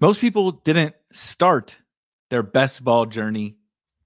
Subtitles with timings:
[0.00, 1.76] Most people didn't start
[2.30, 3.56] their best ball journey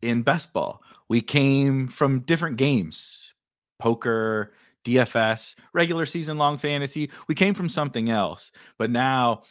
[0.02, 0.82] in best ball.
[1.08, 3.32] We came from different games,
[3.78, 4.54] poker,
[4.84, 7.10] DFS, regular season long fantasy.
[7.28, 9.42] We came from something else, but now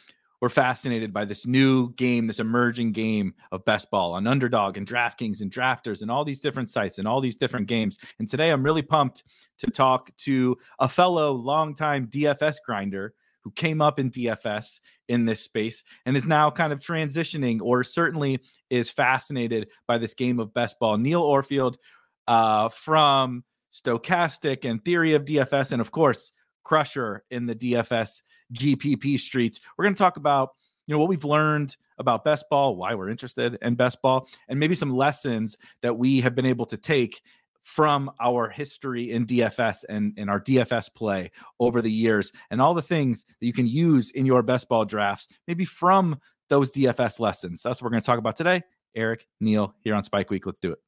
[0.42, 4.86] we're fascinated by this new game, this emerging game of best ball on Underdog and
[4.86, 7.96] DraftKings and Drafters and all these different sites and all these different games.
[8.18, 9.24] And today I'm really pumped
[9.60, 13.14] to talk to a fellow longtime DFS grinder
[13.44, 17.84] who came up in DFS in this space and is now kind of transitioning or
[17.84, 20.96] certainly is fascinated by this game of best ball.
[20.96, 21.76] Neil Orfield
[22.26, 26.32] uh, from Stokastic and Theory of DFS, and of course,
[26.64, 28.22] Crusher in the DFS
[28.54, 29.60] GPP streets.
[29.76, 30.50] We're going to talk about
[30.86, 34.58] you know what we've learned about best ball, why we're interested in best ball, and
[34.58, 37.20] maybe some lessons that we have been able to take
[37.64, 42.74] from our history in DFS and in our DFS play over the years and all
[42.74, 46.20] the things that you can use in your best ball drafts, maybe from
[46.50, 47.62] those DFS lessons.
[47.62, 48.62] That's what we're going to talk about today.
[48.94, 50.44] Erik, Neil, here on Spike Week.
[50.44, 50.78] Let's do it.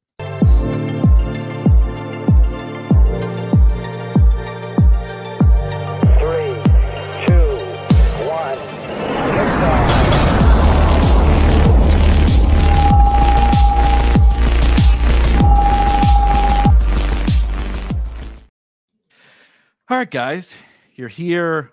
[19.89, 20.53] All right, guys,
[20.97, 21.71] you're here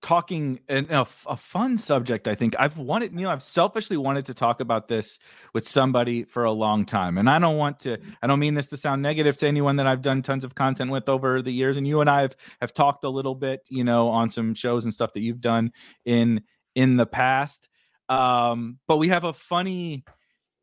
[0.00, 2.26] talking and a, fun subject.
[2.26, 5.20] I think I've wanted, you know, I've selfishly wanted to talk about this
[5.54, 7.96] with somebody for a long time, and I don't want to.
[8.22, 10.90] I don't mean this to sound negative to anyone that I've done tons of content
[10.90, 11.76] with over the years.
[11.76, 14.82] And you and I have have talked a little bit, you know, on some shows
[14.82, 15.70] and stuff that you've done
[16.04, 16.42] in
[16.74, 17.68] in the past.
[18.08, 20.02] Um, but we have a funny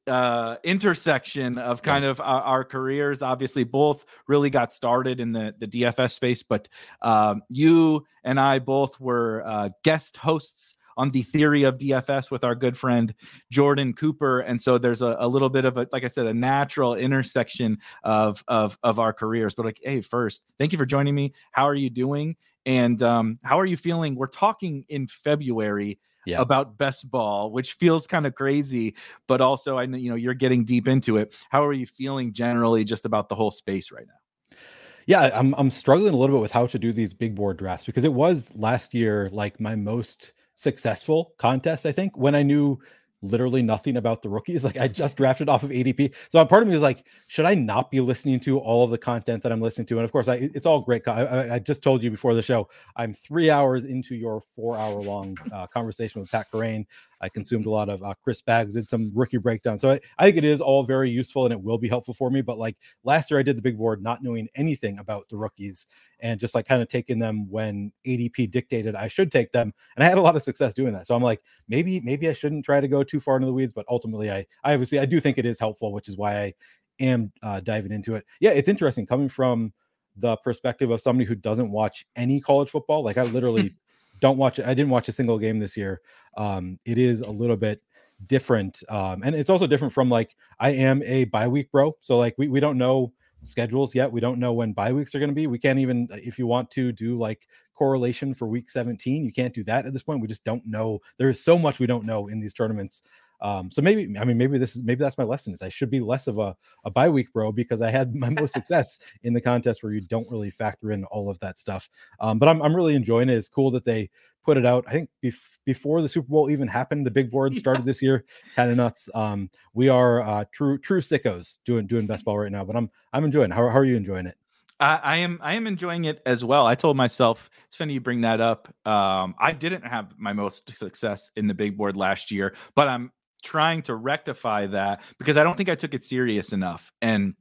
[0.09, 3.21] uh, intersection of kind of our, our, careers.
[3.21, 6.67] Obviously, both really got started in the the DFS space, but
[7.01, 12.43] um, you and I both were uh, guest hosts on the theory of DFS with
[12.43, 13.13] our good friend
[13.51, 16.33] Jordan Cooper, and so there's a, a little bit of a, like I said, a
[16.33, 19.53] natural intersection of of of our careers.
[19.53, 21.33] But like, hey, first, thank you for joining me.
[21.51, 22.35] How are you doing?
[22.65, 24.15] And um, how are you feeling?
[24.15, 26.41] We're talking in February yeah.
[26.41, 28.95] about best ball, which feels kind of crazy,
[29.27, 31.35] but also I know you know you're getting deep into it.
[31.49, 34.57] How are you feeling generally just about the whole space right now?
[35.05, 37.85] Yeah, I'm I'm struggling a little bit with how to do these big board drafts
[37.85, 42.79] because it was last year like my most successful contest, I think, when I knew
[43.21, 44.63] literally nothing about the rookies.
[44.69, 46.13] Like I just drafted off of ADP.
[46.29, 48.99] So part of me is like, should I not be listening to all of the
[48.99, 49.95] content that I'm listening to?
[49.95, 51.07] And of course, I, it's all great.
[51.07, 55.01] I, I, just told you before the show, I'm three hours into your four hour
[55.01, 56.85] long uh, conversation with Pat Kerrane.
[57.21, 59.77] I consumed a lot of uh, Chris Spags, did some rookie breakdown.
[59.77, 62.29] So I, I think it is all very useful and it will be helpful for
[62.29, 62.41] me.
[62.41, 65.87] But like last year, I did the big board not knowing anything about the rookies
[66.19, 69.73] and just like kind of taking them when ADP dictated I should take them.
[69.95, 71.07] And I had a lot of success doing that.
[71.07, 73.73] So I'm like, maybe, maybe I shouldn't try to go too far into the weeds.
[73.73, 76.53] But ultimately, I, I obviously, I do think it is helpful, which is why I
[76.99, 78.25] am uh, diving into it.
[78.39, 79.73] Yeah, it's interesting coming from
[80.17, 83.03] the perspective of somebody who doesn't watch any college football.
[83.03, 83.75] Like I literally
[84.19, 84.65] don't watch it.
[84.65, 86.01] I didn't watch a single game this year.
[86.37, 87.81] Um, it is a little bit
[88.27, 88.83] different.
[88.89, 91.95] Um, and it's also different from like I am a bye week bro.
[92.01, 93.13] So like we, we don't know
[93.43, 94.11] schedules yet.
[94.11, 95.47] We don't know when bye weeks are going to be.
[95.47, 99.53] We can't even if you want to do like correlation for week 17, you can't
[99.53, 100.21] do that at this point.
[100.21, 100.99] We just don't know.
[101.17, 103.03] There is so much we don't know in these tournaments.
[103.41, 105.89] Um, so maybe I mean maybe this is maybe that's my lesson is I should
[105.89, 109.33] be less of a, a bye week bro because I had my most success in
[109.33, 111.89] the contest where you don't really factor in all of that stuff.
[112.19, 113.37] Um, but I'm I'm really enjoying it.
[113.37, 114.09] It's cool that they
[114.43, 114.83] put it out.
[114.87, 117.85] I think bef- before the Super Bowl even happened, the big board started yeah.
[117.85, 118.25] this year.
[118.55, 119.09] Kind of nuts.
[119.13, 122.89] Um, we are uh, true true sickos doing doing best ball right now, but I'm
[123.13, 123.51] I'm enjoying.
[123.51, 123.55] It.
[123.55, 124.35] How how are you enjoying it?
[124.79, 126.65] I, I, am I am enjoying it as well.
[126.65, 128.73] I told myself it's funny you bring that up.
[128.87, 133.11] Um, I didn't have my most success in the big board last year, but I'm
[133.43, 136.91] trying to rectify that because I don't think I took it serious enough.
[137.01, 137.35] And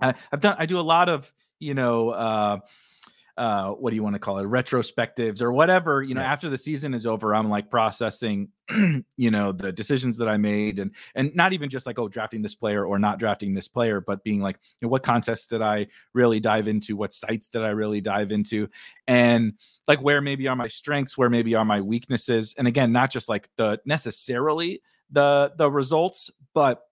[0.00, 2.58] I, have done I do a lot of you know uh,
[3.36, 4.44] uh, what do you want to call it?
[4.44, 6.32] Retrospectives or whatever you know yeah.
[6.32, 8.48] after the season is over i'm like processing
[9.16, 12.42] you know the decisions that i made and and not even just like oh drafting
[12.42, 15.62] this player or not drafting this player but being like you know, what contests did
[15.62, 16.96] i really dive into?
[16.96, 18.68] What sites did i really dive into?
[19.06, 19.54] And
[19.88, 21.16] like where maybe are my strengths?
[21.16, 22.54] Where maybe are my weaknesses?
[22.58, 26.82] And again not just like the necessarily the the results but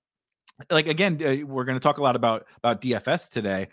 [0.70, 3.69] like again uh, we're going to talk a lot about about dfs today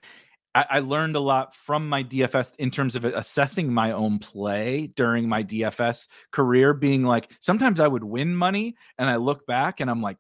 [0.56, 4.88] I, I learned a lot from my DFS in terms of assessing my own play
[4.96, 9.82] during my DFS career, being like, sometimes I would win money and I look back
[9.82, 10.18] and I'm like,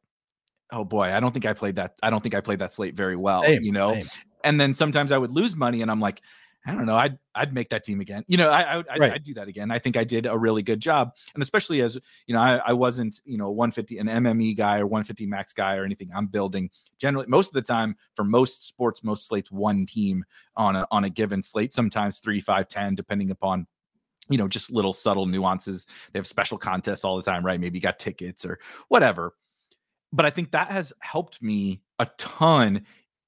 [0.72, 1.95] oh boy, I don't think I played that.
[2.04, 3.94] I don't think I played that slate very well, same, you know?
[3.94, 4.07] Same.
[4.44, 6.22] And then sometimes I would lose money and I'm like,
[6.65, 6.95] I don't know.
[6.95, 8.23] I'd I'd make that team again.
[8.27, 9.13] You know, I, I would I'd, right.
[9.13, 9.69] I'd, do that again.
[9.69, 12.73] I think I did a really good job, and especially as you know, I, I
[12.73, 16.09] wasn't you know 150 an MME guy or 150 max guy or anything.
[16.15, 20.23] I'm building generally most of the time for most sports, most slates, one team
[20.56, 21.71] on a on a given slate.
[21.71, 23.67] Sometimes three, five, ten, depending upon
[24.29, 25.85] you know just little subtle nuances.
[26.13, 27.59] They have special contests all the time, right?
[27.59, 29.33] Maybe you got tickets or whatever.
[30.12, 32.85] But I think that has helped me a ton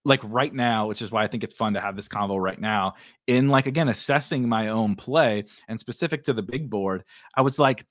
[0.07, 2.59] like right now, which is why I think it's fun to have this convo right
[2.59, 2.93] now,
[3.27, 7.03] in like again assessing my own play and specific to the big board,
[7.35, 7.85] I was like,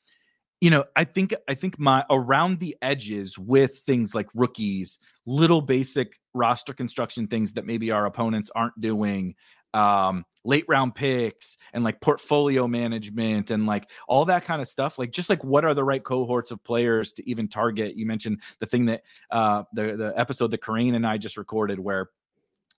[0.62, 5.60] you know, I think I think my around the edges with things like rookies, little
[5.60, 9.34] basic roster construction things that maybe our opponents aren't doing,
[9.74, 14.98] um, late round picks and like portfolio management and like all that kind of stuff.
[14.98, 17.96] Like just like what are the right cohorts of players to even target?
[17.96, 21.78] You mentioned the thing that uh the the episode that Kerrane and I just recorded
[21.78, 22.10] where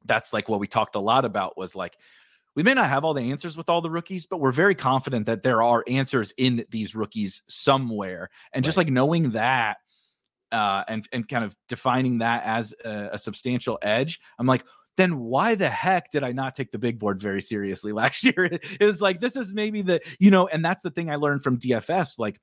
[0.05, 1.97] that's like what we talked a lot about was like
[2.55, 5.26] we may not have all the answers with all the rookies, but we're very confident
[5.26, 8.31] that there are answers in these rookies somewhere.
[8.53, 8.65] And right.
[8.65, 9.76] just like knowing that
[10.50, 14.65] uh, and and kind of defining that as a, a, substantial edge, I'm like,
[14.99, 18.45] then why the heck did I not take the big board very seriously last year?
[18.45, 21.43] it was like this is maybe the you know, and that's the thing I learned
[21.43, 22.41] from DFS, like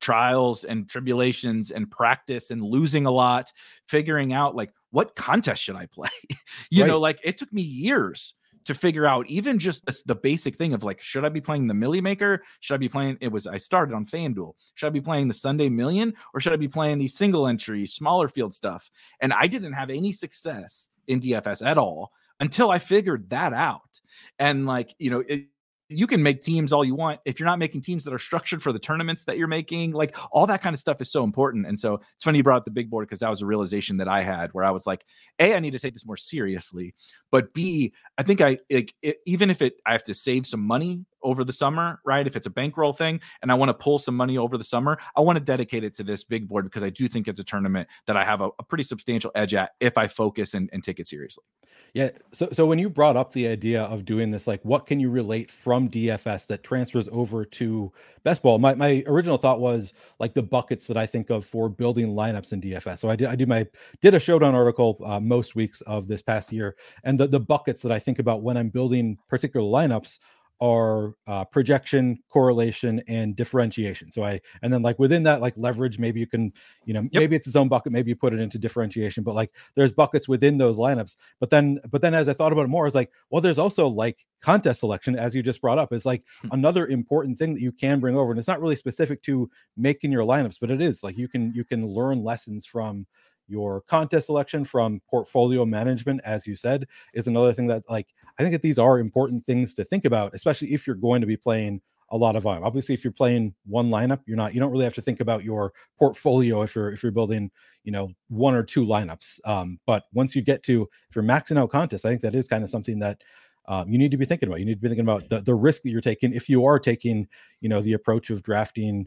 [0.00, 3.52] trials and tribulations and practice and losing a lot,
[3.86, 6.08] figuring out like what contest should I play?
[6.70, 6.88] you right.
[6.88, 10.74] know, like it took me years to figure out even just the, the, basic thing
[10.74, 12.42] of like, should I be playing the Milly Maker?
[12.60, 13.16] Should I be playing?
[13.20, 14.52] It was I started on FanDuel.
[14.74, 17.86] Should I be playing the Sunday Million or should I be playing these single entry,
[17.86, 18.90] smaller field stuff?
[19.20, 24.00] And I didn't have any success in DFS at all until I figured that out.
[24.38, 25.46] And like, you know, it,
[25.90, 28.62] you can make teams all you want if you're not making teams that are structured
[28.62, 31.66] for the tournaments that you're making like all that kind of stuff is so important
[31.66, 33.96] and so it's funny you brought up the big board because that was a realization
[33.96, 35.04] that i had where i was like
[35.40, 36.94] a i need to take this more seriously
[37.32, 40.60] but b i think i like it, even if it i have to save some
[40.60, 42.26] money over the summer, right?
[42.26, 44.98] If it's a bankroll thing and I want to pull some money over the summer,
[45.16, 47.44] I want to dedicate it to this big board because I do think it's a
[47.44, 50.80] tournament that I have a, a pretty substantial edge at if I focus and, and,
[50.80, 51.44] take it seriously.
[51.92, 52.10] Yeah.
[52.32, 55.10] So so when you brought up the idea of doing this, like what can you
[55.10, 58.58] relate from DFS that transfers over to best ball?
[58.58, 62.52] My my original thought was like the buckets that I think of for building lineups
[62.52, 62.98] in DFS.
[62.98, 63.66] So I did I do my
[64.00, 67.82] did a showdown article uh, most weeks of this past year, and the the buckets
[67.82, 70.18] that I think about when I'm building particular lineups
[70.60, 74.10] are uh, projection, correlation, and differentiation.
[74.10, 76.52] So I, and then like within that, like leverage, maybe you can,
[76.84, 77.14] you know, yep.
[77.14, 80.28] maybe it's its own bucket, maybe you put it into differentiation, but like there's buckets
[80.28, 81.16] within those lineups.
[81.38, 83.88] But then, but then as I thought about it more, it's like, well, there's also
[83.88, 86.48] like contest selection, as you just brought up, is like hmm.
[86.52, 88.30] another important thing that you can bring over.
[88.30, 91.52] And it's not really specific to making your lineups, but it is like you can,
[91.54, 93.06] you can learn lessons from
[93.50, 98.42] your contest selection from portfolio management as you said is another thing that like i
[98.42, 101.36] think that these are important things to think about especially if you're going to be
[101.36, 101.80] playing
[102.12, 104.84] a lot of volume obviously if you're playing one lineup you're not you don't really
[104.84, 107.50] have to think about your portfolio if you're if you're building
[107.84, 111.58] you know one or two lineups um, but once you get to if you're maxing
[111.58, 113.20] out contests i think that is kind of something that
[113.68, 114.58] um, you need to be thinking about.
[114.58, 116.78] You need to be thinking about the, the risk that you're taking if you are
[116.78, 117.28] taking,
[117.60, 119.06] you know, the approach of drafting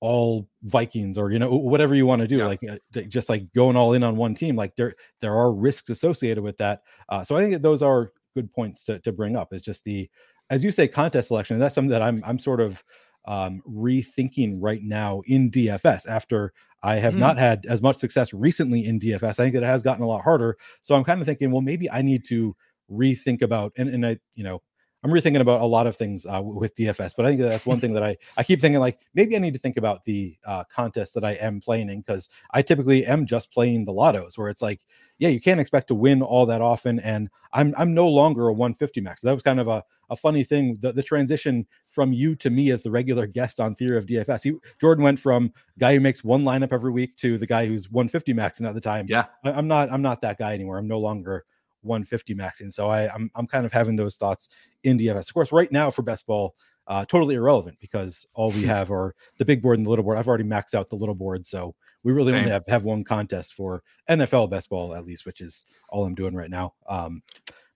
[0.00, 2.46] all Vikings or you know whatever you want to do, yeah.
[2.46, 4.56] like uh, just like going all in on one team.
[4.56, 6.82] Like there there are risks associated with that.
[7.08, 9.52] Uh, so I think that those are good points to to bring up.
[9.52, 10.08] Is just the
[10.48, 12.82] as you say contest selection, and that's something that I'm I'm sort of
[13.26, 16.52] um, rethinking right now in DFS after
[16.82, 17.18] I have mm.
[17.18, 19.38] not had as much success recently in DFS.
[19.38, 20.56] I think it has gotten a lot harder.
[20.80, 22.56] So I'm kind of thinking, well, maybe I need to
[22.90, 24.62] rethink about and and I you know
[25.02, 27.80] I'm rethinking about a lot of things uh, with DFS, but I think that's one
[27.80, 30.64] thing that I I keep thinking like maybe I need to think about the uh,
[30.64, 34.48] contest that I am playing in because I typically am just playing the lottos where
[34.50, 34.80] it's like
[35.18, 38.52] yeah you can't expect to win all that often and I'm I'm no longer a
[38.52, 39.22] 150 max.
[39.22, 42.70] That was kind of a a funny thing the, the transition from you to me
[42.70, 44.42] as the regular guest on Theory of DFS.
[44.42, 47.90] He, Jordan went from guy who makes one lineup every week to the guy who's
[47.90, 49.06] 150 maxing at the time.
[49.08, 50.76] Yeah, I, I'm not I'm not that guy anymore.
[50.78, 51.46] I'm no longer
[51.82, 52.72] 150 maxing.
[52.72, 54.48] So I, I'm I'm kind of having those thoughts
[54.84, 55.28] in DFS.
[55.28, 56.54] Of course, right now for best ball,
[56.86, 60.18] uh, totally irrelevant because all we have are the big board and the little board.
[60.18, 62.40] I've already maxed out the little board, so we really Same.
[62.40, 66.14] only have have one contest for NFL best ball at least, which is all I'm
[66.14, 66.74] doing right now.
[66.88, 67.22] Um,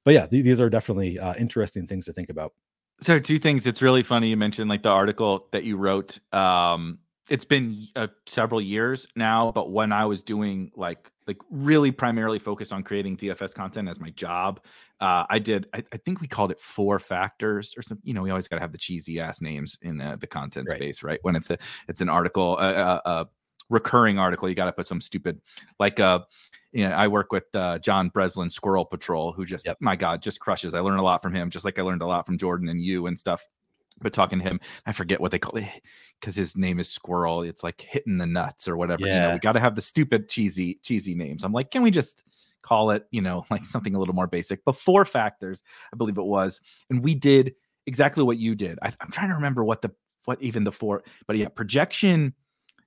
[0.05, 2.53] but yeah, th- these are definitely uh, interesting things to think about.
[3.01, 3.67] So two things.
[3.67, 6.21] It's really funny you mentioned like the article that you wrote.
[6.33, 6.99] Um,
[7.31, 12.39] it's been uh, several years now, but when I was doing like like really primarily
[12.39, 14.61] focused on creating DFS content as my job,
[15.01, 15.69] uh, I did.
[15.75, 18.07] I, I, think we called it four factors or something.
[18.07, 20.69] You know, we always got to have the cheesy ass names in uh, the content
[20.71, 20.77] right.
[20.77, 21.19] space, right?
[21.23, 23.27] When it's a it's an article, a, a
[23.71, 25.41] recurring article, you got to put some stupid
[25.79, 26.21] like uh
[26.73, 29.77] you know, I work with uh, John Breslin, Squirrel Patrol, who just, yep.
[29.79, 30.75] my God, just crushes.
[30.75, 32.81] I learn a lot from him, just like I learned a lot from Jordan and
[32.81, 33.47] you and stuff
[34.01, 35.69] but talking to him, I forget what they call it
[36.21, 37.43] because his name is Squirrel.
[37.43, 39.07] It's like hitting the nuts or whatever.
[39.07, 39.15] Yeah.
[39.15, 41.45] You know, we got to have the stupid cheesy cheesy names.
[41.45, 42.23] I'm like, can we just
[42.63, 44.65] call it, you know, like something a little more basic?
[44.65, 46.61] But four factors, I believe it was,
[46.91, 47.55] and we did
[47.87, 48.79] exactly what you did.
[48.83, 49.93] I, I'm trying to remember what the
[50.25, 52.35] what even the four, but yeah, projection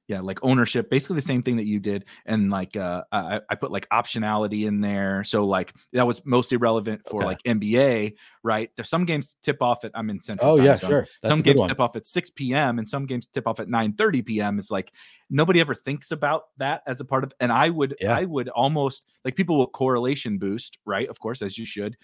[0.08, 3.56] yeah like ownership basically the same thing that you did and like uh I, I
[3.56, 7.26] put like optionality in there so like that was mostly relevant for okay.
[7.26, 10.90] like nba right there's some games tip off at i'm in central oh yeah zone.
[10.90, 11.70] sure That's some games one.
[11.70, 14.72] tip off at 6 p.m and some games tip off at 9 30 p.m it's
[14.72, 14.92] like
[15.30, 18.16] nobody ever thinks about that as a part of and i would yeah.
[18.16, 21.98] i would almost like people will correlation boost right of course as you should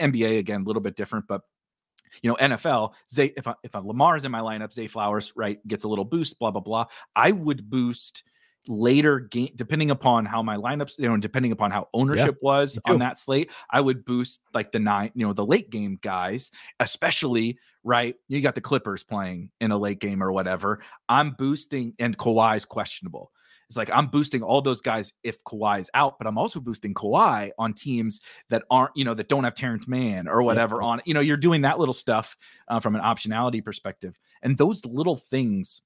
[0.00, 1.42] nba again a little bit different but
[2.22, 5.64] you know, NFL, Zay, if I, if I, Lamar's in my lineup, Zay Flowers, right,
[5.66, 6.86] gets a little boost, blah, blah, blah.
[7.14, 8.24] I would boost
[8.66, 12.78] later game depending upon how my lineups you know depending upon how ownership yeah, was
[12.86, 16.50] on that slate i would boost like the nine you know the late game guys
[16.80, 20.80] especially right you got the clippers playing in a late game or whatever.
[21.08, 23.30] I'm boosting and Kawhi's questionable
[23.68, 26.94] it's like I'm boosting all those guys if Kawhi is out, but I'm also boosting
[26.94, 30.88] Kawhi on teams that aren't, you know, that don't have Terance Mann or whatever yeah.
[30.88, 31.02] on.
[31.04, 32.36] You know, you're doing that little stuff
[32.68, 35.82] uh, from an optionality perspective, and those little things.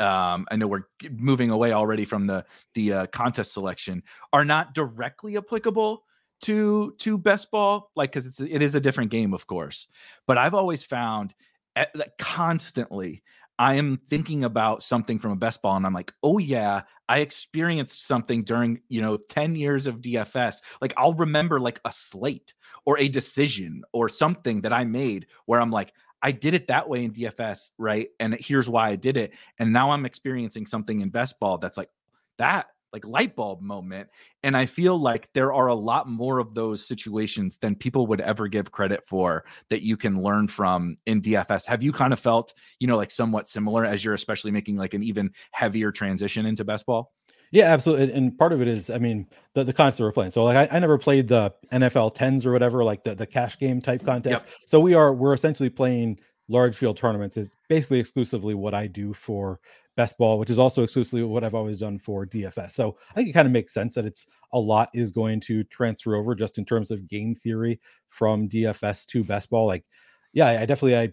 [0.00, 2.44] Um, I know we're moving away already from the
[2.74, 6.04] the uh, contest selection are not directly applicable
[6.42, 9.88] to to best ball, like because it's it is a different game, of course.
[10.26, 11.34] But I've always found
[11.76, 13.22] at, eh, like, constantly
[13.58, 17.18] I am thinking about something from a best ball and I'm like, oh yeah, I
[17.18, 20.62] experienced something during, you know, 10 years of DFS.
[20.80, 22.54] Like I'll remember like a slate
[22.86, 26.88] or a decision or something that I made where I'm like, I did it that
[26.88, 28.08] way in DFS, right?
[28.20, 29.32] And here's why I did it.
[29.58, 31.90] And now I'm experiencing something in best ball that's like,
[32.38, 34.08] that like light bulb moment.
[34.42, 38.20] And I feel like there are a lot more of those situations than people would
[38.20, 41.66] ever give credit for that you can learn from in DFS.
[41.66, 44.94] Have you kind of felt, you know, like somewhat similar as you're especially making like
[44.94, 47.12] an even heavier transition into best ball?
[47.50, 48.12] Yeah, absolutely.
[48.12, 50.32] And part of it is, I mean, the, the concept we're playing.
[50.32, 53.58] So like I, I never played the NFL tens or whatever, like the, the cash
[53.58, 54.46] game type contest.
[54.46, 54.54] Yep.
[54.66, 56.18] So we are we're essentially playing
[56.48, 59.60] large field tournaments is basically exclusively what I do for
[59.98, 62.72] best ball, which is also exclusively what I've always done for DFS.
[62.72, 65.64] So I think it kind of makes sense that it's a lot is going to
[65.64, 69.66] transfer over just in terms of game theory from DFS to best ball.
[69.66, 69.84] Like,
[70.32, 71.12] yeah, I definitely I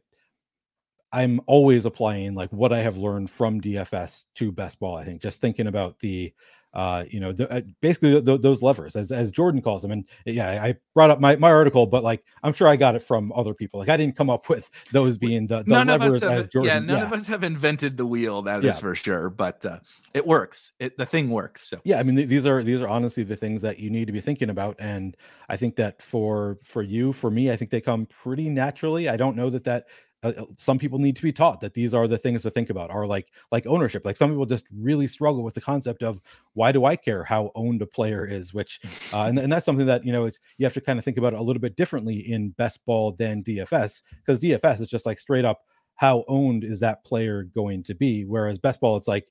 [1.12, 4.98] I'm always applying like what I have learned from DFS to best ball.
[4.98, 6.32] I think just thinking about the
[6.76, 9.92] uh, you know, the, uh, basically those levers, as as Jordan calls them.
[9.92, 13.02] And yeah, I brought up my, my article, but like I'm sure I got it
[13.02, 13.80] from other people.
[13.80, 16.68] Like I didn't come up with those being the, the none levers us as Jordan.
[16.68, 17.06] Yeah, none yeah.
[17.06, 18.42] of us have invented the wheel.
[18.42, 18.72] That yeah.
[18.72, 19.30] is for sure.
[19.30, 19.80] But uh,
[20.14, 20.74] it works.
[20.80, 21.68] It the thing works.
[21.68, 24.06] So yeah, I mean th- these are these are honestly the things that you need
[24.08, 24.76] to be thinking about.
[24.80, 25.16] And
[25.48, 29.08] I think that for for you, for me, I think they come pretty naturally.
[29.08, 29.88] I don't know that that
[30.26, 32.72] uh, uh, some people need to be taught that these are the things to think
[32.72, 34.04] about are like like ownership.
[34.04, 36.20] Like some people just really struggle with the concept of
[36.54, 38.54] why do i care how owned a player is?
[38.54, 38.80] which
[39.14, 41.18] uh, and, and that's something that you know it's you have to kind of think
[41.18, 45.20] about a little bit differently in best ball than dfs because dfs is just like
[45.20, 45.62] straight up
[45.96, 48.26] how owned is that player going to be?
[48.26, 49.28] whereas best ball it's like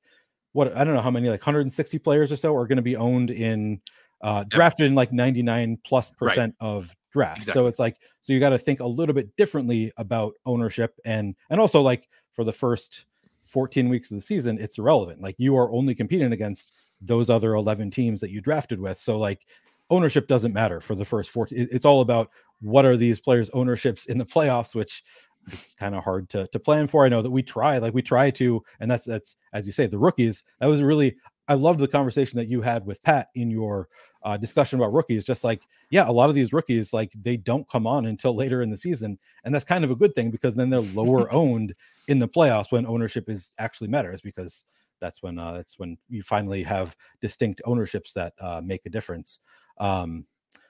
[0.53, 2.97] what i don't know how many like 160 players or so are going to be
[2.97, 3.81] owned in
[4.23, 6.67] uh, drafted in like 99 plus percent right.
[6.67, 7.43] of drafts.
[7.43, 7.61] Exactly.
[7.61, 11.35] So it's like so you got to think a little bit differently about ownership and
[11.49, 13.07] and also like for the first
[13.45, 15.23] 14 weeks of the season, it's irrelevant.
[15.23, 18.99] Like you are only competing against those other 11 teams that you drafted with.
[18.99, 19.47] So like
[19.91, 21.69] ownership doesn't matter for the first 14.
[21.71, 22.31] It's all about
[22.61, 25.05] what are these players' ownerships in the playoffs, which
[25.53, 27.05] is kind of hard to to plan for.
[27.05, 29.87] I know that we try, like we try to, and that's that's as you say,
[29.87, 30.43] the rookies.
[30.61, 31.17] That was really
[31.47, 33.89] I loved the conversation that you had with Pat in your
[34.25, 35.25] uh, discussion about rookies.
[35.25, 35.63] Just like,
[35.95, 38.77] yeah, a lot of these rookies, like they don't come on until later in the
[38.77, 41.73] season, and that's kind of a good thing because then they're lower owned
[42.09, 44.67] in the playoffs when ownership is actually matters because
[45.01, 49.39] that's when uh, that's when you finally have distinct ownerships that uh, make a difference.
[49.79, 50.27] Um,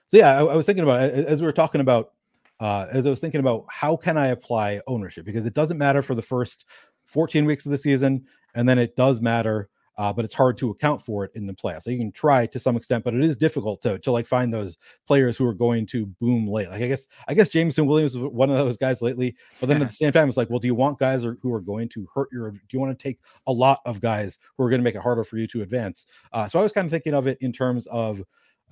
[0.08, 2.12] so yeah, I, I was thinking about as we were talking about
[2.60, 6.02] uh, as I was thinking about how can I apply ownership because it doesn't matter
[6.02, 6.66] for the first
[7.06, 10.70] 14 weeks of the season, and then it does matter uh, but it's hard to
[10.70, 11.84] account for it in the playoffs.
[11.84, 14.52] So you can try to some extent, but it is difficult to to like find
[14.52, 16.68] those players who are going to boom late.
[16.68, 19.80] Like I guess I guess Jameson Williams was one of those guys lately, but then
[19.80, 22.06] at the same time, it's like, well, do you want guys who are going to
[22.14, 22.50] hurt your?
[22.50, 25.02] Do you want to take a lot of guys who are going to make it
[25.02, 26.06] harder for you to advance?
[26.32, 28.22] Uh, so I was kind of thinking of it in terms of,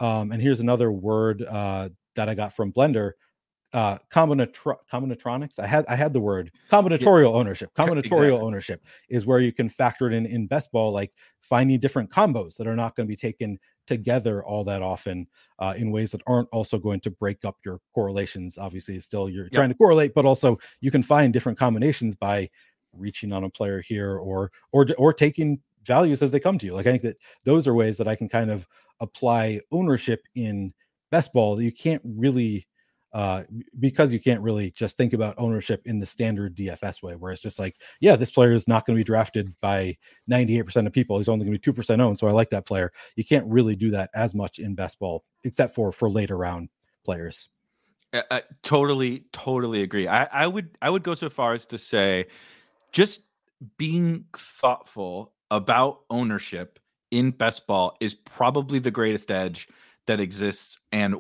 [0.01, 3.13] um, and here's another word uh, that I got from Blender
[3.73, 7.39] uh combinatro- combinatronics i had i had the word combinatorial yeah.
[7.39, 8.31] ownership combinatorial exactly.
[8.31, 12.57] ownership is where you can factor it in in best ball like finding different combos
[12.57, 15.27] that are not going to be taken together all that often
[15.59, 19.45] uh, in ways that aren't also going to break up your correlations obviously still you're
[19.45, 19.53] yep.
[19.53, 22.49] trying to correlate but also you can find different combinations by
[22.93, 26.75] reaching on a player here or or or taking values as they come to you
[26.75, 28.67] like i think that those are ways that i can kind of
[29.01, 30.73] apply ownership in
[31.11, 32.67] best ball that you can't really
[33.13, 33.43] uh,
[33.79, 37.43] because you can't really just think about ownership in the standard DFS way, where it's
[37.43, 39.97] just like, yeah, this player is not going to be drafted by
[40.31, 41.19] 98% of people.
[41.19, 42.19] He's only going to be 2% owned.
[42.19, 42.93] So I like that player.
[43.17, 46.71] You can't really do that as much in best ball, except for for later round
[47.05, 47.49] players.
[48.13, 50.09] I, I totally, totally agree.
[50.09, 52.27] I, I would I would go so far as to say
[52.93, 53.23] just
[53.77, 56.79] being thoughtful about ownership
[57.11, 59.69] in best ball is probably the greatest edge
[60.07, 61.15] that exists and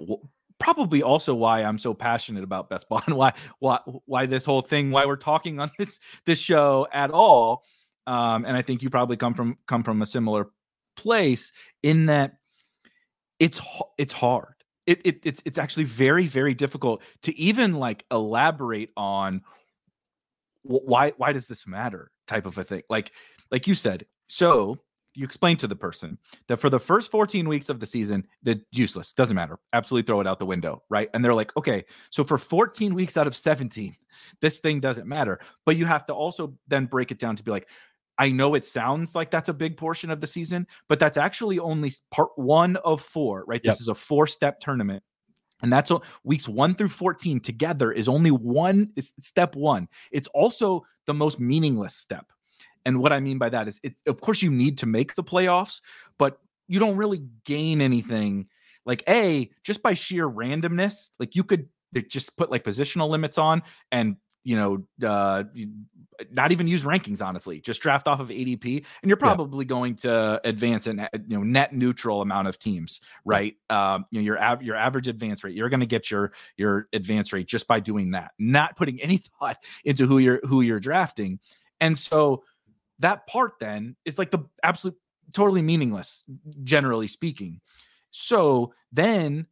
[0.62, 4.62] probably also why I'm so passionate about best ball and why why why this whole
[4.62, 7.64] thing why we're talking on this this show at all.
[8.07, 10.50] Um, and I think you probably come from come from a similar
[10.97, 11.52] place
[11.83, 12.35] in that
[13.38, 13.61] it's
[13.99, 14.54] it's hard.
[14.87, 19.42] It, it it's it's actually very very difficult to even like elaborate on
[20.62, 22.83] why why does this matter type of a thing.
[22.88, 23.12] Like
[23.50, 24.07] like you said.
[24.28, 24.78] So
[25.14, 28.61] you explain to the person that for the first 14 weeks of the season, that
[28.72, 29.59] useless, doesn't matter.
[29.72, 31.11] Absolutely throw it out the window, right?
[31.12, 33.94] And they're like, okay, so for 14 weeks out of 17,
[34.40, 35.40] this thing doesn't matter.
[35.66, 37.68] But you have to also then break it down to be like,
[38.18, 41.59] I know it sounds like that's a big portion of the season, but that's actually
[41.59, 43.62] only part one of four, right?
[43.62, 45.03] This is a four step tournament.
[45.62, 49.88] And that's what weeks one through 14 together is only one is step one.
[50.11, 52.27] It's also the most meaningless step
[52.85, 55.25] and what I mean by that is, it, of course, you need to make the
[55.25, 55.81] playoffs,
[56.18, 58.49] but you don't really gain anything.
[58.85, 61.68] Like a just by sheer randomness, like you could
[62.09, 65.45] just put like positional limits on and you know uh
[66.31, 69.68] not even use rankings honestly just draft off of adp and you're probably yeah.
[69.68, 74.25] going to advance in you know net neutral amount of teams right um you know
[74.25, 77.66] your av- your average advance rate you're going to get your your advance rate just
[77.66, 81.38] by doing that not putting any thought into who you're who you're drafting
[81.81, 82.45] and so
[83.02, 84.96] that part then is like the absolute
[85.34, 86.24] totally meaningless,
[86.64, 87.60] generally speaking.
[88.10, 89.46] So then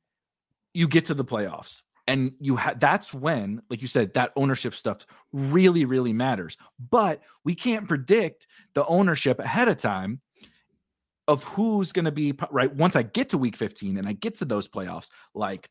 [0.75, 4.75] you get to the playoffs and you have that's when like you said that ownership
[4.75, 6.57] stuff really really matters
[6.91, 10.21] but we can't predict the ownership ahead of time
[11.29, 14.37] of who's going to be right once i get to week 15 and i get
[14.37, 15.69] to those playoffs like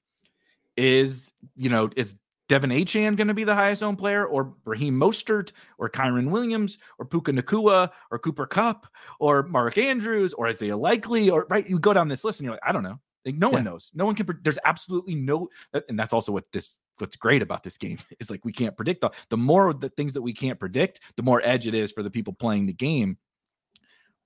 [0.77, 2.15] is you know is
[2.49, 6.79] De'Von Achane going to be the highest owned player, or Raheem Mostert, or Kyren Williams,
[6.97, 8.88] or Puka Nacua, or Cooper Kupp,
[9.19, 11.69] or Mark Andrews, or Isaiah Likely, or right?
[11.69, 12.99] You go down this list and you're like, I don't know.
[13.25, 13.55] Like no yeah.
[13.55, 13.91] one knows.
[13.93, 14.27] No one can.
[14.41, 15.49] There's absolutely no,
[15.88, 16.77] and that's also what this.
[16.97, 19.12] What's great about this game is like we can't predict the.
[19.29, 22.09] The more the things that we can't predict, the more edge it is for the
[22.09, 23.17] people playing the game.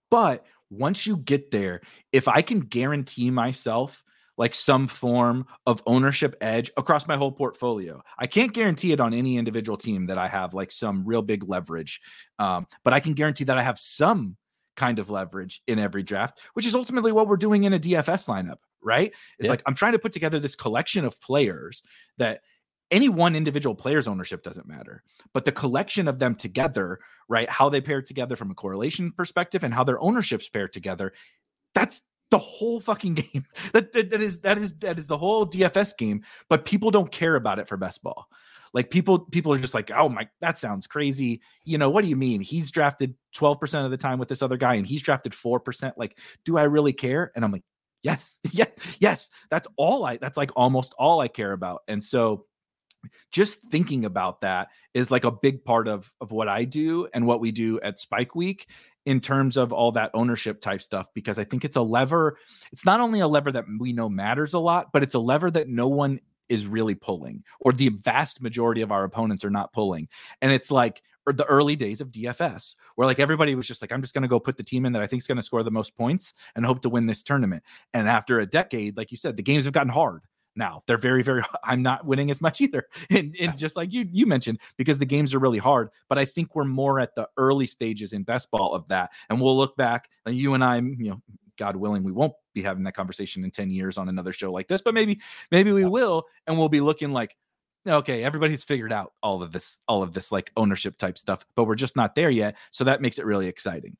[0.10, 1.82] But once you get there,
[2.12, 4.04] if I can guarantee myself
[4.38, 8.02] like some form of ownership edge across my whole portfolio.
[8.18, 11.48] I can't guarantee it on any individual team that I have like some real big
[11.48, 12.02] leverage,
[12.40, 14.38] um, but I can guarantee that I have some
[14.76, 18.28] kind of leverage in every draft, which is ultimately what we're doing in a DFS
[18.28, 19.12] lineup, right?
[19.38, 19.52] It's yeah.
[19.52, 21.84] like I'm trying to put together this collection of players
[22.18, 22.42] that
[22.92, 27.50] any one individual player's ownership doesn't matter, but the collection of them together, right?
[27.50, 31.14] How they pair together from a correlation perspective and how their ownerships pair together.
[31.74, 32.02] That's
[32.34, 33.46] the whole fucking game.
[33.74, 37.12] That, that, that is that is that is the whole DFS game, but people don't
[37.12, 38.28] care about it for best ball.
[38.74, 42.10] Like people people are just like, "Oh my, that sounds crazy." You know, what do
[42.10, 42.42] you mean?
[42.42, 45.94] He's drafted 12% of the time with this other guy and he's drafted 4%.
[45.98, 47.32] Like, do I really care?
[47.36, 47.64] And I'm like,
[48.04, 48.70] Yes, yes,
[49.00, 49.30] yes.
[49.50, 50.18] That's all I.
[50.18, 51.82] That's like almost all I care about.
[51.88, 52.46] And so,
[53.32, 57.26] just thinking about that is like a big part of of what I do and
[57.26, 58.68] what we do at Spike Week
[59.06, 62.38] in terms of all that ownership type stuff because I think it's a lever.
[62.72, 65.52] It's not only a lever that we know matters a lot, but it's a lever
[65.52, 69.74] that no one is really pulling or the vast majority of our opponents are not
[69.74, 70.08] pulling.
[70.42, 73.92] And it's like or the early days of DFS, where like everybody was just like,
[73.92, 75.42] I'm just going to go put the team in that I think is going to
[75.42, 77.64] score the most points and hope to win this tournament.
[77.94, 80.22] And after a decade, like you said, the games have gotten hard.
[80.56, 81.44] Now they're very, very.
[81.64, 85.06] I'm not winning as much either, and, and just like you you mentioned, because the
[85.06, 85.90] games are really hard.
[86.10, 89.42] But I think we're more at the early stages in best ball of that, and
[89.42, 90.10] we'll look back.
[90.26, 91.22] And you and I, you know,
[91.58, 94.68] God willing, we won't be having that conversation in 10 years on another show like
[94.68, 95.20] this, but maybe,
[95.52, 96.24] maybe we will.
[96.48, 97.36] And we'll be looking like,
[97.88, 101.66] okay, everybody's figured out all of this, all of this like ownership type stuff, but
[101.66, 102.58] we're just not there yet.
[102.72, 103.98] So that makes it really exciting.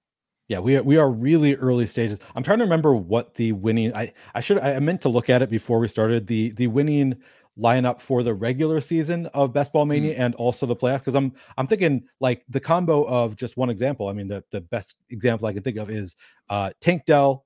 [0.50, 2.20] Yeah, we are, we are really early stages.
[2.36, 5.42] I'm trying to remember what the winning I I should I meant to look at
[5.42, 7.16] it before we started the the winning
[7.58, 10.20] lineup for the regular season of Best Ball Mania mm.
[10.20, 14.10] and also the playoff because I'm I'm thinking like the combo of just one example.
[14.10, 16.16] I mean the the best example I can think of is
[16.50, 17.46] uh Tank Dell,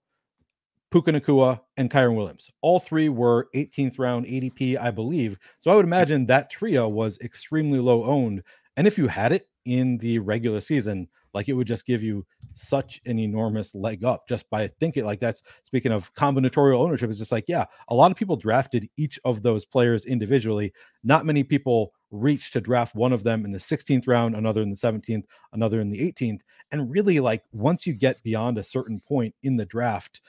[0.89, 2.49] Puka Nacua, and Kyren Williams.
[2.61, 5.37] All three were 18th round ADP, I believe.
[5.59, 8.43] So I would imagine that trio was extremely low owned.
[8.75, 12.25] And if you had it in the regular season, like it would just give you
[12.55, 17.11] such an enormous leg up just by thinking like that's speaking of combinatorial ownership.
[17.11, 20.73] It's just like, yeah, a lot of people drafted each of those players individually.
[21.03, 24.71] Not many people reached to draft one of them in the 16th round, another in
[24.71, 26.39] the 17th, another in the 18th.
[26.71, 30.21] And really, like once you get beyond a certain point in the draft,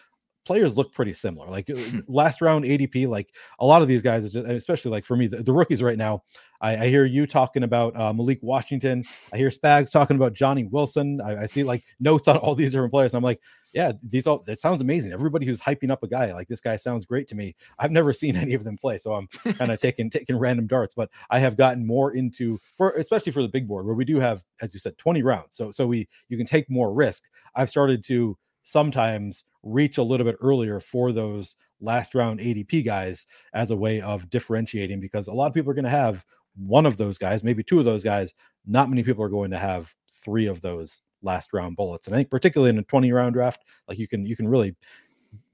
[0.49, 1.47] players look pretty similar.
[1.51, 1.77] Like uh,
[2.09, 5.53] last round ADP, like a lot of these guys, especially like for me, the, the
[5.53, 6.23] rookies right now.
[6.63, 9.05] I, I, hear you talking about uh, Malik Washington.
[9.33, 11.21] I hear Spags talking about Johnny Wilson.
[11.21, 13.15] I, I, see like notes on all these different players.
[13.15, 13.41] I'm like,
[13.75, 15.13] yeah, these all it sounds amazing.
[15.13, 17.55] Everybody who's hyping up a guy like this guy sounds great to me.
[17.79, 20.95] I've never seen any of them play, so I'm kind of taking taking random darts.
[20.95, 24.19] But I have gotten more into for especially for the big board where we do
[24.19, 25.55] have, as you said, 20 rounds.
[25.55, 27.25] So so we you can take more risk.
[27.55, 28.37] I've started to
[28.69, 34.01] sometimes reach a little bit earlier for those last round ADP guys as a way
[34.03, 37.43] of differentiating because a lot of people are going to have one of those guys,
[37.43, 38.35] maybe two of those guys.
[38.67, 42.07] Not many people are going to have three of those last round bullets.
[42.07, 44.77] And I think particularly in a 20 round draft, like you can you can really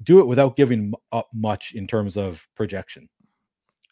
[0.02, 3.08] do it without giving up much in terms of projection.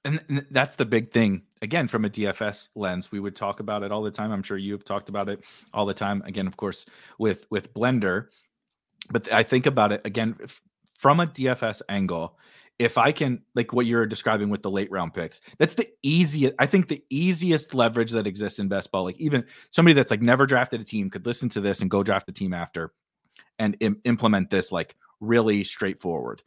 [0.04, 1.42] And that's the big thing.
[1.62, 4.32] Again, from a DFS lens, we would talk about it all the time.
[4.32, 6.22] I'm sure you have talked about it all the time.
[6.26, 6.86] Again, of course,
[7.20, 8.26] with with Blender,
[9.10, 10.36] but I think about it again
[10.98, 12.38] from a DFS angle.
[12.78, 16.54] If I can, like what you're describing with the late round picks, that's the easiest.
[16.58, 19.04] I think the easiest leverage that exists in best ball.
[19.04, 22.02] Like even somebody that's like never drafted a team could listen to this and go
[22.02, 22.92] draft a team after,
[23.58, 26.42] and Im- implement this like really straightforward.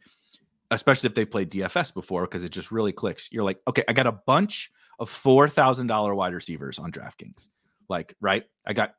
[0.72, 3.28] Especially if they played DFS before, because it just really clicks.
[3.30, 7.48] You're like, okay, I got a bunch of four thousand dollar wide receivers on DraftKings.
[7.88, 8.44] Like, right?
[8.66, 8.94] I got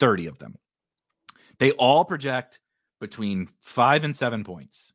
[0.00, 0.56] thirty of them.
[1.58, 2.58] They all project
[3.02, 4.94] between five and seven points.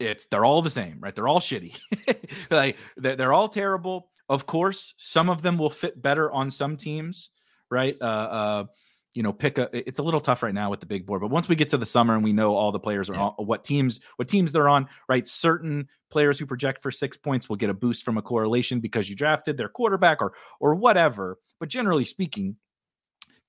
[0.00, 1.14] It's they're all the same, right?
[1.14, 1.78] They're all shitty.
[2.50, 4.08] like they're, they're all terrible.
[4.28, 7.30] Of course, some of them will fit better on some teams,
[7.70, 7.96] right?
[8.00, 8.64] Uh, uh,
[9.12, 9.68] you know, pick a.
[9.76, 11.76] It's a little tough right now with the big board, but once we get to
[11.76, 13.22] the summer and we know all the players are yeah.
[13.22, 15.28] on, what teams, what teams they're on, right?
[15.28, 19.10] Certain players who project for six points will get a boost from a correlation because
[19.10, 21.36] you drafted their quarterback or or whatever.
[21.58, 22.56] But generally speaking,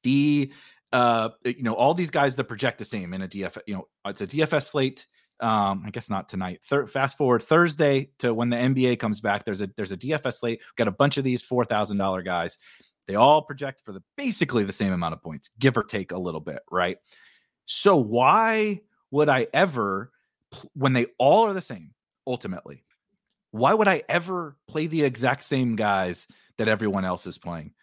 [0.03, 0.51] the
[0.93, 3.87] uh, you know, all these guys that project the same in a DF, you know,
[4.05, 5.07] it's a DFS slate.
[5.39, 6.63] Um, I guess not tonight.
[6.63, 9.43] Thir- fast forward Thursday to when the NBA comes back.
[9.43, 10.59] There's a there's a DFS slate.
[10.59, 12.57] We've got a bunch of these four thousand dollar guys.
[13.07, 16.17] They all project for the basically the same amount of points, give or take a
[16.17, 16.97] little bit, right?
[17.65, 20.11] So why would I ever,
[20.73, 21.91] when they all are the same,
[22.27, 22.83] ultimately,
[23.51, 26.27] why would I ever play the exact same guys
[26.57, 27.73] that everyone else is playing?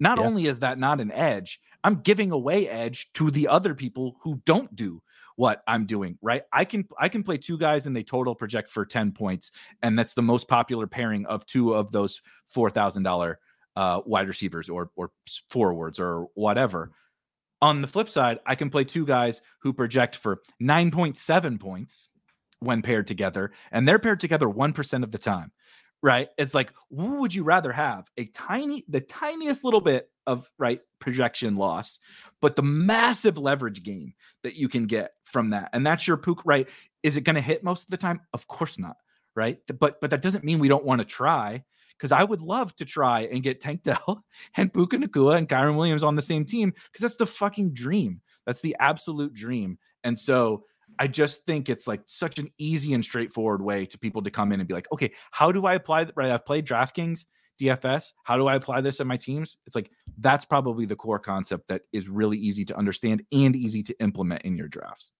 [0.00, 0.24] Not yeah.
[0.24, 4.40] only is that not an edge, I'm giving away edge to the other people who
[4.46, 5.02] don't do
[5.36, 6.42] what I'm doing, right?
[6.52, 9.50] I can I can play two guys and they total project for 10 points
[9.82, 12.22] and that's the most popular pairing of two of those
[12.54, 13.36] $4,000
[13.76, 15.10] uh, wide receivers or or
[15.48, 16.92] forwards or whatever.
[17.60, 22.08] On the flip side, I can play two guys who project for 9.7 points
[22.60, 25.52] when paired together and they're paired together 1% of the time
[26.04, 26.28] right?
[26.36, 28.10] It's like, who would you rather have?
[28.18, 31.98] A tiny, the tiniest little bit of right projection loss,
[32.42, 34.12] but the massive leverage gain
[34.42, 35.70] that you can get from that.
[35.72, 36.68] And that's your pook, right?
[37.02, 38.20] Is it going to hit most of the time?
[38.34, 38.98] Of course not,
[39.34, 39.58] right?
[39.66, 41.64] But but that doesn't mean we don't want to try.
[41.96, 44.24] Because I would love to try and get Tank Dell
[44.56, 48.20] and Puka Nacua and Kyren Williams on the same team because that's the fucking dream.
[48.44, 49.78] That's the absolute dream.
[50.02, 50.64] And so
[50.98, 54.52] I just think it's like such an easy and straightforward way to people to come
[54.52, 56.06] in and be like, okay, how do I apply?
[56.14, 57.24] Right, I've played DraftKings,
[57.60, 58.12] DFS.
[58.24, 59.56] How do I apply this in my teams?
[59.66, 63.82] It's like that's probably the core concept that is really easy to understand and easy
[63.82, 65.10] to implement in your drafts.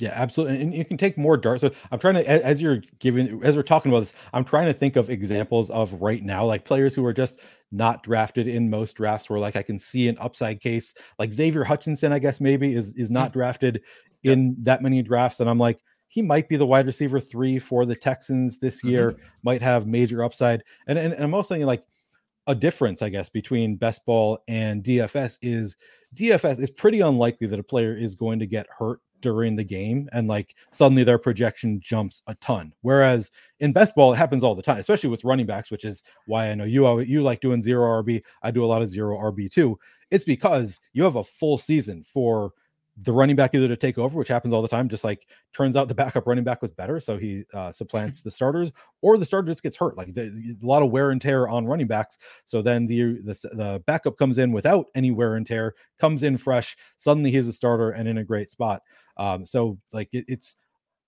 [0.00, 0.60] Yeah, absolutely.
[0.60, 1.60] And you can take more darts.
[1.60, 4.74] So I'm trying to, as you're giving, as we're talking about this, I'm trying to
[4.74, 7.38] think of examples of right now, like players who are just
[7.70, 11.62] not drafted in most drafts where like I can see an upside case, like Xavier
[11.62, 13.38] Hutchinson, I guess maybe is is not mm-hmm.
[14.24, 14.32] Yep.
[14.32, 15.40] in that many drafts.
[15.40, 19.12] And I'm like, he might be the wide receiver three for the Texans this year,
[19.12, 19.24] mm-hmm.
[19.42, 20.62] might have major upside.
[20.86, 21.84] And, and, and I'm also thinking like
[22.46, 25.76] a difference, I guess, between best ball and DFS is
[26.14, 30.06] DFS is pretty unlikely that a player is going to get hurt during the game
[30.12, 32.72] and like suddenly their projection jumps a ton.
[32.82, 36.02] Whereas in best ball, it happens all the time, especially with running backs, which is
[36.26, 38.22] why I know you you like doing zero RB.
[38.42, 39.78] I do a lot of zero RB too.
[40.10, 42.52] It's because you have a full season for
[43.02, 45.76] the running back either to take over, which happens all the time, just like turns
[45.76, 48.70] out the backup running back was better, so he uh, supplants the starters,
[49.02, 49.96] or the starter just gets hurt.
[49.96, 52.18] Like the, a lot of wear and tear on running backs.
[52.44, 56.36] So then the, the the backup comes in without any wear and tear, comes in
[56.36, 56.76] fresh.
[56.96, 58.82] Suddenly he's a starter and in a great spot.
[59.16, 60.54] Um, so like it, it's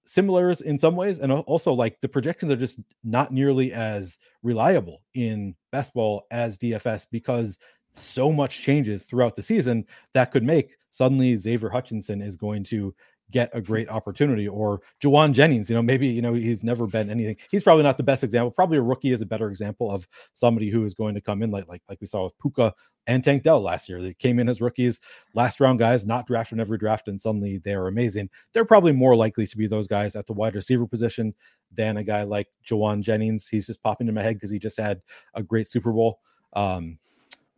[0.06, 5.02] similar in some ways, and also like the projections are just not nearly as reliable
[5.14, 7.58] in best ball as DFS because
[7.98, 12.94] so much changes throughout the season that could make suddenly Xavier Hutchinson is going to
[13.30, 17.10] get a great opportunity or Jauan Jennings, you know, maybe, you know, he's never been
[17.10, 17.36] anything.
[17.50, 18.50] He's probably not the best example.
[18.50, 21.50] Probably a rookie is a better example of somebody who is going to come in
[21.50, 22.72] like, like, like we saw with Puka
[23.06, 24.00] and Tank Dell last year.
[24.00, 25.00] They came in as rookies,
[25.34, 28.30] last round guys, not drafted in every draft, and suddenly they are amazing.
[28.52, 31.34] They're probably more likely to be those guys at the wide receiver position
[31.72, 33.48] than a guy like Jauan Jennings.
[33.48, 35.02] He's just popping in my head because he just had
[35.34, 36.20] a great Super Bowl.
[36.52, 36.98] Um,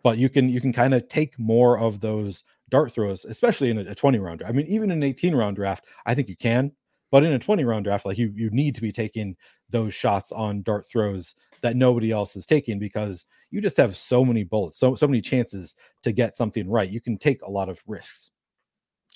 [0.03, 3.79] but you can you can kind of take more of those dart throws, especially in
[3.79, 4.43] a, a 20 round.
[4.47, 6.73] I mean, even in an 18 round draft, I think you can,
[7.11, 9.37] but in a 20 round draft, like you you need to be taking
[9.71, 14.25] those shots on dart throws that nobody else is taking because you just have so
[14.25, 16.91] many bullets, so so many chances to get something right.
[16.91, 18.31] You can take a lot of risks.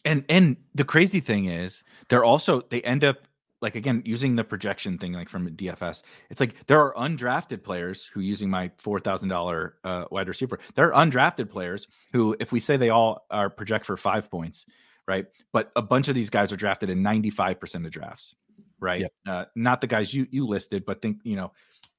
[0.04, 3.28] And and the crazy thing is, they're also they end up
[3.62, 8.04] like again using the projection thing like from DFS, it's like there are undrafted players
[8.04, 10.58] who using my four thousand dollar uh, wide receiver.
[10.74, 14.66] There are undrafted players who, if we say they all are project for five points,
[15.06, 15.26] right?
[15.52, 18.34] But a bunch of these guys are drafted in ninety five percent of drafts,
[18.80, 19.00] right?
[19.00, 19.12] Yep.
[19.26, 21.52] Uh, not the guys you you listed, but think you know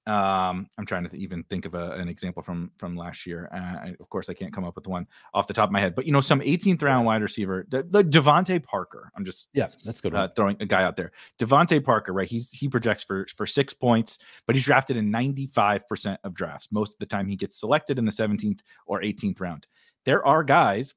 [0.06, 3.50] um, I'm trying to th- even think of a, an example from from last year.
[3.54, 5.80] Uh, I, of course, I can't come up with one off the top of my
[5.80, 9.12] head, but you know, some 18th round wide receiver, the, the DeVante Parker.
[9.16, 10.14] I'm just yeah, that's good.
[10.14, 12.28] Uh, throwing a guy out there, DeVante Parker, right?
[12.28, 16.68] He's he projects for for six points, but he's drafted in 95 percent of drafts.
[16.72, 19.68] Most of the time, he gets selected in the 17th or 18th round.
[20.06, 20.94] There are guys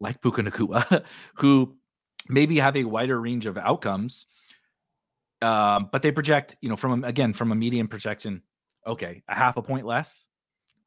[0.00, 1.04] like Puka Nacua
[1.34, 1.76] who
[2.28, 4.26] maybe have a wider range of outcomes
[5.42, 8.42] um, but they project, you know, from again from a median projection,
[8.86, 10.28] okay, a half a point less,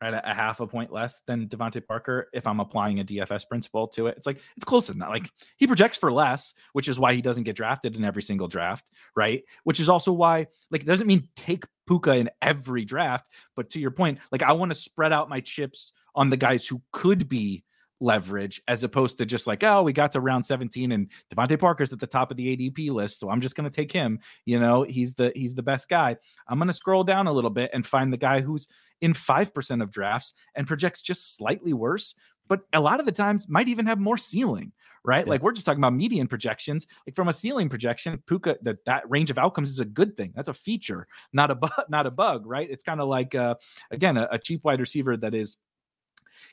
[0.02, 0.14] right?
[0.14, 2.30] A, a half a point less than DeVante Parker.
[2.34, 5.10] If I'm applying a DFS principle to it, it's like it's close enough.
[5.10, 8.48] Like he projects for less, which is why he doesn't get drafted in every single
[8.48, 9.44] draft, right?
[9.64, 13.80] Which is also why, like, it doesn't mean take Puka in every draft, but to
[13.80, 17.28] your point, like I want to spread out my chips on the guys who could
[17.28, 17.64] be
[18.06, 21.92] leverage as opposed to just like, oh, we got to round 17 and DeVante Parker's
[21.92, 23.20] at the top of the ADP list.
[23.20, 24.20] So I'm just going to take him.
[24.46, 26.16] You know, he's the he's the best guy.
[26.48, 28.68] I'm going to scroll down a little bit and find the guy who's
[29.02, 32.16] in 5% of drafts and projects just slightly worse,
[32.48, 34.72] but a lot of the times might even have more ceiling,
[35.04, 35.26] right?
[35.26, 35.32] Yeah.
[35.32, 36.88] Like we're just talking about median projections.
[37.06, 40.32] Like from a ceiling projection, Puka that that range of outcomes is a good thing.
[40.36, 42.70] That's a feature, not a bu- not a bug, right?
[42.70, 43.56] It's kind of like uh,
[43.92, 45.58] again a, a cheap wide receiver that is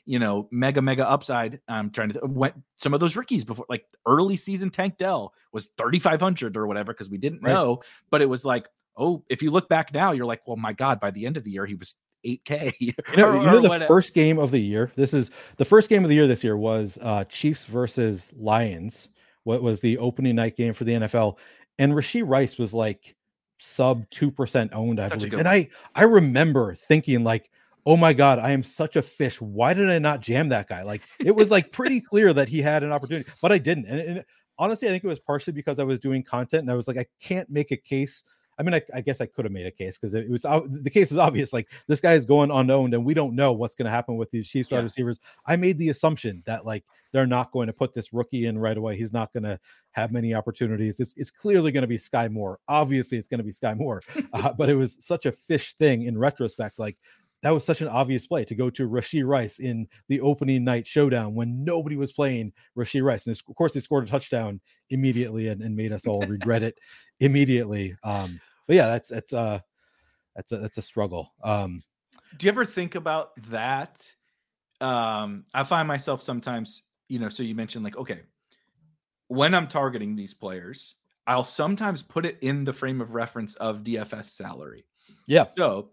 [0.05, 1.59] you know, mega, mega upside.
[1.67, 5.71] I'm trying to went some of those rookies before, like early season Tank Dell was
[5.77, 7.53] 3,500 or whatever, because we didn't right.
[7.53, 7.81] know.
[8.09, 8.67] But it was like,
[8.97, 11.43] oh, if you look back now, you're like, well, my God, by the end of
[11.43, 12.73] the year, he was 8K.
[12.79, 14.91] you know, you know the first game of the year.
[14.95, 19.09] This is the first game of the year this year was uh Chiefs versus Lions.
[19.43, 21.37] What was the opening night game for the NFL?
[21.79, 23.15] And Rashee Rice was like
[23.59, 25.33] sub two percent owned, I believe.
[25.33, 27.49] And I I remember thinking like,
[27.85, 29.39] oh my god i am such a fish.
[29.41, 30.83] Why did i not jam that guy?
[30.83, 33.99] Like it was like pretty clear that he had an opportunity but i didn't and,
[33.99, 34.25] and,
[34.59, 36.97] honestly i think it was partially because i was doing content and i was like
[36.97, 38.23] i can't make a case.
[38.59, 40.91] I mean i, I guess i could have made a case because it was the
[40.91, 43.85] case is obvious like this guy is going unknown and we don't know what's going
[43.85, 44.77] to happen with these chiefs yeah.
[44.77, 45.19] wide receivers.
[45.47, 48.77] I made the assumption that like they're not going to put this rookie in right
[48.77, 48.95] away.
[48.95, 49.59] He's not going to
[49.91, 50.99] have many opportunities.
[50.99, 52.59] It's, it's clearly going to be Skyy Moore.
[52.67, 56.03] Obviously it's going to be Skyy Moore uh, but it was such a fish thing
[56.03, 56.97] in retrospect like
[57.43, 60.87] that was such an obvious play to go to Rashee Rice in the opening night
[60.87, 63.27] showdown when nobody was playing Rashee Rice.
[63.27, 66.77] And of course, he scored a touchdown immediately and, and made us all regret it
[67.19, 67.95] immediately.
[68.03, 69.59] Um, but yeah, that's that's uh
[70.35, 71.33] that's a that's a struggle.
[71.43, 71.83] Um,
[72.37, 74.09] Do you ever think about that?
[74.79, 78.21] Um, I find myself sometimes, you know, so you mentioned like, okay,
[79.27, 80.95] when I'm targeting these players,
[81.27, 84.85] I'll sometimes put it in the frame of reference of DFS salary.
[85.27, 85.45] Yeah.
[85.55, 85.89] So,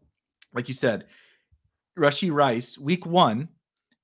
[0.54, 1.06] like you said,
[1.98, 3.48] Rashee Rice, week one,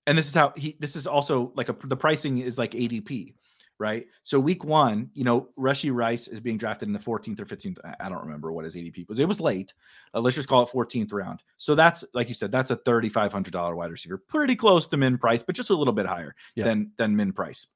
[0.07, 0.77] and this is how he.
[0.81, 3.35] This is also like a the pricing is like ADP,
[3.79, 4.07] right?
[4.22, 7.79] So week one, you know, Rashee Rice is being drafted in the 14th or 15th.
[8.01, 9.18] I don't remember what his ADP was.
[9.18, 9.75] It was late.
[10.14, 11.42] Uh, let's just call it 14th round.
[11.59, 15.42] So that's like you said, that's a $3,500 wide receiver, pretty close to min price,
[15.42, 16.64] but just a little bit higher yeah.
[16.64, 17.66] than than min price.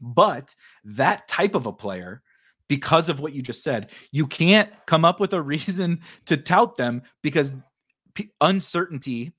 [0.00, 2.22] But that type of a player
[2.70, 3.90] because of what you just said.
[4.12, 7.52] You can't come up with a reason to tout them because
[8.14, 9.32] p- uncertainty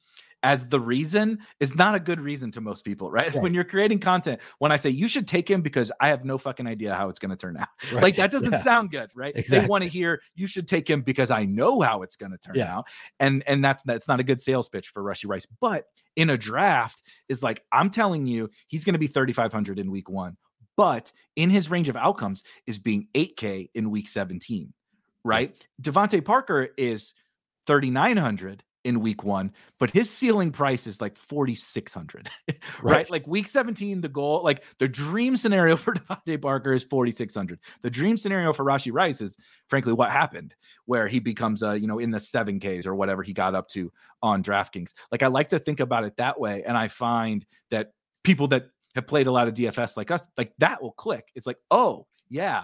[0.43, 3.31] as the reason is not a good reason to most people, right?
[3.33, 3.43] right?
[3.43, 6.37] When you're creating content, when I say you should take him because I have no
[6.37, 8.01] fucking idea how it's going to turn out, right.
[8.01, 8.61] like that doesn't yeah.
[8.61, 9.33] sound good, right?
[9.35, 9.59] Exactly.
[9.59, 12.37] They want to hear you should take him because I know how it's going to
[12.37, 12.77] turn yeah.
[12.77, 12.85] out,
[13.19, 15.45] and and that's that's not a good sales pitch for Rashee Rice.
[15.59, 19.91] But in a draft, is like I'm telling you, he's going to be 3,500 in
[19.91, 20.37] week one
[20.77, 24.73] but in his range of outcomes is being 8K in week 17,
[25.23, 25.55] right?
[25.81, 27.13] DeVante Parker is
[27.67, 32.59] 3,900 in week one, but his ceiling price is like 4,600, right?
[32.81, 33.09] right?
[33.09, 37.59] Like week 17, the goal, like the dream scenario for DeVante Parker is 4,600.
[37.81, 41.87] The dream scenario for Rashee Rice is frankly what happened, where he becomes, a, you
[41.87, 43.91] know, in the 7Ks or whatever he got up to
[44.23, 44.93] on DraftKings.
[45.11, 46.63] Like I like to think about it that way.
[46.65, 47.91] And I find that
[48.23, 51.25] people that have played a lot of DFS like us, like that will click.
[51.35, 52.63] It's like, oh, yeah,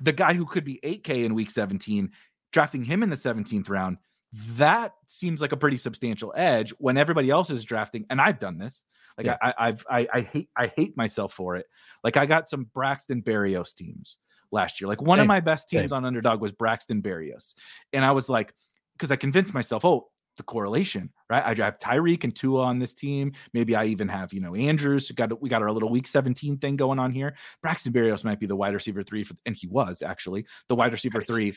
[0.00, 2.10] the guy who could be 8K in week 17,
[2.52, 3.98] drafting him in the 17th round,
[4.32, 8.04] that seems like a pretty substantial edge when everybody else is drafting.
[8.10, 8.84] And I've done this.
[9.16, 9.36] Like yeah.
[9.42, 11.66] I, I've I, I hate I hate myself for it.
[12.04, 14.18] Like I got some Braxton Berrios teams
[14.52, 14.88] last year.
[14.88, 15.22] Like one Same.
[15.22, 15.96] of my best teams Same.
[15.96, 17.54] on underdog was Braxton Berrios.
[17.92, 18.54] And I was like,
[18.96, 21.44] because I convinced myself, oh, the correlation, right?
[21.44, 23.32] I have Tyreek and Tua on this team.
[23.52, 25.10] Maybe I even have, you know, Andrews.
[25.10, 27.34] We got we got our little week 17 thing going on here.
[27.60, 30.92] Braxton Berrios might be the wide receiver three for, and he was actually the wide
[30.92, 31.54] receiver three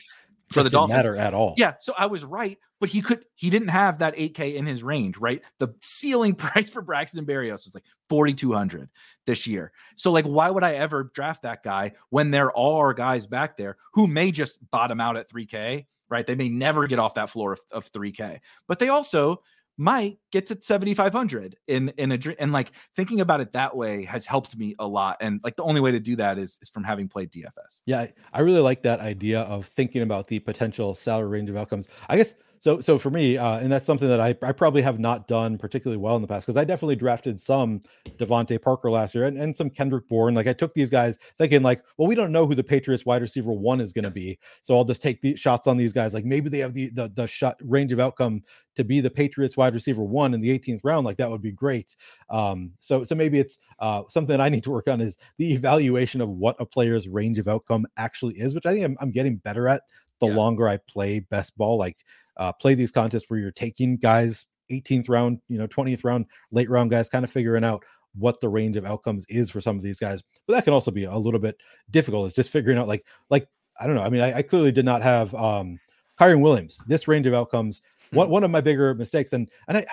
[0.52, 0.96] for the Dolphins.
[0.96, 1.54] Matter at all?
[1.56, 4.82] Yeah, so I was right, but he could he didn't have that 8K in his
[4.82, 5.42] range, right?
[5.58, 8.88] The ceiling price for Braxton Berrios was like 4,200
[9.26, 9.72] this year.
[9.96, 13.76] So like, why would I ever draft that guy when there are guys back there
[13.94, 16.26] who may just bottom out at 3K right?
[16.26, 18.38] They may never get off that floor of, of 3K,
[18.68, 19.42] but they also
[19.78, 24.26] might get to 7500 in in a and like thinking about it that way has
[24.26, 26.84] helped me a lot and like the only way to do that is is from
[26.84, 31.28] having played dfs yeah i really like that idea of thinking about the potential salary
[31.28, 31.88] range of outcomes.
[32.08, 35.00] I guess so, so for me, uh, and that's something that I, I probably have
[35.00, 37.80] not done particularly well in the past because I definitely drafted some
[38.18, 40.36] DeVante Parker last year and, and some Kendrick Bourne.
[40.36, 43.20] Like I took these guys thinking like, well, we don't know who the Patriots wide
[43.20, 46.14] receiver one is going to be, so I'll just take the shots on these guys.
[46.14, 48.44] Like maybe they have the, the the shot range of outcome
[48.76, 51.04] to be the Patriots wide receiver one in the 18th round.
[51.04, 51.96] Like that would be great.
[52.30, 55.52] Um, so so maybe it's uh, something that I need to work on is the
[55.52, 59.10] evaluation of what a player's range of outcome actually is, which I think I'm, I'm
[59.10, 59.82] getting better at
[60.20, 60.36] the yeah.
[60.36, 61.76] longer I play best ball.
[61.76, 61.96] Like
[62.36, 66.70] uh, play these contests where you're taking guys 18th round, you know, 20th round, late
[66.70, 69.82] round guys, kind of figuring out what the range of outcomes is for some of
[69.82, 70.22] these guys.
[70.46, 71.56] But that can also be a little bit
[71.90, 72.26] difficult.
[72.26, 73.48] It's just figuring out like like
[73.80, 74.02] I don't know.
[74.02, 75.78] I mean, I, I clearly did not have um
[76.18, 76.80] Kyren Williams.
[76.86, 77.80] This range of outcomes.
[77.80, 78.16] Mm-hmm.
[78.16, 79.86] One one of my bigger mistakes, and and I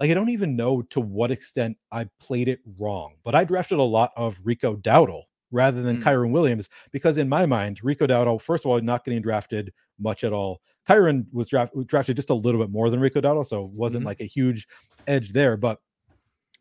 [0.00, 3.78] like I don't even know to what extent I played it wrong, but I drafted
[3.78, 6.02] a lot of Rico Dowdle rather than mm.
[6.02, 10.24] Kyren Williams because in my mind, Rico Dowdle, first of all, not getting drafted much
[10.24, 10.60] at all.
[10.88, 14.02] Kyren was draft, drafted just a little bit more than Rico Dowdle, so it wasn't
[14.02, 14.08] mm-hmm.
[14.08, 14.66] like a huge
[15.06, 15.56] edge there.
[15.56, 15.80] But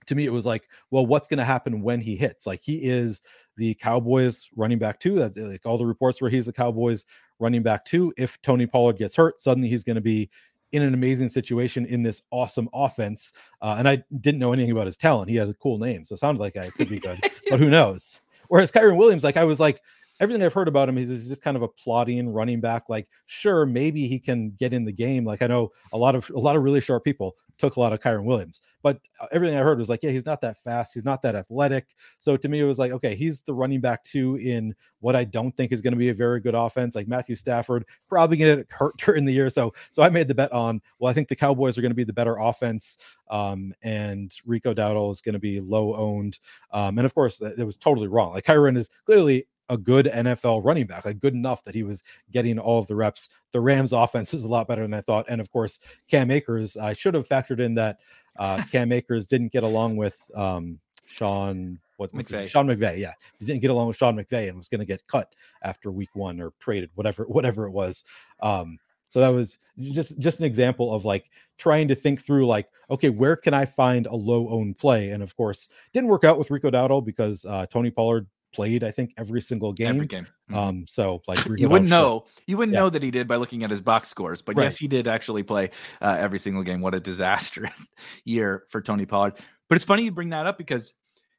[0.07, 2.45] to me, it was like, well, what's going to happen when he hits?
[2.45, 3.21] Like he is
[3.57, 5.15] the Cowboys running back too.
[5.15, 7.05] That like all the reports where he's the Cowboys
[7.39, 8.13] running back too.
[8.17, 10.29] If Tony Pollard gets hurt, suddenly he's going to be
[10.71, 13.33] in an amazing situation in this awesome offense.
[13.61, 15.29] Uh, and I didn't know anything about his talent.
[15.29, 17.69] He has a cool name, so it sounded like I could be good, but who
[17.69, 18.19] knows?
[18.47, 19.81] Whereas Kyren Williams, like I was like,
[20.21, 22.83] everything I've heard about him, he's, just kind of a plodding running back.
[22.87, 25.25] Like, sure, maybe he can get in the game.
[25.25, 27.91] Like, I know a lot of a lot of really short people took a lot
[27.91, 30.93] of Kyren Williams, but uh, everything I heard was like, yeah, he's not that fast,
[30.93, 31.87] he's not that athletic.
[32.19, 35.23] So to me, it was like, okay, he's the running back two in what I
[35.23, 36.95] don't think is going to be a very good offense.
[36.95, 39.49] Like Matthew Stafford probably going to hurt during the year.
[39.49, 41.95] So so I made the bet on, well, I think the Cowboys are going to
[41.95, 42.97] be the better offense.
[43.29, 46.39] Um, and Rico Dowdle is going to be low owned.
[46.71, 48.33] Um, and of course, it was totally wrong.
[48.33, 52.03] Like Kyren is clearly a good NFL running back, like good enough that he was
[52.31, 53.29] getting all of the reps.
[53.53, 55.25] The Rams offense is a lot better than I thought.
[55.29, 57.99] And of course, Cam Akers, I should have factored in that
[58.37, 62.47] uh, Cam Akers didn't get along with um, Sean what McVay.
[62.49, 65.07] Sean McVay, yeah, he didn't get along with Sean McVay and was going to get
[65.07, 68.03] cut after week one or traded, whatever, whatever it was.
[68.41, 72.67] Um, so that was just just an example of like trying to think through like,
[72.89, 75.09] okay, where can I find a low owned play?
[75.11, 78.91] And of course, didn't work out with Rico Dowdle because uh, Tony Pollard played, I
[78.91, 79.95] think, every single game.
[79.95, 80.27] Every game.
[80.49, 80.57] Mm-hmm.
[80.57, 82.81] Um, so like you wouldn't know, you wouldn't yeah.
[82.81, 84.65] know that he did by looking at his box scores, but right.
[84.65, 85.71] yes, he did actually play
[86.01, 86.81] uh, every single game.
[86.81, 87.87] What a disastrous
[88.25, 89.35] year for Tony Pollard.
[89.69, 90.93] But it's funny you bring that up because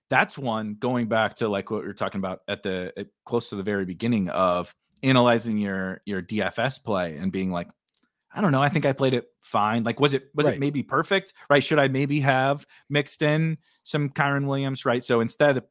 [0.09, 3.49] that's one going back to like what we are talking about at the at close
[3.49, 7.69] to the very beginning of analyzing your your DFS play and being like,
[8.35, 9.85] I don't know, I think I played it fine.
[9.85, 10.57] Like, was it was right.
[10.57, 11.35] it maybe perfect?
[11.51, 11.63] Right?
[11.63, 14.85] Should I maybe have mixed in some Kyren Williams?
[14.85, 15.03] Right.
[15.03, 15.63] So instead,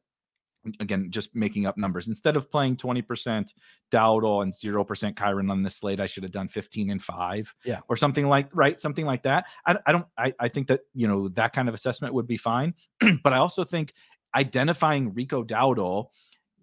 [0.80, 2.08] again, just making up numbers.
[2.08, 3.52] Instead of playing 20%
[3.90, 7.54] Dowdle and 0% Kyren on this slate, I should have done 15 and 5.
[7.64, 7.80] Yeah.
[7.88, 9.46] Or something like right, something like that.
[9.66, 12.36] I, I don't I, I think that you know that kind of assessment would be
[12.36, 12.74] fine.
[13.22, 13.92] but I also think
[14.34, 16.06] identifying Rico Dowdle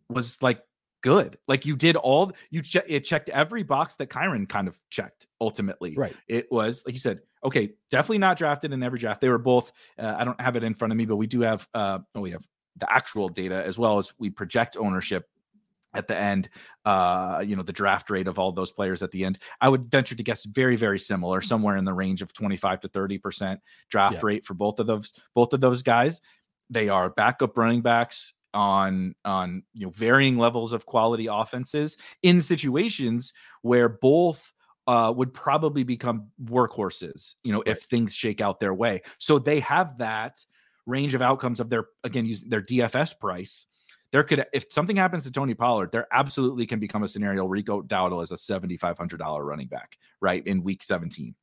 [0.10, 0.62] was like
[1.02, 1.38] good.
[1.47, 5.28] Like you did all you che- it checked every box that Kyren kind of checked
[5.39, 5.95] ultimately.
[5.95, 6.16] Right.
[6.28, 9.22] It was like you said, okay, definitely not drafted in every draft.
[9.22, 11.41] They were both uh, I don't have it in front of me, but we do
[11.41, 12.45] have uh oh, we have
[12.80, 15.28] the actual data as well as we project ownership
[15.96, 16.50] at the end
[16.86, 19.90] uh you know the draft rate of all those players at the end i would
[19.90, 23.60] venture to guess very very similar somewhere in the range of 25 to 30 percent
[23.90, 24.22] draft yeah.
[24.24, 26.22] rate for both of those both of those guys
[26.70, 32.40] they are backup running backs on on you know varying levels of quality offenses in
[32.40, 34.54] situations where both
[34.90, 37.68] uh, would probably become workhorses, you know, right.
[37.68, 39.00] if things shake out their way.
[39.20, 40.44] So they have that
[40.90, 43.66] range of outcomes of their again using their DFS price.
[44.12, 47.82] There could if something happens to Tony Pollard, there absolutely can become a scenario Rico
[47.82, 51.36] Dowdle as a seventy five hundred dollar running back, right in week seventeen.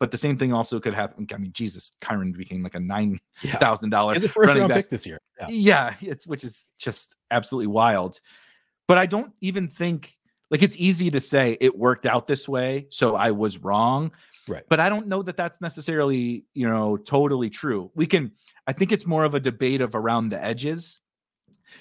[0.00, 1.26] But the same thing also could happen.
[1.32, 4.76] I mean, Jesus, Kyren became like a nine thousand dollars the first round back.
[4.76, 5.20] pick this year.
[5.38, 5.46] Yeah.
[5.50, 8.18] yeah, it's which is just absolutely wild.
[8.88, 10.16] But I don't even think
[10.50, 14.10] like it's easy to say it worked out this way, so I was wrong.
[14.50, 14.64] Right.
[14.68, 17.90] But I don't know that that's necessarily, you know, totally true.
[17.94, 18.32] We can,
[18.66, 20.98] I think it's more of a debate of around the edges.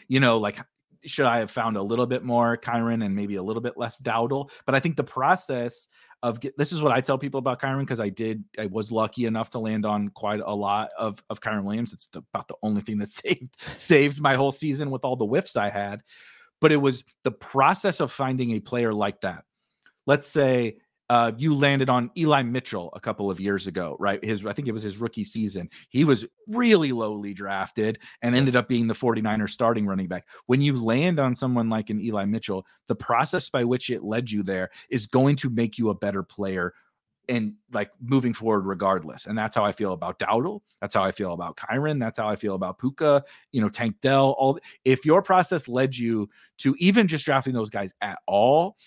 [0.07, 0.59] You know, like
[1.05, 3.99] should I have found a little bit more Kyren and maybe a little bit less
[3.99, 4.49] Dowdle?
[4.65, 5.87] But I think the process
[6.21, 8.91] of get, this is what I tell people about Kyren because I did I was
[8.91, 11.93] lucky enough to land on quite a lot of of Kyren Williams.
[11.93, 15.25] It's the, about the only thing that saved saved my whole season with all the
[15.25, 16.01] whiffs I had.
[16.61, 19.45] But it was the process of finding a player like that.
[20.05, 20.77] Let's say
[21.09, 24.23] uh, you landed on Eli Mitchell a couple of years ago, right?
[24.23, 25.69] His, I think it was his rookie season.
[25.89, 30.27] He was really lowly drafted and ended up being the 49ers starting running back.
[30.45, 34.29] When you land on someone like an Eli Mitchell, the process by which it led
[34.29, 36.73] you there is going to make you a better player
[37.29, 39.27] and like moving forward regardless.
[39.27, 40.61] And that's how I feel about Dowdle.
[40.81, 41.99] That's how I feel about Kyren.
[41.99, 44.35] That's how I feel about Puka, you know, Tank Dell.
[44.37, 48.77] All if your process led you to even just drafting those guys at all,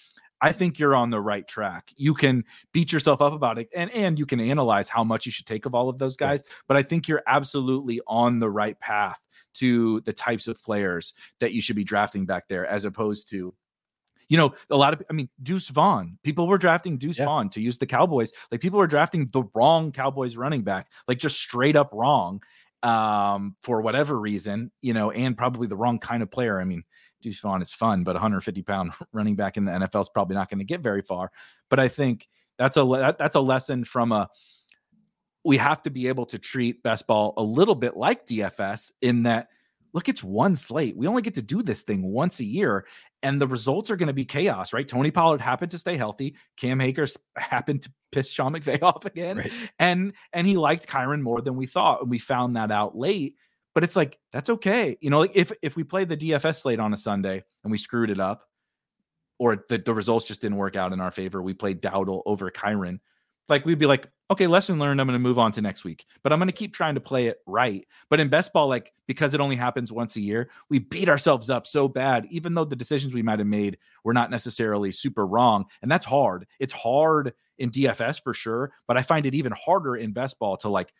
[0.42, 1.92] I think you're on the right track.
[1.96, 5.32] You can beat yourself up about it and and you can analyze how much you
[5.32, 6.54] should take of all of those guys, yeah.
[6.68, 9.20] but I think you're absolutely on the right path
[9.54, 13.54] to the types of players that you should be drafting back there as opposed to
[14.28, 17.26] you know, a lot of, I mean, Deuce Vaughn, people were drafting Deuce yeah.
[17.26, 18.32] Vaughn to use the Cowboys.
[18.50, 22.42] Like people were drafting the wrong Cowboys running back, like just straight up wrong
[22.82, 26.58] um, for whatever reason, you know, and probably the wrong kind of player.
[26.58, 26.82] I mean,
[27.30, 30.58] Vaughn is fun, but 150 pound running back in the NFL is probably not going
[30.58, 31.30] to get very far.
[31.68, 34.28] But I think that's a that's a lesson from a
[35.44, 39.24] we have to be able to treat best ball a little bit like DFS in
[39.24, 39.48] that
[39.92, 40.96] look, it's one slate.
[40.96, 42.86] We only get to do this thing once a year,
[43.22, 44.86] and the results are going to be chaos, right?
[44.86, 46.36] Tony Pollard happened to stay healthy.
[46.56, 49.52] Cam Akers happened to piss Sean McVay off again, right.
[49.78, 53.36] and and he liked Kyren more than we thought, and we found that out late.
[53.74, 54.96] But it's like that's okay.
[55.00, 57.78] You know, like if if we played the DFS slate on a Sunday and we
[57.78, 58.44] screwed it up,
[59.38, 62.50] or the, the results just didn't work out in our favor, we played Dowdle over
[62.50, 63.00] Kyren.
[63.48, 65.00] Like we'd be like, okay, lesson learned.
[65.00, 67.00] I'm going to move on to next week, but I'm going to keep trying to
[67.00, 67.86] play it right.
[68.08, 71.50] But in best ball, like because it only happens once a year, we beat ourselves
[71.50, 75.26] up so bad, even though the decisions we might have made were not necessarily super
[75.26, 75.64] wrong.
[75.82, 76.46] And that's hard.
[76.60, 80.56] It's hard in DFS for sure, but I find it even harder in best ball
[80.58, 80.92] to like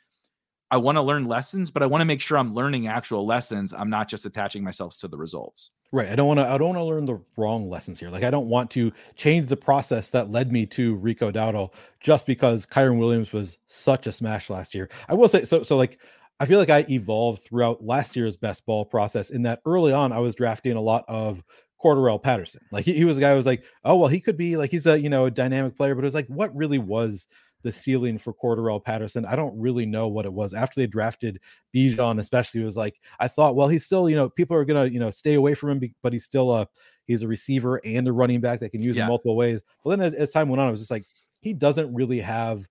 [0.72, 3.74] I want to learn lessons, but I want to make sure I'm learning actual lessons.
[3.74, 5.70] I'm not just attaching myself to the results.
[5.92, 6.08] Right.
[6.08, 8.08] I don't want to I don't want to learn the wrong lessons here.
[8.08, 12.24] Like I don't want to change the process that led me to Rico Dowdle just
[12.24, 14.88] because Kyren Williams was such a smash last year.
[15.10, 15.98] I will say so so like
[16.40, 20.10] I feel like I evolved throughout last year's best ball process in that early on
[20.10, 21.44] I was drafting a lot of
[21.84, 22.62] Cordarrelle Patterson.
[22.70, 24.70] Like he, he was a guy who was like, oh well, he could be like
[24.70, 27.28] he's a you know a dynamic player, but it was like, what really was
[27.62, 29.24] the ceiling for Cordarrelle Patterson?
[29.24, 31.40] I don't really know what it was after they drafted
[31.74, 32.62] Bijan, especially.
[32.62, 35.10] It was like I thought, well, he's still you know people are gonna you know
[35.10, 36.66] stay away from him, but he's still a
[37.06, 39.02] he's a receiver and a running back that can use yeah.
[39.02, 39.62] in multiple ways.
[39.84, 41.06] But then as, as time went on, it was just like
[41.40, 42.66] he doesn't really have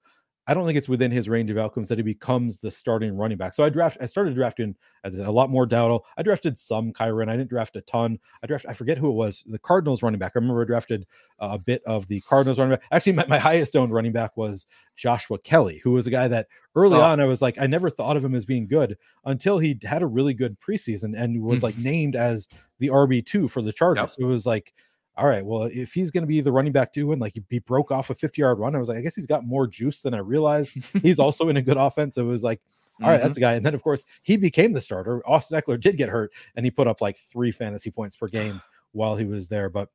[0.48, 3.38] I don't think it's within his range of outcomes that he becomes the starting running
[3.38, 3.54] back.
[3.54, 6.02] So I draft, I started drafting as a lot more Dowdle.
[6.18, 7.30] I drafted some Kyren.
[7.30, 8.18] I didn't draft a ton.
[8.44, 10.32] I drafted, I forget who it was, the Cardinals running back.
[10.36, 11.06] I remember I drafted
[11.40, 12.84] a bit of the Cardinals running back.
[12.92, 14.66] Actually, my, my highest owned running back was
[14.96, 17.02] Joshua Kelley, who was a guy that early oh.
[17.02, 20.02] on I was like, I never thought of him as being good until he had
[20.02, 21.64] a really good preseason and was mm.
[21.64, 22.48] like named as
[22.80, 24.02] the RB two for the Chargers.
[24.02, 24.12] Yep.
[24.12, 24.74] So it was like
[25.22, 27.44] all right, well, if he's going to be the running back too, and like he,
[27.48, 29.68] he broke off a 50 yard run, I was like, I guess he's got more
[29.68, 30.78] juice than I realized.
[31.04, 32.18] he's also in a good offense.
[32.18, 32.60] It was like,
[33.02, 33.24] all right, mm-hmm.
[33.24, 33.54] that's a guy.
[33.54, 35.22] And then, of course, he became the starter.
[35.28, 38.60] Austin Ekeler did get hurt, and he put up like three fantasy points per game
[38.94, 39.70] while he was there.
[39.70, 39.90] But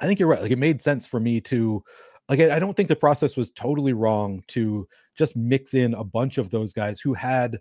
[0.00, 0.40] I think you're right.
[0.40, 1.84] Like, it made sense for me to,
[2.30, 6.38] like, I don't think the process was totally wrong to just mix in a bunch
[6.38, 7.58] of those guys who had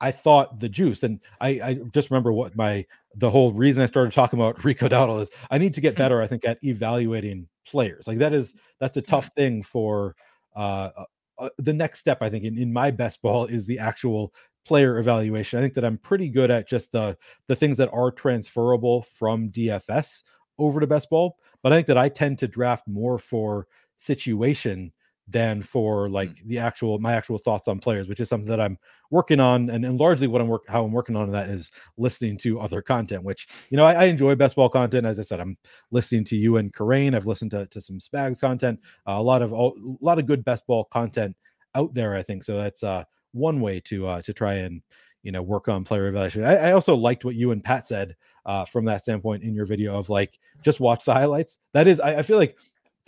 [0.00, 3.86] I thought the juice, and I, I just remember what my the whole reason I
[3.86, 6.22] started talking about Rico Dowdle is I need to get better.
[6.22, 8.06] I think at evaluating players.
[8.06, 10.16] Like that is that's a tough thing for
[10.56, 11.04] uh, uh,
[11.38, 12.18] uh, the next step.
[12.20, 14.32] I think in, in my best ball is the actual
[14.66, 15.58] player evaluation.
[15.58, 19.50] I think that I'm pretty good at just the the things that are transferable from
[19.50, 20.22] DFS
[20.58, 21.36] over to best ball.
[21.62, 24.92] But I think that I tend to draft more for situation
[25.30, 26.46] than for like mm.
[26.46, 28.78] the actual my actual thoughts on players, which is something that I'm
[29.10, 32.38] working on, and, and largely what I'm work how I'm working on that is listening
[32.38, 35.06] to other content, which you know I, I enjoy best ball content.
[35.06, 35.56] As I said, I'm
[35.90, 37.14] listening to you and Kerrane.
[37.14, 39.70] I've listened to, to some Spags content, uh, a lot of a
[40.00, 41.36] lot of good best ball content
[41.74, 42.14] out there.
[42.14, 42.56] I think so.
[42.56, 44.82] That's uh, one way to uh, to try and
[45.22, 46.44] you know work on player evaluation.
[46.44, 48.16] I, I also liked what you and Pat said
[48.46, 51.58] uh, from that standpoint in your video of like just watch the highlights.
[51.74, 52.56] That is, I, I feel like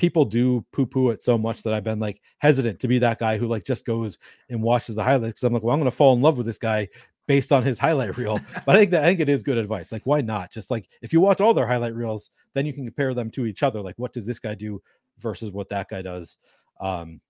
[0.00, 3.18] people do poo poo it so much that I've been like hesitant to be that
[3.18, 4.16] guy who like just goes
[4.48, 6.46] and watches the highlights because I'm like, well, I'm going to fall in love with
[6.46, 6.88] this guy
[7.28, 8.40] based on his highlight reel.
[8.64, 9.92] but I think that I think it is good advice.
[9.92, 10.50] Like, why not?
[10.50, 13.44] Just like if you watch all their highlight reels, then you can compare them to
[13.44, 13.82] each other.
[13.82, 14.80] Like, what does this guy do
[15.18, 16.38] versus what that guy does?
[16.80, 17.20] Um,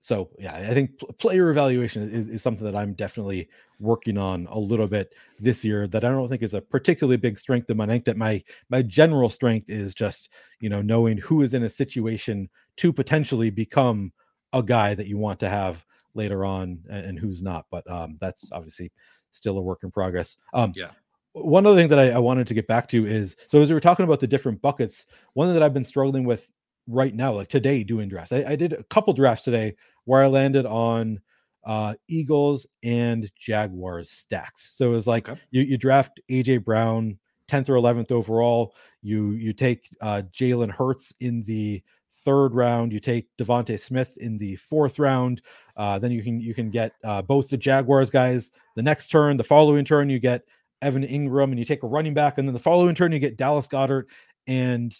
[0.00, 3.48] so yeah, I think player evaluation is, is something that I'm definitely
[3.82, 7.38] working on a little bit this year that I don't think is a particularly big
[7.38, 7.90] strength of mine.
[7.90, 10.30] I think that my my general strength is just,
[10.60, 14.12] you know, knowing who is in a situation to potentially become
[14.52, 17.66] a guy that you want to have later on and, and who's not.
[17.70, 18.92] But um, that's obviously
[19.32, 20.36] still a work in progress.
[20.54, 20.90] Um, yeah.
[21.32, 23.74] One other thing that I, I wanted to get back to is so as we
[23.74, 26.50] were talking about the different buckets, one that I've been struggling with
[26.86, 28.32] right now, like today doing drafts.
[28.32, 31.20] I, I, did a couple drafts today where I landed on
[31.64, 34.70] uh Eagles and Jaguars stacks.
[34.76, 35.40] So it was like okay.
[35.50, 38.74] you, you draft AJ Brown 10th or 11th overall.
[39.02, 41.82] You you take uh Jalen Hurts in the
[42.12, 42.92] third round.
[42.92, 45.42] You take DeVonta Smith in the fourth round.
[45.76, 49.36] Uh, then you can you can get uh, both the Jaguars guys the next turn.
[49.36, 50.42] The following turn you get
[50.82, 53.36] Evan Engram and you take a running back, and then the following turn you get
[53.36, 54.04] Dallas Goedert
[54.46, 54.94] and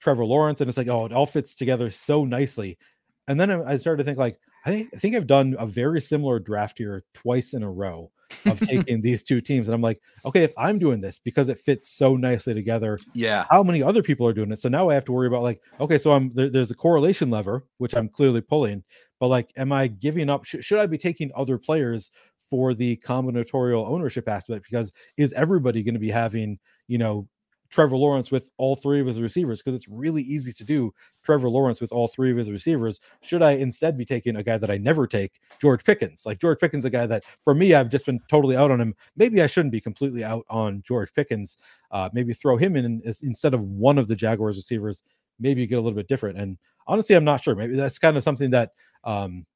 [0.00, 2.78] Trevor Lawrence, and it's like, oh, it all fits together so nicely.
[3.26, 4.38] And then I started to think like,
[4.68, 8.10] I think I've done a very similar draft here twice in a row
[8.46, 11.58] of taking these two teams, and I'm like, okay, if I'm doing this because it
[11.58, 14.58] fits so nicely together, yeah, how many other people are doing it?
[14.58, 17.30] So now I have to worry about like, okay, so I'm there, there's a correlation
[17.30, 18.84] lever which I'm clearly pulling,
[19.20, 20.44] but like, am I giving up?
[20.44, 24.64] Sh- should I be taking other players for the combinatorial ownership aspect?
[24.70, 26.58] Because is everybody going to be having
[26.88, 27.26] you know
[27.70, 30.92] Trevor Lawrence with all three of his receivers because it's really easy to do
[31.22, 33.00] Trevor Lawrence with all three of his receivers.
[33.20, 36.24] Should I instead be taking a guy that I never take, George Pickens?
[36.24, 38.94] Like George Pickens, a guy that for me, I've just been totally out on him.
[39.16, 41.58] Maybe I shouldn't be completely out on George Pickens.
[41.90, 45.02] Uh, maybe throw him in instead of one of the Jaguars receivers.
[45.38, 46.38] Maybe get a little bit different.
[46.38, 47.54] And honestly, I'm not sure.
[47.54, 48.72] Maybe that's kind of something that
[49.04, 49.46] um,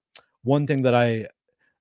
[0.44, 1.26] one thing that I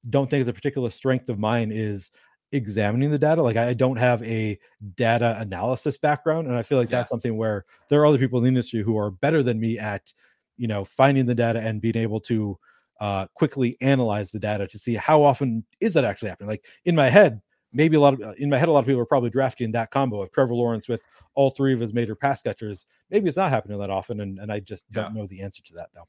[0.09, 2.09] don't think is a particular strength of mine is
[2.51, 3.41] examining the data.
[3.41, 4.59] Like I don't have a
[4.95, 6.97] data analysis background, and I feel like yeah.
[6.97, 9.77] that's something where there are other people in the industry who are better than me
[9.79, 10.11] at,
[10.57, 12.57] you know, finding the data and being able to
[12.99, 16.49] uh, quickly analyze the data to see how often is that actually happening.
[16.49, 17.41] Like in my head,
[17.73, 19.91] maybe a lot of in my head, a lot of people are probably drafting that
[19.91, 21.01] combo of Trevor Lawrence with
[21.33, 22.85] all three of his major pass catchers.
[23.09, 25.73] Maybe it's not happening that often, and, and I just don't know the answer to
[25.75, 26.07] that though.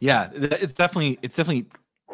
[0.00, 1.66] Yeah, it's definitely it's definitely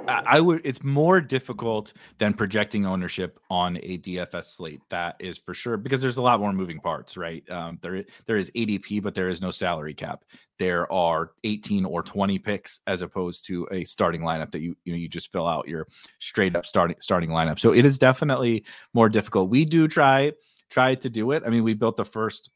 [0.08, 0.60] I would.
[0.64, 4.80] It's more difficult than projecting ownership on a DFS slate.
[4.90, 7.48] That is for sure because there's a lot more moving parts, right?
[7.50, 10.24] Um, there, there is ADP, but there is no salary cap.
[10.58, 14.92] There are 18 or 20 picks as opposed to a starting lineup that you you
[14.92, 15.86] know you just fill out your
[16.18, 17.58] straight up starting starting lineup.
[17.58, 19.50] So it is definitely more difficult.
[19.50, 20.32] We do try
[20.70, 21.42] try to do it.
[21.46, 22.50] I mean, we built the first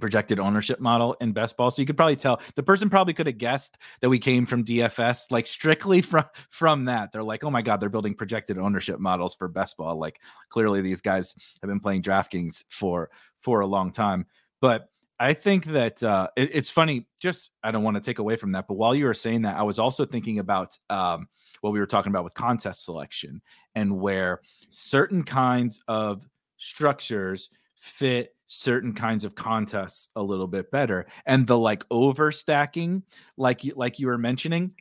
[0.00, 1.70] projected ownership model in best ball.
[1.70, 4.64] So you could probably tell the person probably could have guessed that we came from
[4.64, 7.12] dfs like strictly from from that.
[7.12, 9.96] They're like oh my god they're building projected ownership models for best ball.
[9.96, 14.26] Like clearly these guys have been playing draftkings for for a long time.
[14.60, 14.88] But
[15.20, 17.06] I think that uh, it, it's funny.
[17.20, 19.56] Just I don't want to take away from that, but while you were saying that,
[19.56, 21.28] I was also thinking about um,
[21.60, 23.40] what we were talking about with contest selection
[23.76, 24.40] and where
[24.70, 26.26] certain kinds of
[26.56, 27.50] structures
[27.82, 33.02] fit certain kinds of contests a little bit better, and the like overstacking,
[33.36, 34.72] like you like you were mentioning,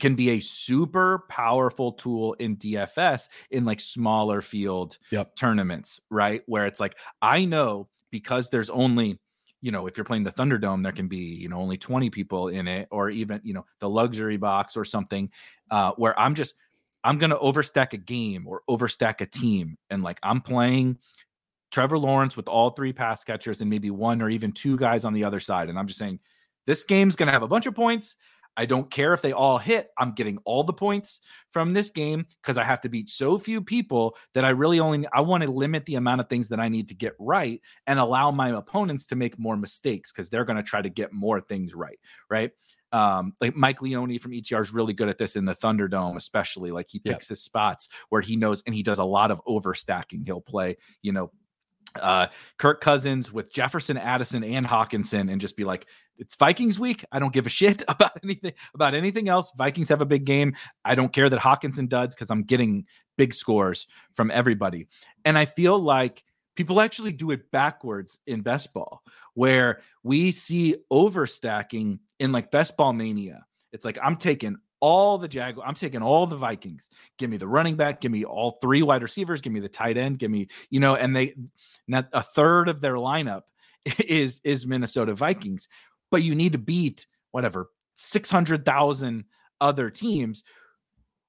[0.00, 5.34] can be a super powerful tool in DFS in like smaller field yep.
[5.34, 6.42] tournaments, right?
[6.46, 9.18] Where it's like I know because there's only
[9.62, 12.48] you know, if you're playing the Thunderdome, there can be, you know, only 20 people
[12.48, 15.30] in it, or even, you know, the luxury box or something,
[15.70, 16.54] uh, where I'm just,
[17.02, 19.78] I'm going to overstack a game or overstack a team.
[19.90, 20.98] And like I'm playing
[21.76, 25.12] Trevor Lawrence with all three pass catchers and maybe one or even two guys on
[25.12, 25.68] the other side.
[25.68, 26.20] And I'm just saying,
[26.64, 28.16] this game's going to have a bunch of points.
[28.56, 29.90] I don't care if they all hit.
[29.98, 31.20] I'm getting all the points
[31.50, 35.06] from this game because I have to beat so few people that I really only
[35.12, 37.98] I want to limit the amount of things that I need to get right and
[37.98, 41.42] allow my opponents to make more mistakes because they're going to try to get more
[41.42, 41.98] things right,
[42.30, 42.52] right?
[42.90, 46.70] Um, like Mike Leone from ETR is really good at this in the Thunderdome, especially.
[46.70, 47.36] Like he picks yep.
[47.36, 50.24] his spots where he knows, and he does a lot of overstacking.
[50.24, 51.30] He'll play, you know,
[52.02, 52.28] uh,
[52.58, 55.86] Kirk Cousins with Jefferson, Addison, and Hockenson, and just be like,
[56.18, 57.04] "It's Vikings week.
[57.12, 59.52] I don't give a shit about anything about anything else.
[59.56, 60.54] Vikings have a big game.
[60.84, 62.86] I don't care that Hockenson does because I'm getting
[63.16, 64.88] big scores from everybody."
[65.24, 66.24] And I feel like
[66.54, 69.02] people actually do it backwards in best ball,
[69.34, 73.44] where we see overstacking in like best ball mania.
[73.72, 75.58] It's like I'm taking all the Jag.
[75.64, 76.90] I'm taking all the Vikings.
[77.18, 78.00] Give me the running back.
[78.00, 79.40] Give me all three wide receivers.
[79.40, 80.18] Give me the tight end.
[80.18, 81.34] Give me, you know, and they
[81.88, 83.42] not a third of their lineup
[84.06, 85.68] is is Minnesota Vikings.
[86.10, 89.24] But you need to beat whatever six hundred thousand
[89.60, 90.42] other teams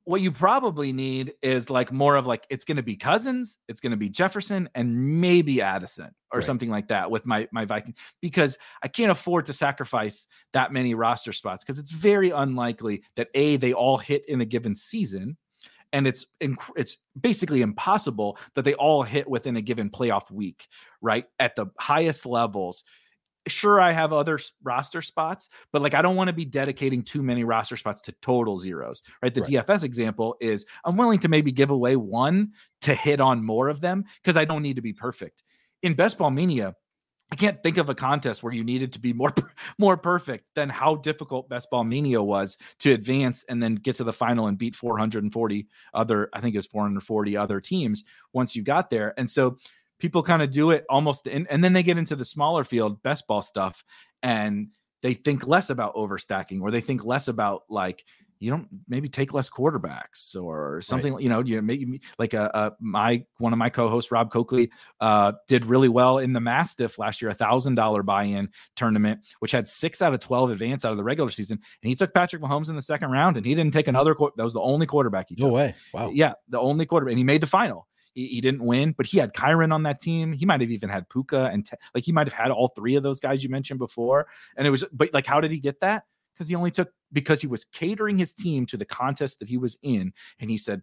[0.07, 3.81] what you probably need is like more of like it's going to be Cousins, it's
[3.81, 6.45] going to be Jefferson, and maybe Addison or right.
[6.45, 10.93] something like that with my my Viking because I can't afford to sacrifice that many
[10.93, 15.35] roster spots because it's very unlikely that a they all hit in a given season,
[15.91, 20.67] and it's inc- it's basically impossible that they all hit within a given playoff week,
[21.01, 21.25] right?
[21.37, 22.85] At the highest levels
[23.51, 27.21] sure I have other roster spots, but like I don't want to be dedicating too
[27.23, 29.33] many roster spots to total zeros, right?
[29.33, 29.65] The right.
[29.67, 33.81] DFS example is I'm willing to maybe give away one to hit on more of
[33.81, 35.43] them because I don't need to be perfect.
[35.83, 36.75] In Best Ball Mania,
[37.31, 39.33] I can't think of a contest where you needed to be more
[39.77, 44.03] more perfect than how difficult Best Ball Mania was to advance and then get to
[44.03, 48.63] the final and beat 440 other I think it was 440 other teams once you
[48.63, 49.13] got there.
[49.17, 49.57] And so
[49.99, 53.01] people kind of do it almost in, and then they get into the smaller field
[53.03, 53.83] best ball stuff
[54.23, 54.69] and
[55.01, 58.03] they think less about overstacking or they think less about like
[58.39, 61.23] you don't maybe take less quarterbacks or something right.
[61.23, 64.69] you know you maybe like a, a, my one of my co-hosts rob coakley
[65.01, 69.51] uh, did really well in the mastiff last year a thousand dollar buy-in tournament which
[69.51, 72.41] had six out of 12 advance out of the regular season and he took patrick
[72.41, 75.29] mahomes in the second round and he didn't take another that was the only quarterback
[75.29, 75.47] he took.
[75.47, 75.75] no way.
[75.93, 76.11] Wow.
[76.13, 77.86] Yeah the only quarterback and he made the final
[78.17, 80.33] he, he, didn't win, but he had Kyren on that team.
[80.33, 82.95] He might have even had Puka and te- like he might have had all three
[82.95, 84.27] of those guys you mentioned before.
[84.57, 86.03] And it was, but like, how did he get that?
[86.33, 89.57] Because he only took because he was catering his team to the contest that he
[89.57, 90.81] was in, and he said,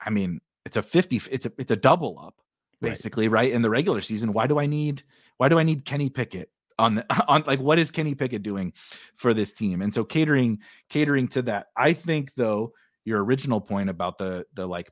[0.00, 2.34] I mean, it's a fifty, it's a it's a double up
[2.80, 3.44] basically, right?
[3.44, 3.52] right?
[3.52, 5.02] In the regular season, why do I need
[5.36, 8.72] why do I need Kenny Pickett on the on like what is Kenny Pickett doing
[9.14, 9.82] for this team?
[9.82, 11.66] And so catering catering to that.
[11.76, 12.72] I think though
[13.04, 14.90] your original point about the the like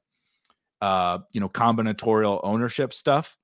[0.82, 3.38] uh, you know, combinatorial ownership stuff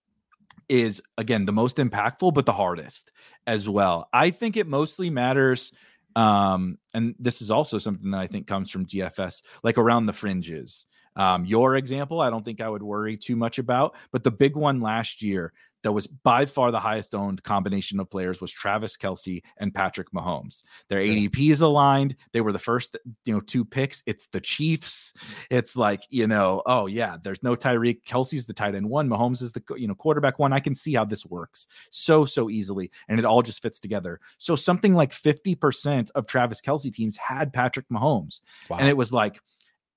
[0.68, 3.12] is again the most impactful, but the hardest
[3.46, 4.08] as well.
[4.12, 5.72] I think it mostly matters.
[6.16, 10.12] Um, and this is also something that I think comes from DFS, like around the
[10.12, 10.86] fringes.
[11.14, 14.56] Um, your example, I don't think I would worry too much about, but the big
[14.56, 15.52] one last year
[15.82, 20.10] that was by far the highest owned combination of players was Travis Kelce and Patrick
[20.12, 20.64] Mahomes.
[20.88, 21.28] Their okay.
[21.28, 22.16] ADPs aligned.
[22.32, 24.02] They were the first, you know, two picks.
[24.06, 25.14] It's the Chiefs.
[25.50, 28.02] It's like, you know, oh yeah, there's no Tyreek.
[28.04, 29.08] Kelce's the tight end one.
[29.08, 30.52] Mahomes is the you know quarterback one.
[30.52, 34.20] I can see how this works so so easily, and it all just fits together.
[34.38, 38.78] So something like 50% of Travis Kelce teams had Patrick Mahomes, wow.
[38.78, 39.40] and it was like,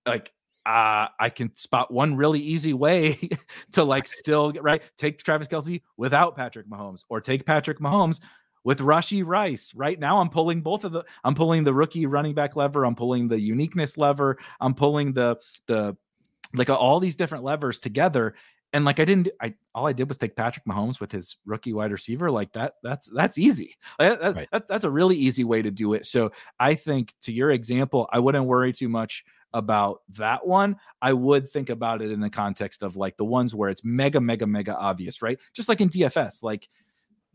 [0.05, 0.31] like
[0.65, 3.29] uh, I can spot one really easy way
[3.73, 4.83] to like still get right.
[4.97, 8.19] Take Travis Kelce without Patrick Mahomes, or take Patrick Mahomes
[8.63, 9.73] with Rashee Rice.
[9.73, 11.03] Right now, I'm pulling both of the.
[11.23, 12.85] I'm pulling the rookie running back lever.
[12.85, 14.37] I'm pulling the uniqueness lever.
[14.59, 15.97] I'm pulling the the
[16.53, 18.35] like all these different levers together.
[18.73, 21.73] and like I didn't, I all I did was take Patrick Mahomes with his rookie
[21.73, 22.29] wide receiver.
[22.29, 23.75] Like that, that's that's easy.
[23.99, 24.47] That, that, right.
[24.51, 26.05] that, that's a really easy way to do it.
[26.05, 30.77] So I think to your example, I wouldn't worry too much about that one.
[31.01, 34.21] I would think about it in the context of like the ones where it's mega,
[34.21, 35.39] mega, mega obvious, right?
[35.53, 36.69] Just like in DFS, like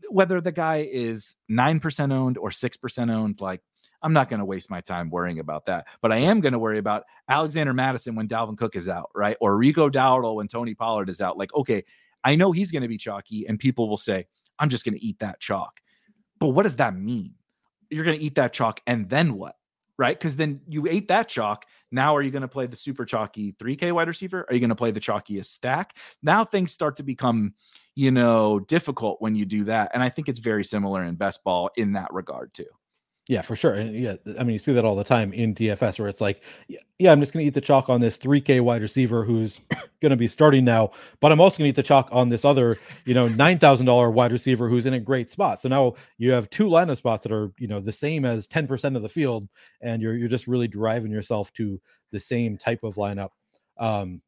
[0.09, 3.61] whether the guy is nine percent owned or six percent owned, like
[4.01, 5.87] I'm not going to waste my time worrying about that.
[6.01, 9.37] But I am going to worry about Alexander Mattison when Dalvin Cook is out, right?
[9.41, 11.37] Or Rico Dowdle when Tony Pollard is out.
[11.37, 11.83] Like, okay,
[12.23, 14.25] I know he's going to be chalky, and people will say,
[14.59, 15.79] I'm just going to eat that chalk.
[16.39, 17.33] But what does that mean?
[17.89, 19.55] You're going to eat that chalk, and then what?
[19.97, 20.17] Right?
[20.17, 21.65] Because then you ate that chalk.
[21.91, 24.45] Now, are you going to play the super chalky 3K wide receiver?
[24.47, 25.97] Are you going to play the chalkiest stack?
[26.21, 27.53] Now things start to become,
[27.95, 29.91] you know, difficult when you do that.
[29.93, 32.65] And I think it's very similar in best ball in that regard, too.
[33.29, 33.73] Yeah, for sure.
[33.73, 36.43] And yeah, I mean, you see that all the time in DFS where it's like,
[36.97, 39.59] yeah, I'm just going to eat the chalk on this 3K wide receiver who's
[40.01, 42.45] going to be starting now, but I'm also going to eat the chalk on this
[42.45, 45.61] other, you know, $9,000 wide receiver who's in a great spot.
[45.61, 48.95] So now you have two lineup spots that are, you know, the same as 10%
[48.95, 49.49] of the field,
[49.81, 51.81] and you're, you're just really driving yourself to
[52.13, 53.29] the same type of lineup.
[53.77, 54.21] Um,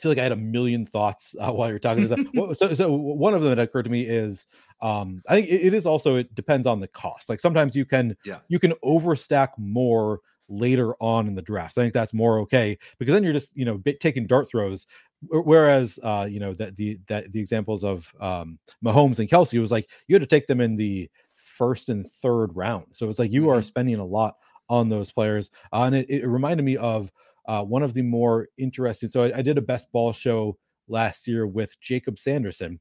[0.00, 2.06] feel like I had a million thoughts uh, while you're talking.
[2.54, 4.46] so, so one of them that occurred to me is
[4.82, 7.28] um, I think it, it is also it depends on the cost.
[7.28, 8.38] Like sometimes you can yeah.
[8.48, 11.74] you can overstack more later on in the draft.
[11.74, 14.86] So I think that's more okay because then you're just you know taking dart throws.
[15.28, 19.70] Whereas uh, you know that the that the examples of um, Mahomes and Kelce was
[19.70, 22.86] like you had to take them in the first and third round.
[22.92, 23.50] So it's like you mm-hmm.
[23.50, 24.36] are spending a lot
[24.70, 27.10] on those players, uh, and it, it reminded me of
[27.50, 29.08] uh, one of the more interesting.
[29.08, 32.78] So I, I, did a best ball show last year with Jacob Sanderson,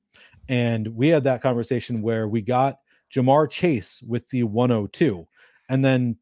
[0.48, 2.78] and we had that conversation where we got
[3.12, 5.28] Ja'Marr Chase with the 102,
[5.70, 6.16] and then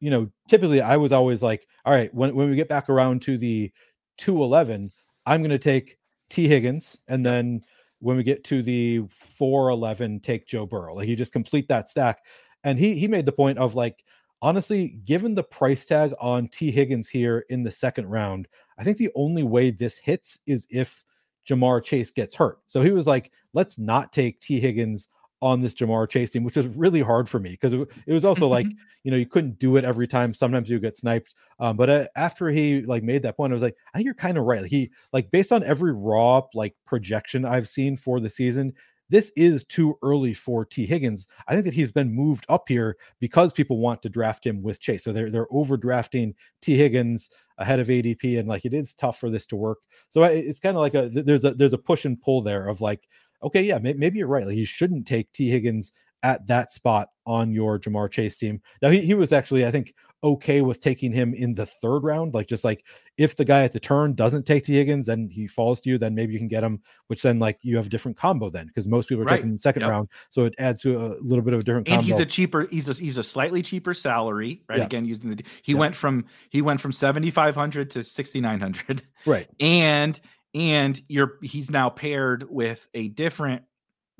[0.00, 3.20] you know typically I was always like, all right, when when we get back around
[3.22, 3.70] to the
[4.16, 4.90] 211,
[5.26, 5.98] I'm going to take
[6.30, 7.60] Tee Higgins, and then
[7.98, 10.94] when we get to the 411, take Joe Burrow.
[10.94, 12.22] Like you just complete that stack.
[12.64, 14.04] And he he made the point of like
[14.42, 18.96] honestly, given the price tag on Tee Higgins here in the second round, I think
[18.96, 21.04] the only way this hits is if
[21.48, 22.58] Ja'Marr Chase gets hurt.
[22.66, 25.08] So he was like, let's not take Tee Higgins
[25.42, 28.24] on this Ja'Marr Chase team, which was really hard for me because it, it, was
[28.24, 28.66] also like,
[29.04, 30.34] you know, you couldn't do it every time.
[30.34, 31.34] Sometimes you get sniped.
[31.58, 34.14] Um, but uh, after he like made that point, I was like, I think you're
[34.14, 34.62] kind of right.
[34.62, 38.74] Like, he like based on every raw like projection I've seen for the season,
[39.10, 41.26] this is too early for Tee Higgins.
[41.48, 44.80] I think that he's been moved up here because people want to draft him with
[44.80, 45.04] Chase.
[45.04, 49.28] So they're they're overdrafting Tee Higgins ahead of ADP, and like it is tough for
[49.28, 49.78] this to work.
[50.08, 52.80] So it's kind of like a there's a there's a push and pull there of
[52.80, 53.08] like,
[53.42, 54.46] okay, yeah, maybe you're right.
[54.46, 55.50] Like you shouldn't take T.
[55.50, 55.92] Higgins
[56.22, 58.60] at that spot on your Ja'Marr Chase team.
[58.82, 62.34] Now he, he was actually, I think, okay with taking him in the third round.
[62.34, 65.46] Like just like if the guy at the turn doesn't take Tee Higgins and he
[65.46, 67.88] falls to you, then maybe you can get him, which then like you have a
[67.88, 69.36] different combo then because most people are right.
[69.36, 69.90] taking the second yep.
[69.90, 70.08] round.
[70.30, 72.88] So it adds to a little bit of a different and he's a cheaper, he's
[72.88, 74.78] a he's a slightly cheaper salary, right?
[74.78, 74.84] Yeah.
[74.84, 75.78] Again, using the he yeah.
[75.78, 79.02] went from he went from 7,500 to 6,900.
[79.26, 79.48] Right.
[79.60, 80.20] And
[80.54, 83.62] and you're he's now paired with a different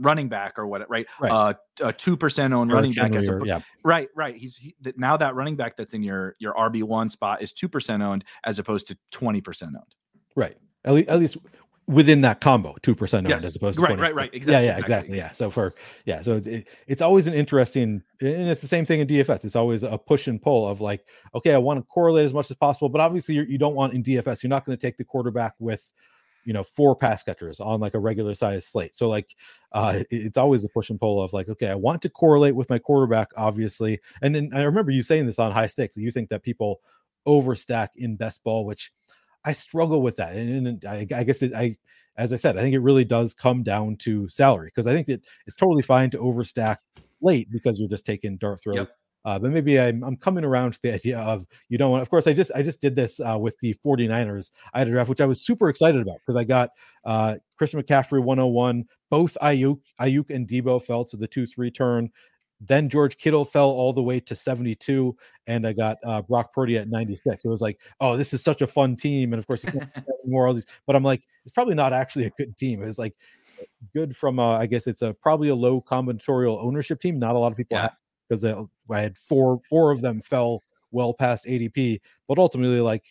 [0.00, 1.06] running back or what, right?
[1.20, 1.30] right.
[1.30, 3.14] Uh, a two percent owned running back.
[3.14, 3.60] As a, or, yeah.
[3.84, 4.36] Right, right.
[4.36, 7.68] He's he, now that running back that's in your your RB one spot is two
[7.68, 9.94] percent owned as opposed to twenty percent owned.
[10.34, 10.56] Right.
[10.84, 11.36] At least, at least
[11.86, 13.44] within that combo, two percent owned yes.
[13.44, 14.02] as opposed to right, 20.
[14.02, 14.30] right, right.
[14.32, 14.52] Exactly.
[14.52, 14.94] Yeah, yeah, exactly.
[14.94, 15.18] exactly.
[15.18, 15.32] Yeah.
[15.32, 15.74] So for
[16.04, 19.44] yeah, so it's it, it's always an interesting, and it's the same thing in DFS.
[19.44, 22.50] It's always a push and pull of like, okay, I want to correlate as much
[22.50, 24.42] as possible, but obviously you're, you do not want in DFS.
[24.42, 25.92] You're not going to take the quarterback with
[26.44, 28.94] you know four pass catchers on like a regular size slate.
[28.94, 29.34] So like
[29.72, 32.70] uh it's always a push and pull of like okay i want to correlate with
[32.70, 34.00] my quarterback obviously.
[34.22, 36.80] And then i remember you saying this on high stakes you think that people
[37.26, 38.92] overstack in best ball which
[39.44, 40.34] i struggle with that.
[40.34, 41.76] And, and I, I, guess it i
[42.16, 45.06] as i said i think it really does come down to salary because i think
[45.08, 46.78] that it's totally fine to overstack
[47.20, 48.88] late because you're just taking dart throws yep.
[49.24, 52.02] Uh, but maybe I'm, I'm coming around to the idea of you don't want.
[52.02, 54.50] Of course, I just I just did this uh, with the 49ers.
[54.74, 56.70] I had a draft which I was super excited about because I got
[57.04, 58.84] uh, Christian McCaffrey 101.
[59.10, 62.10] Both Aiyuk Aiyuk and Deebo fell to the two three turn.
[62.62, 65.16] Then George Kittle fell all the way to 72,
[65.46, 67.42] and I got uh, Brock Purdy at 96.
[67.42, 69.64] It was like, oh, this is such a fun team, and of course,
[70.26, 70.66] more all these.
[70.86, 72.82] But I'm like, it's probably not actually a good team.
[72.82, 73.14] It's like
[73.94, 77.18] good from, uh, I guess it's a probably a low combinatorial ownership team.
[77.18, 77.82] Not a lot of people yeah.
[77.84, 77.92] have
[78.30, 78.44] because
[78.90, 80.62] I had four four of them fell
[80.92, 83.04] well past ADP, but ultimately, like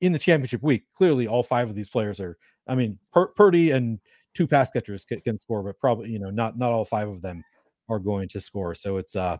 [0.00, 2.36] in the championship week, clearly all five of these players are.
[2.66, 3.98] I mean, Pur- Purdy and
[4.34, 7.22] two pass catchers can, can, score, but probably you know not not all five of
[7.22, 7.44] them
[7.88, 8.74] are going to score.
[8.74, 9.36] So it's uh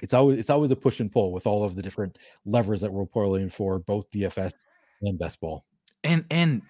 [0.00, 2.92] it's always it's always a push and pull with all of the different levers that
[2.92, 4.52] we're pulling for both DFS
[5.02, 5.64] and best ball.
[6.04, 6.62] And and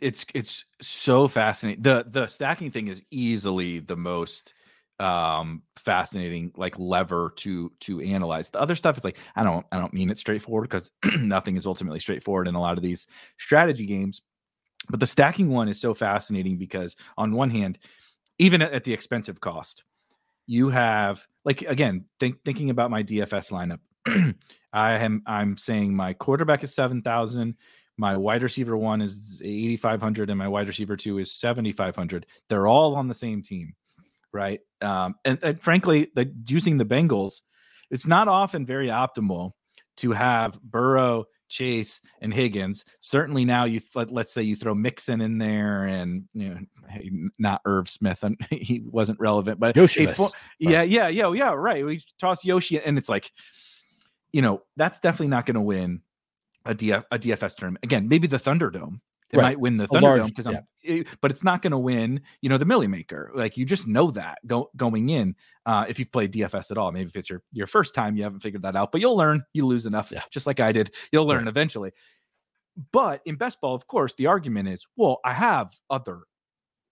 [0.00, 1.82] it's it's so fascinating.
[1.82, 4.54] The the stacking thing is easily the most
[4.98, 9.78] um fascinating like lever to to analyze the other stuff is like i don't i
[9.78, 13.06] don't mean it straightforward because nothing is ultimately straightforward in a lot of these
[13.38, 14.22] strategy games
[14.88, 17.78] but the stacking one is so fascinating because on one hand
[18.38, 19.84] even at, at the expensive cost
[20.46, 24.34] you have like again think, thinking about my dfs lineup
[24.72, 27.54] i am i'm saying my quarterback is 7000
[27.98, 32.94] my wide receiver one is 8500 and my wide receiver two is 7500 they're all
[32.96, 33.74] on the same team
[34.36, 34.60] right?
[34.82, 37.42] Um, and, and, frankly, the, using the Bengals,
[37.90, 39.52] it's not often very optimal
[39.98, 42.84] to have Burrow, Chase, and Higgins.
[43.00, 47.62] Certainly now, you let, us say you throw Mixon in there, and you know, not
[47.64, 50.08] Irv Smith, and he wasn't relevant, but Yoshi,
[50.58, 51.84] yeah, yeah, yeah, yeah, right.
[51.84, 53.30] We toss Yoshi, and it's like,
[54.32, 56.02] you know, that's definitely not going to win
[56.64, 57.78] a, DF, a DFS term.
[57.82, 59.00] Again, maybe the Thunderdome
[59.32, 59.42] it right.
[59.42, 60.60] might win the Thunderdome because I'm, yeah.
[60.82, 62.20] it, but it's not going to win.
[62.42, 63.32] You know, the Milly Maker.
[63.34, 65.34] Like you just know that go, going in.
[65.64, 68.22] Uh, if you've played DFS at all, maybe if it's your your first time, you
[68.22, 68.92] haven't figured that out.
[68.92, 69.42] But you'll learn.
[69.52, 70.22] You lose enough, yeah.
[70.30, 70.94] just like I did.
[71.12, 71.48] You'll learn right.
[71.48, 71.92] eventually.
[72.92, 76.20] But in best ball, of course, the argument is, well, I have other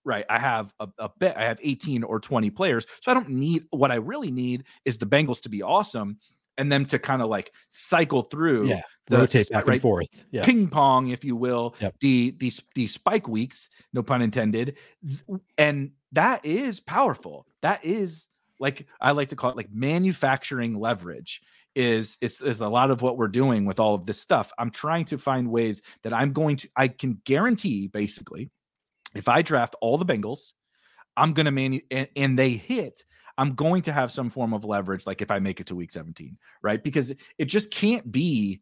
[0.04, 0.26] right?
[0.28, 1.36] I have a, a, bet.
[1.36, 2.86] I have 18 or 20 players.
[3.00, 6.18] So I don't need what I really need is the Bengals to be awesome
[6.58, 10.24] and them to kind of like cycle through yeah the, rotate back right, and forth
[10.30, 10.44] yeah.
[10.44, 11.94] ping pong if you will yep.
[12.00, 14.76] the these these spike weeks no pun intended
[15.58, 18.28] and that is powerful that is
[18.60, 21.42] like i like to call it like manufacturing leverage
[21.74, 24.70] is, is is a lot of what we're doing with all of this stuff i'm
[24.70, 28.50] trying to find ways that i'm going to i can guarantee basically
[29.14, 30.52] if i draft all the bengals
[31.16, 33.02] i'm going to manu and, and they hit
[33.36, 35.92] I'm going to have some form of leverage, like if I make it to week
[35.92, 36.82] 17, right?
[36.82, 38.60] Because it just can't be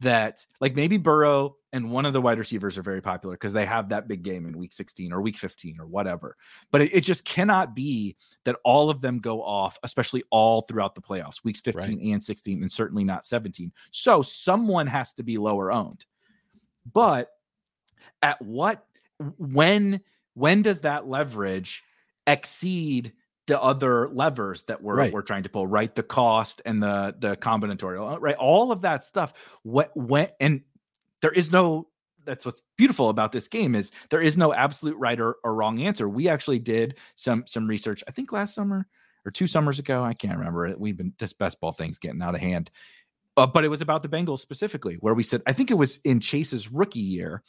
[0.00, 3.66] that, like maybe Burrow and one of the wide receivers are very popular because they
[3.66, 6.36] have that big game in week 16 or week 15 or whatever.
[6.70, 10.94] But it, it, just cannot be that all of them go off, especially all throughout
[10.94, 12.12] the playoffs, weeks 15 right.
[12.12, 13.72] and 16, and certainly not 17.
[13.90, 16.04] So someone has to be lower owned.
[16.92, 17.28] But
[18.22, 18.86] at what,
[19.38, 20.00] when,
[20.34, 21.82] when does that leverage
[22.26, 23.12] exceed
[23.46, 25.12] the other levers that we're right.
[25.12, 25.94] we're trying to pull, right?
[25.94, 28.36] The cost and the the combinatorial, uh, right?
[28.36, 29.32] All of that stuff.
[29.62, 30.62] What when and
[31.22, 31.88] there is no
[32.24, 35.80] that's what's beautiful about this game is there is no absolute right or, or wrong
[35.80, 36.08] answer.
[36.08, 38.86] We actually did some some research, I think last summer
[39.24, 40.02] or two summers ago.
[40.02, 40.78] I can't remember it.
[40.78, 42.70] We've been this best ball thing's getting out of hand.
[43.36, 45.98] Uh, but it was about the Bengals specifically, where we said, I think it was
[46.04, 47.42] in Chase's rookie year.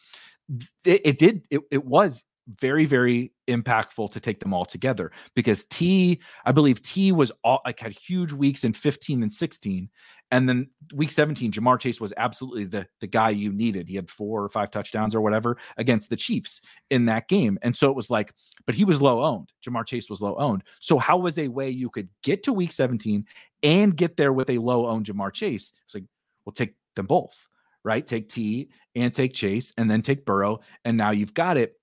[0.83, 2.25] It, it did, it, it was
[2.55, 7.61] very very impactful to take them all together because T I believe T was all
[7.65, 9.89] like had huge weeks in 15 and 16
[10.31, 13.87] and then week 17 Ja'Marr Chase was absolutely the the guy you needed.
[13.87, 17.75] He had four or five touchdowns or whatever against the Chiefs in that game and
[17.75, 18.33] so it was like
[18.65, 21.69] but he was low owned Ja'Marr Chase was low owned so how was a way
[21.69, 23.25] you could get to week 17
[23.63, 25.73] and get there with a low owned Ja'Marr Chase?
[25.85, 26.05] It's like
[26.45, 27.47] we'll take them both
[27.87, 28.05] right?
[28.05, 31.76] Take T and take Chase and then take Burrow and now you've got it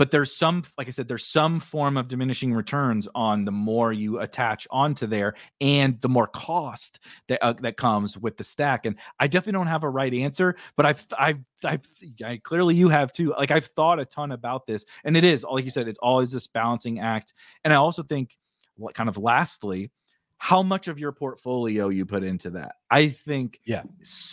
[0.00, 3.92] but there's some like i said there's some form of diminishing returns on the more
[3.92, 8.86] you attach onto there and the more cost that uh, that comes with the stack
[8.86, 11.82] and i definitely don't have a right answer but i've i've I've,
[12.24, 13.34] I, clearly you have too.
[13.36, 16.32] Like I've thought a ton about this, and it is like you said, it's always
[16.32, 17.34] this balancing act.
[17.64, 18.38] And I also think,
[18.76, 19.90] what kind of lastly,
[20.38, 22.76] how much of your portfolio you put into that.
[22.90, 23.82] I think, yeah,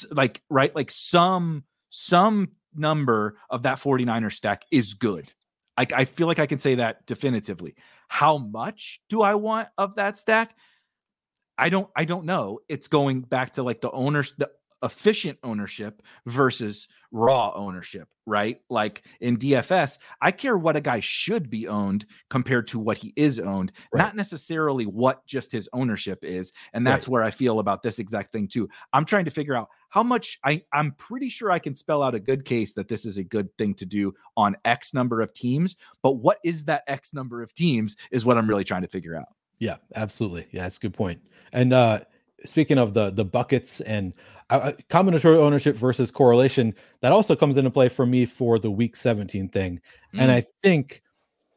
[0.09, 5.29] like right, like some some number of that 49er stack is good.
[5.77, 7.75] I, I feel like I can say that definitively.
[8.07, 10.55] How much do I want of that stack?
[11.57, 12.59] I don't I don't know.
[12.69, 14.49] It's going back to like the owners the
[14.83, 18.59] efficient ownership versus raw ownership, right?
[18.69, 23.13] Like in DFS, I care what a guy should be owned compared to what he
[23.15, 24.01] is owned, right.
[24.01, 26.51] not necessarily what just his ownership is.
[26.73, 27.11] And that's right.
[27.11, 28.69] where I feel about this exact thing too.
[28.93, 32.13] I'm trying to figure out how much I, I'm pretty sure I can spell out
[32.13, 35.33] a good case that this is a good thing to do on X number of
[35.33, 35.75] teams.
[36.03, 39.15] But what is that X number of teams is what I'm really trying to figure
[39.15, 39.25] out.
[39.57, 40.45] Yeah, absolutely.
[40.51, 41.19] Yeah, that's a good point.
[41.51, 42.01] And uh
[42.45, 44.13] speaking of the the buckets and
[44.51, 48.95] uh, combinatorial ownership versus correlation, that also comes into play for me for the week
[48.95, 49.81] 17 thing.
[50.13, 50.21] Mm.
[50.21, 51.01] And I think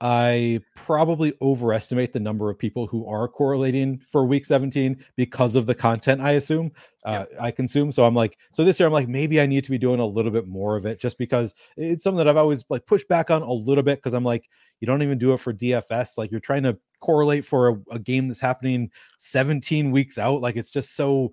[0.01, 5.67] I probably overestimate the number of people who are correlating for week 17 because of
[5.67, 6.73] the content I assume
[7.05, 7.93] uh, I consume.
[7.93, 10.07] So I'm like, so this year I'm like, maybe I need to be doing a
[10.07, 13.31] little bit more of it just because it's something that I've always like pushed back
[13.31, 14.49] on a little bit because I'm like,
[14.81, 16.19] you don't even do it for DFS.
[16.19, 20.41] Like you're trying to correlate for a, a game that's happening 17 weeks out.
[20.41, 21.33] Like it's just so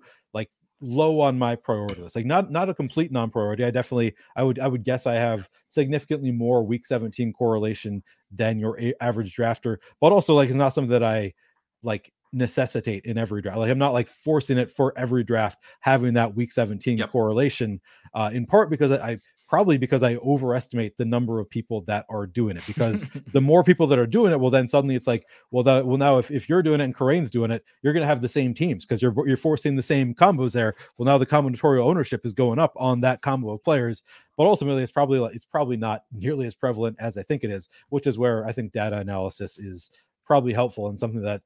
[0.80, 2.16] low on my priority list.
[2.16, 3.64] Like not not a complete non-priority.
[3.64, 8.58] I definitely I would I would guess I have significantly more week 17 correlation than
[8.58, 11.34] your a- average drafter, but also like it's not something that I
[11.82, 13.58] like necessitate in every draft.
[13.58, 17.10] Like I'm not like forcing it for every draft having that week 17 yep.
[17.10, 17.80] correlation
[18.14, 19.18] uh in part because I, I
[19.48, 22.66] probably because I overestimate the number of people that are doing it.
[22.66, 25.86] Because the more people that are doing it, well, then suddenly it's like, well, that
[25.86, 28.20] well now if, if you're doing it and Kerrane's doing it, you're going to have
[28.20, 30.74] the same teams because you're you're forcing the same combos there.
[30.96, 34.02] Well, now the combinatorial ownership is going up on that combo of players,
[34.36, 37.68] but ultimately it's probably it's probably not nearly as prevalent as I think it is,
[37.88, 39.90] which is where I think data analysis is
[40.24, 41.40] probably helpful and something that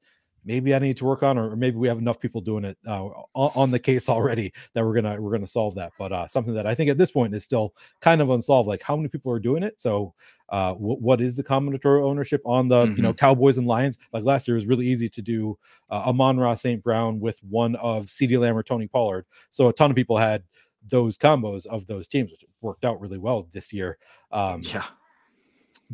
[0.45, 3.05] maybe I need to work on, or maybe we have enough people doing it uh,
[3.33, 5.91] on the case already that we're gonna we're gonna solve that.
[5.97, 8.67] But uh, something that I think at this point is still kind of unsolved.
[8.67, 9.81] Like how many people are doing it?
[9.81, 10.13] So
[10.49, 12.95] uh, w- what is the combinatorial ownership on the mm-hmm.
[12.95, 13.17] you know mm-hmm.
[13.17, 13.99] Cowboys and Lions?
[14.11, 15.57] Like last year, it was really easy to do
[15.89, 16.83] uh, Amon-Ra St.
[16.83, 19.25] Brown with one of CeeDee Lamb or Tony Pollard.
[19.49, 20.43] So a ton of people had
[20.89, 23.97] those combos of those teams, which worked out really well this year.
[24.31, 24.83] Um, yeah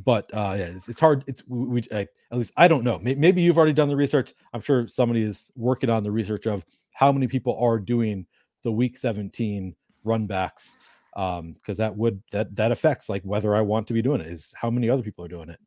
[0.04, 1.24] but uh, yeah, it's, it's hard.
[1.28, 3.00] It's we, I, at least I don't know.
[3.02, 4.34] Maybe you've already done the research.
[4.54, 8.26] I'm sure somebody is working on the research of how many people are doing
[8.64, 9.76] the Week 17
[10.06, 10.76] runbacks,
[11.16, 14.28] um, because that would that that affects like whether I want to be doing it.
[14.28, 15.60] Is how many other people are doing it.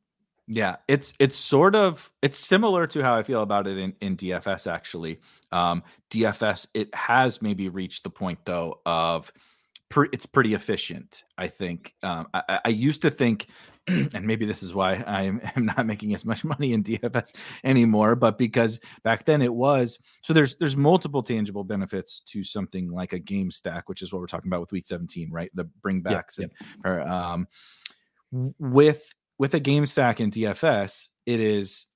[0.49, 4.17] Yeah, it's it's sort of it's similar to how I feel about it in in
[4.17, 5.21] DFS actually.
[5.51, 9.33] Um, DFS it has maybe reached the point though of
[9.93, 11.25] pre- it's pretty efficient.
[11.37, 11.95] I think.
[12.03, 13.49] Um, I, I used to think
[13.89, 18.15] and maybe this is why I am not making as much money in DFS anymore,
[18.15, 23.13] but because back then it was so there's there's multiple tangible benefits to something like
[23.13, 25.51] a game stack, which is what we're talking about with week 17, right?
[25.55, 27.49] The bringbacks yep, and Or, um,
[28.31, 31.87] with with a game stack in DFS, it is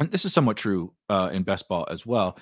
[0.00, 2.38] and this is somewhat true uh, in best ball as well.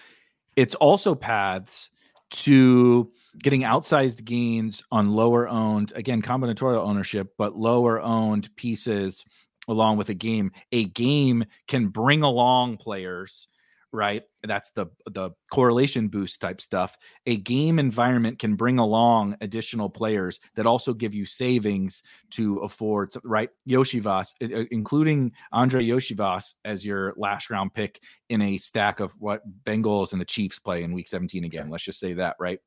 [0.56, 1.90] It's also paths
[2.30, 3.10] to
[3.42, 9.24] getting outsized gains on lower owned, again, combinatorial ownership, but lower owned pieces
[9.68, 10.50] along with a game.
[10.72, 13.48] A game can bring along players,
[13.92, 14.22] right?
[14.42, 16.96] That's the the correlation boost type stuff.
[17.26, 23.12] A game environment can bring along additional players that also give you savings to afford,
[23.24, 23.50] right?
[23.68, 24.32] Iosivas,
[24.70, 30.20] including Andrei Iosivas as your last round pick in a stack of what Bengals and
[30.20, 31.70] the Chiefs play in week 17 again.
[31.70, 32.60] Let's just say that, right?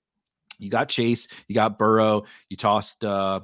[0.62, 3.42] You got Chase, you got Burrow, you tossed uh,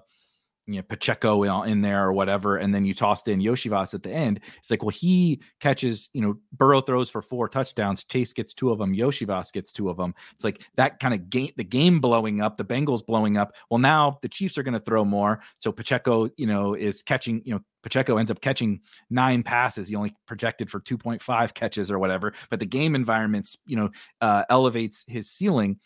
[0.67, 4.11] you know Pacheco in there or whatever, and then you tossed in Iosivas at the
[4.11, 4.41] end.
[4.57, 8.69] It's like, well, he catches, you know, Burrow throws for four touchdowns, Chase gets two
[8.69, 10.13] of them, Iosivas gets two of them.
[10.33, 13.55] It's like that kind of game, the game blowing up, the Bengals blowing up.
[13.71, 17.41] Well, now the Chiefs are going to throw more, so Pacheco, you know, is catching,
[17.45, 19.87] you know, Pacheco ends up catching nine passes.
[19.87, 23.89] He only projected for 2.5 catches or whatever, but the game environments, you know,
[24.19, 25.79] uh, elevates his ceiling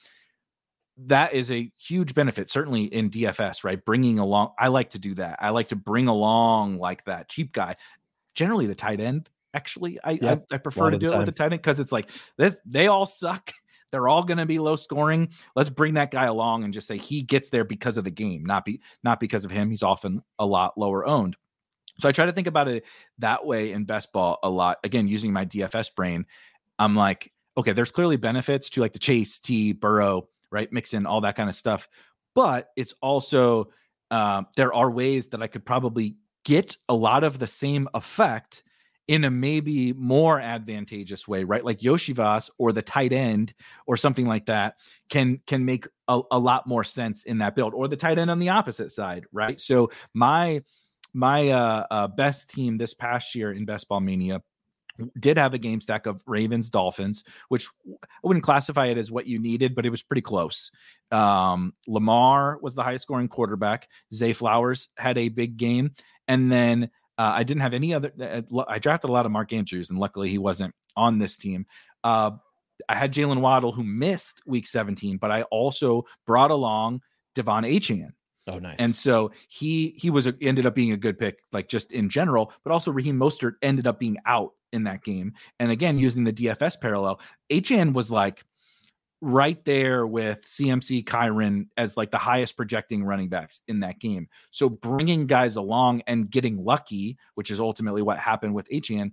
[1.07, 3.83] that is a huge benefit certainly in dfs right?
[3.83, 5.37] Bringing along i like to do that.
[5.41, 7.75] I like to bring along like that cheap guy.
[8.35, 11.51] Generally the tight end actually i I, I, prefer to do it with the tight
[11.51, 13.51] end because it's like this they all suck.
[13.91, 15.33] They're all going to be low scoring.
[15.53, 18.45] Let's bring that guy along and just say he gets there because of the game
[18.45, 19.69] not be not because of him.
[19.69, 21.35] He's often a lot lower owned.
[21.99, 22.85] So i try to think about it
[23.19, 24.77] that way in best ball a lot.
[24.83, 26.25] Again using my dfs brain
[26.79, 30.71] i'm like okay there's clearly benefits to like the chase t burrow right?
[30.71, 31.87] Mix in all that kind of stuff.
[32.35, 33.69] But it's also
[34.09, 38.63] uh, there are ways that I could probably get a lot of the same effect
[39.07, 41.65] in a maybe more advantageous way, right?
[41.65, 43.53] Like Iosivas or the tight end
[43.85, 44.75] or something like that
[45.09, 48.31] can can make a, a lot more sense in that build, or the tight end
[48.31, 49.59] on the opposite side, right?
[49.59, 50.61] So my
[51.13, 54.41] my uh, uh, best team this past year in Best Ball Mania
[55.19, 59.27] did have a game stack of Ravens Dolphins, which I wouldn't classify it as what
[59.27, 60.71] you needed, but it was pretty close.
[61.11, 63.87] Um, Lamar was the highest scoring quarterback.
[64.13, 65.91] Zay Flowers had a big game,
[66.27, 68.11] and then uh, I didn't have any other.
[68.19, 71.65] Uh, I drafted a lot of Mark Andrews, and luckily he wasn't on this team.
[72.03, 72.31] Uh,
[72.89, 77.01] I had Jaylen Waddle who missed Week 17, but I also brought along
[77.35, 78.11] De'Von Achane.
[78.47, 78.77] Oh, nice.
[78.79, 82.09] And so he he was a, ended up being a good pick, like just in
[82.09, 82.51] general.
[82.63, 85.33] But also Raheem Mostert ended up being out in that game.
[85.59, 87.19] And again, using the DFS parallel,
[87.51, 88.43] Achane was like
[89.21, 94.27] right there with CMC Kyren as like the highest projecting running backs in that game.
[94.49, 99.11] So bringing guys along and getting lucky, which is ultimately what happened with Achane,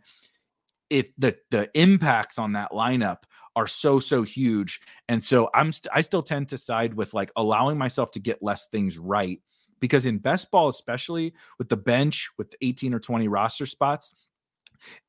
[0.89, 4.81] it the the impacts on that lineup are so so huge.
[5.09, 8.43] And so I'm st- I still tend to side with like allowing myself to get
[8.43, 9.41] less things right
[9.81, 14.13] because in best ball especially with the bench with 18 or 20 roster spots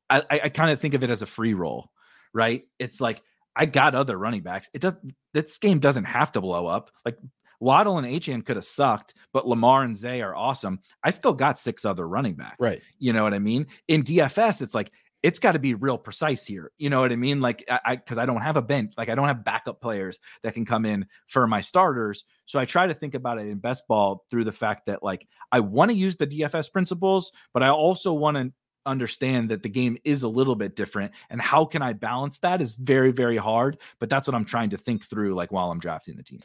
[0.10, 1.92] I, I kind of think of it as a free roll,
[2.34, 2.64] right?
[2.80, 3.22] It's like
[3.56, 4.70] I got other running backs.
[4.74, 4.96] It does
[5.34, 6.92] this game doesn't have to blow up.
[7.06, 7.18] Like
[7.60, 10.80] Waddle and Achane could have sucked, but Lamar and Zay are awesome.
[11.04, 12.58] I still got six other running backs.
[12.60, 12.82] Right.
[13.00, 13.68] You know what I mean?
[13.88, 14.92] In DFS, it's like
[15.22, 16.72] it's got to be real precise here.
[16.78, 17.42] You know what I mean?
[17.42, 20.20] Like I because I, I, don't have a bench, like I don't have backup players
[20.44, 22.24] that can come in for my starters.
[22.46, 25.28] So I try to think about it in best ball through the fact that like
[25.52, 28.54] I want to use the DFS principles, but I also want to
[28.90, 32.62] understand that the game is a little bit different and how can I balance that
[32.62, 35.80] is very very hard, but that's what I'm trying to think through like while I'm
[35.80, 36.40] drafting the team.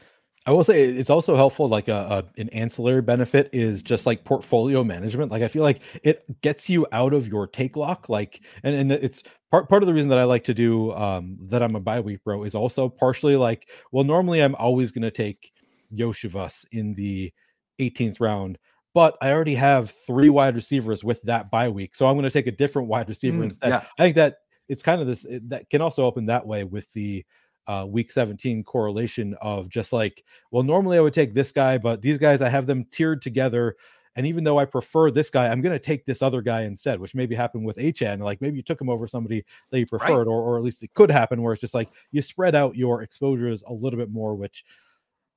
[0.47, 1.69] I will say it's also helpful.
[1.69, 5.33] Like a, a, an ancillary benefit is just like portfolio management.
[5.33, 8.11] Like I feel like it gets you out of your take lock.
[8.11, 11.39] Like and and it's part part of the reason that I like to do um
[11.47, 15.03] that I'm a bye week bro is also partially like well normally I'm always going
[15.03, 15.51] to take
[15.95, 17.33] Iosivas in the
[17.81, 18.59] 18th round,
[18.95, 22.31] but I already have three wide receivers with that bye week, so I'm going to
[22.31, 23.69] take a different wide receiver mm, instead.
[23.69, 23.85] Yeah.
[23.99, 24.39] I think that
[24.69, 27.25] it's kind of this it, that can also open that way with the
[27.67, 32.03] uh, week 17 correlation of just like, well, normally I would take this guy, but
[32.03, 33.77] these guys, I have them tiered together.
[34.17, 37.01] And even though I prefer this guy, I'm going to take this other guy instead,
[37.01, 38.21] which maybe happened with Achane.
[38.21, 40.27] Like maybe you took him over somebody that you preferred, right.
[40.27, 43.03] or, or at least it could happen where it's just like you spread out your
[43.03, 44.65] exposures a little bit more, which,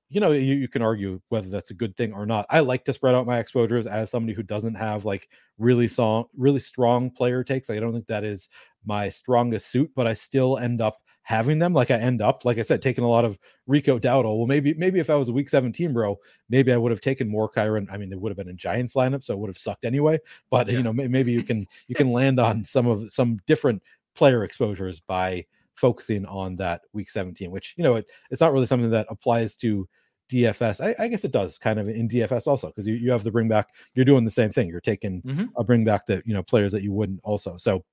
[0.10, 2.46] you know, you, you can argue whether that's a good thing or not.
[2.50, 6.26] I like to spread out my exposures as somebody who doesn't have like really strong,
[6.38, 7.70] really strong player takes.
[7.70, 8.48] Like, I don't think that is
[8.86, 11.74] my strongest suit, but I still end up having them.
[11.74, 13.38] Like I end up, like I said, taking a lot of
[13.68, 14.38] Rico Dowdle.
[14.38, 16.18] Well, maybe maybe if I was a week 17 bro,
[16.50, 17.88] maybe I would have taken more Kyren.
[17.92, 20.20] I mean, it would have been in Giants lineup, so it would have sucked anyway.
[20.50, 20.78] But yeah.
[20.78, 23.84] you know, maybe you can you can land on some of some different
[24.16, 25.46] player exposures by
[25.78, 29.56] focusing on that week 17, which you know it, it's not really something that applies
[29.58, 29.88] to
[30.30, 30.84] DFS.
[30.86, 33.32] I, I, guess it does kind of in DFS also because you, you have the
[33.32, 33.70] bring back.
[33.94, 34.68] You're doing the same thing.
[34.68, 35.46] You're taking mm-hmm.
[35.56, 37.56] a bring back that you know players that you wouldn't also.
[37.58, 37.84] So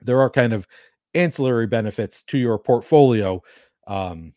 [0.00, 0.66] there are kind of
[1.14, 3.42] ancillary benefits to your portfolio
[3.86, 4.32] um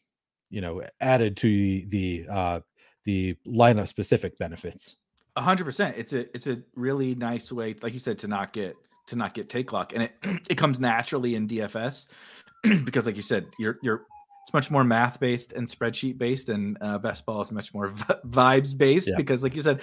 [0.50, 2.60] you know added to the the uh
[3.06, 4.98] the lineup specific benefits
[5.36, 8.52] a hundred percent it's a it's a really nice way like you said to not
[8.52, 8.76] get
[9.08, 9.94] to not get take lock.
[9.94, 10.16] And it
[10.50, 12.08] it comes naturally in dfs
[12.86, 14.06] because like you said you're you're
[14.46, 17.88] it's much more math based and spreadsheet based and uh, best ball is much more
[17.88, 19.16] v- vibes based yeah.
[19.18, 19.82] because like you said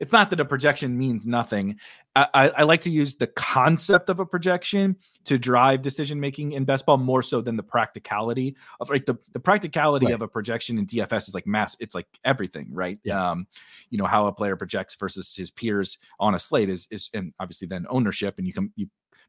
[0.00, 1.78] it's not that a projection means nothing
[2.16, 6.50] I, I, I, like to use the concept of a projection to drive decision making
[6.50, 10.14] in best ball more so than the practicality of like the, the practicality right.
[10.16, 13.30] of a projection in dfs is like mass it's like everything right yeah.
[13.30, 13.46] um
[13.90, 17.32] you know how a player projects versus his peers on a slate is is and
[17.38, 18.88] obviously then ownership and you can you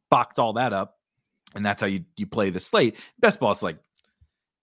[0.09, 0.97] box all that up
[1.53, 3.77] and that's how you you play the slate best ball is like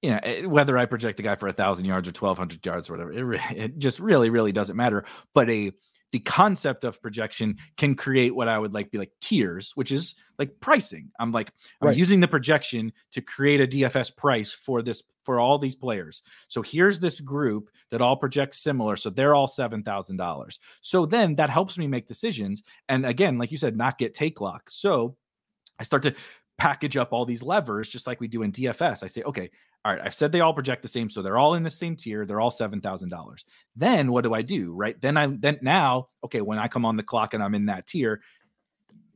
[0.03, 2.65] you know, eh, whether I project a guy for a thousand yards or twelve hundred
[2.65, 5.05] yards or whatever, it, re- it just really, really doesn't matter.
[5.35, 5.73] But a
[6.13, 10.17] the concept of projection can create what I would like be like tiers, which is
[10.39, 11.11] like pricing.
[11.21, 15.59] I'm like I'm using the projection to create a DFS price for this for all
[15.59, 16.23] these players.
[16.49, 20.59] So here's this group that all projects similar, so they're all seven thousand dollars.
[20.81, 24.41] So then that helps me make decisions, and again, like you said, not get take
[24.41, 24.71] lock.
[24.71, 25.17] So
[25.79, 26.15] I start to
[26.59, 29.03] package up all these levers just like we do in DFS.
[29.03, 29.51] I say, okay,
[29.85, 31.97] all right, I've said they all project the same, so they're all in the same
[31.97, 32.27] tier.
[32.27, 33.47] They're all seven thousand dollars.
[33.75, 34.75] Then what do I do?
[34.75, 35.01] Right?
[35.01, 37.87] Then I then now, okay, when I come on the clock and I'm in that
[37.87, 38.21] tier,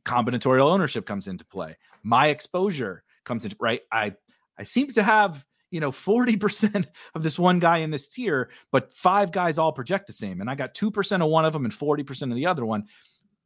[0.05, 1.77] combinatorial ownership comes into play.
[2.03, 3.83] My exposure comes into right.
[3.93, 4.15] I
[4.59, 8.91] I seem to have you know 40% of this one guy in this tier, but
[8.91, 11.65] five guys all project the same, and I got two percent of one of them
[11.67, 12.85] and 40% of the other one.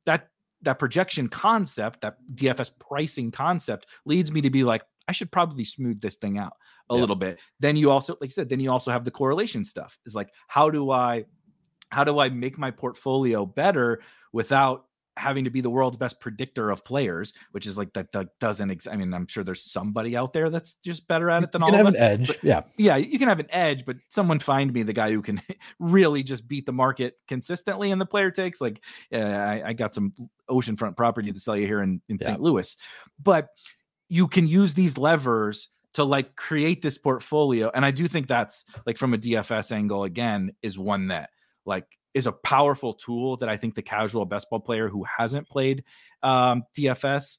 [0.07, 0.29] That
[0.63, 5.65] that projection concept, that DFS pricing concept leads me to be like, I should probably
[5.65, 6.53] smooth this thing out
[6.91, 7.01] a yeah.
[7.01, 7.41] little bit.
[7.59, 9.99] Then you also, like you said, then you also have the correlation stuff.
[10.07, 11.25] Is like, how do I,
[11.91, 14.03] how do I make my portfolio better
[14.33, 14.85] without
[15.19, 18.71] having to be the world's best predictor of players, which is like that, that doesn't.
[18.71, 21.63] Ex- I mean, I'm sure there's somebody out there that's just better at it than
[21.63, 21.97] all of us.
[21.97, 22.97] edge, but, yeah, yeah.
[22.97, 25.43] You can have an edge, but someone find me the guy who can
[25.79, 28.61] really just beat the market consistently in the player takes.
[28.61, 28.83] Like,
[29.13, 30.15] uh, I, I, got some
[30.49, 32.29] oceanfront property to sell you here in, in yeah.
[32.29, 32.41] St.
[32.41, 32.77] Louis,
[33.23, 33.49] but
[34.09, 37.71] you can use these levers to like create this portfolio.
[37.75, 41.31] And I do think that's like from a DFS angle again is one that
[41.67, 45.49] like is a powerful tool that I think the casual best ball player who hasn't
[45.49, 45.85] played
[46.23, 47.39] um, DFS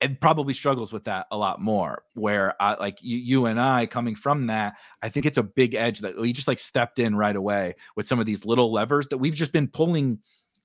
[0.00, 2.02] and probably struggles with that a lot more.
[2.14, 5.74] Where I like you, you and I coming from that, I think it's a big
[5.74, 9.08] edge that we just like stepped in right away with some of these little levers
[9.08, 10.18] that we've just been pulling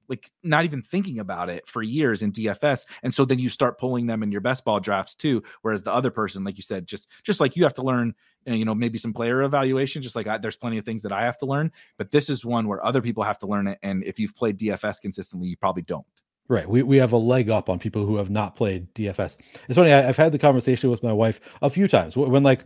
[0.09, 2.85] like not even thinking about it for years in DFS.
[3.03, 5.43] And so then you start pulling them in your best ball drafts too.
[5.61, 8.13] Whereas the other person, like you said, just just like you have to learn,
[8.47, 10.01] uh, you know, maybe some player evaluation.
[10.01, 12.43] Just like I, there's plenty of things that I have to learn, but this is
[12.43, 13.79] one where other people have to learn it.
[13.83, 16.05] And if you've played DFS consistently, you probably don't.
[16.49, 16.67] Right.
[16.67, 19.37] We, we have a leg up on people who have not played DFS.
[19.67, 19.93] It's funny.
[19.93, 22.65] I, have had the conversation with my wife a few times when like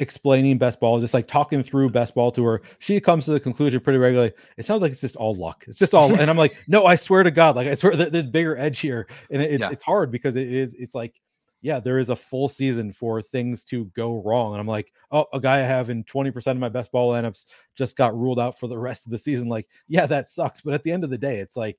[0.00, 2.62] explaining best ball, just like talking through best ball to her.
[2.78, 4.32] She comes to the conclusion pretty regularly.
[4.56, 5.64] It sounds like it's just all luck.
[5.66, 8.12] It's just all, and I'm like, no, I swear to God, like I swear that
[8.12, 9.70] there's bigger edge here, and it's yeah.
[9.70, 10.74] it's hard because it is.
[10.74, 11.14] It's like,
[11.62, 15.26] yeah, there is a full season for things to go wrong, and I'm like, oh,
[15.32, 17.46] a guy I have in 20 percent of my best ball lineups
[17.76, 19.48] just got ruled out for the rest of the season.
[19.48, 21.78] Like, yeah, that sucks, but at the end of the day, it's like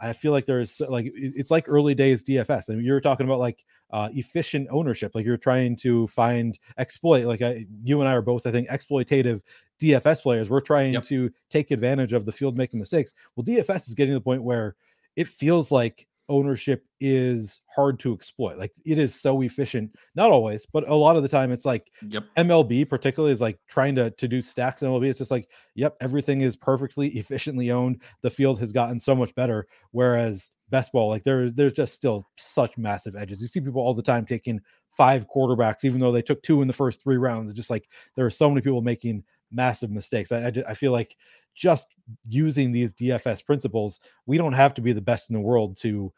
[0.00, 2.70] I feel like there's like it's like early days DFS.
[2.70, 7.26] I mean, you're talking about like uh, efficient ownership, like you're trying to find exploit.
[7.26, 9.40] Like I, you and I are both, I think, exploitative
[9.80, 10.48] DFS players.
[10.48, 11.02] We're trying yep.
[11.04, 13.14] to take advantage of the field making mistakes.
[13.36, 14.76] Well, DFS is getting to the point where
[15.16, 18.56] it feels like ownership is hard to exploit.
[18.56, 21.90] Like it is so efficient, not always, but a lot of the time it's like
[22.08, 22.24] yep.
[22.38, 25.10] MLB particularly is like trying to to do stacks in MLB.
[25.10, 28.00] It's just like, yep, everything is perfectly efficiently owned.
[28.22, 29.66] The field has gotten so much better.
[29.90, 33.42] Whereas best ball, like there's there's just still such massive edges.
[33.42, 34.60] You see people all the time taking
[34.92, 37.50] five quarterbacks, even though they took two in the first three rounds.
[37.50, 40.32] It's just like there are so many people making massive mistakes.
[40.32, 41.16] I, I, I feel like
[41.54, 41.88] just
[42.24, 46.12] using these DFS principles, we don't have to be the best in the world to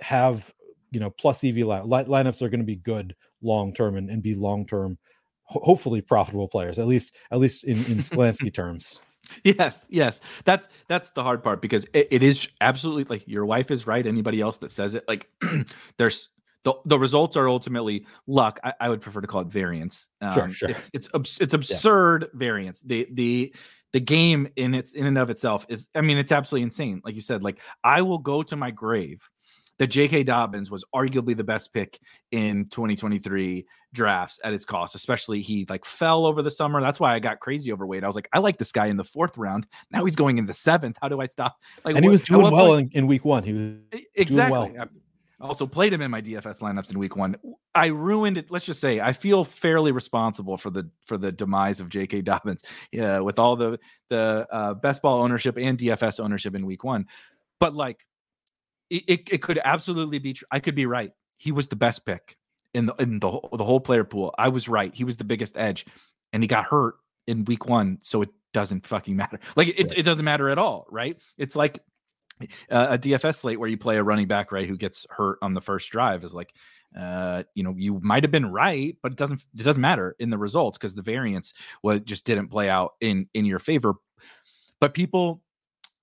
[0.00, 0.52] have
[0.90, 4.22] you know plus EV line, lineups are going to be good long term and, and
[4.22, 4.98] be long term,
[5.44, 9.00] ho- hopefully profitable players at least at least in in Sklansky terms.
[9.44, 13.70] Yes, yes, that's that's the hard part because it, it is absolutely like your wife
[13.70, 14.06] is right.
[14.06, 15.28] Anybody else that says it, like
[15.98, 16.30] there's
[16.64, 18.58] the, the results are ultimately luck.
[18.64, 20.08] I, I, would prefer to call it variance.
[20.20, 20.70] Um, sure, sure.
[20.70, 22.38] It's it's it's absurd yeah.
[22.38, 22.80] variance.
[22.80, 23.54] The the
[23.92, 27.00] the game in its in and of itself is i mean it's absolutely insane.
[27.04, 29.28] Like you said like i will go to my grave
[29.78, 31.98] that j.k dobbins was arguably the best pick
[32.32, 36.80] in 2023 drafts at his cost especially he like fell over the summer.
[36.80, 39.04] That's why i got crazy overweight i was like i like this guy in the
[39.04, 39.66] fourth round.
[39.90, 40.98] Now he's going in the seventh.
[41.00, 41.56] How do i stop?
[41.84, 43.42] Like and he was doing well in, in, week one.
[43.42, 44.88] He was exactly well
[45.40, 47.36] also played him in my DFS lineups in week one.
[47.74, 48.50] I ruined it.
[48.50, 52.22] Let's just say I feel fairly responsible for the for the demise of J.K.
[52.22, 53.78] Dobbins, yeah, with all the
[54.08, 57.06] the uh, best ball ownership and DFS ownership in week one.
[57.60, 58.04] But like,
[58.90, 60.32] it, it, it could absolutely be.
[60.32, 61.12] Tr- I could be right.
[61.36, 62.36] He was the best pick
[62.74, 64.34] in the in the the whole player pool.
[64.38, 64.94] I was right.
[64.94, 65.86] He was the biggest edge,
[66.32, 66.96] and he got hurt
[67.26, 69.38] in week one, so it doesn't fucking matter.
[69.54, 71.16] Like it, it doesn't matter at all, right?
[71.36, 71.78] It's like
[72.70, 75.54] uh, a DFS slate where you play a running back right who gets hurt on
[75.54, 76.52] the first drive is like
[76.98, 80.30] uh you know you might have been right but it doesn't it doesn't matter in
[80.30, 81.52] the results because the variance
[81.82, 83.94] was just didn't play out in in your favor
[84.80, 85.42] but people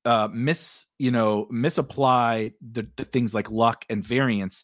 [0.06, 4.64] uh miss you know misapply the, the things like luck and variance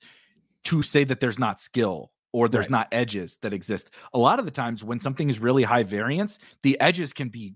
[0.64, 2.72] to say that there's not skill or there's right.
[2.72, 3.91] not edges that exist.
[4.14, 7.56] A lot of the times when something is really high variance, the edges can be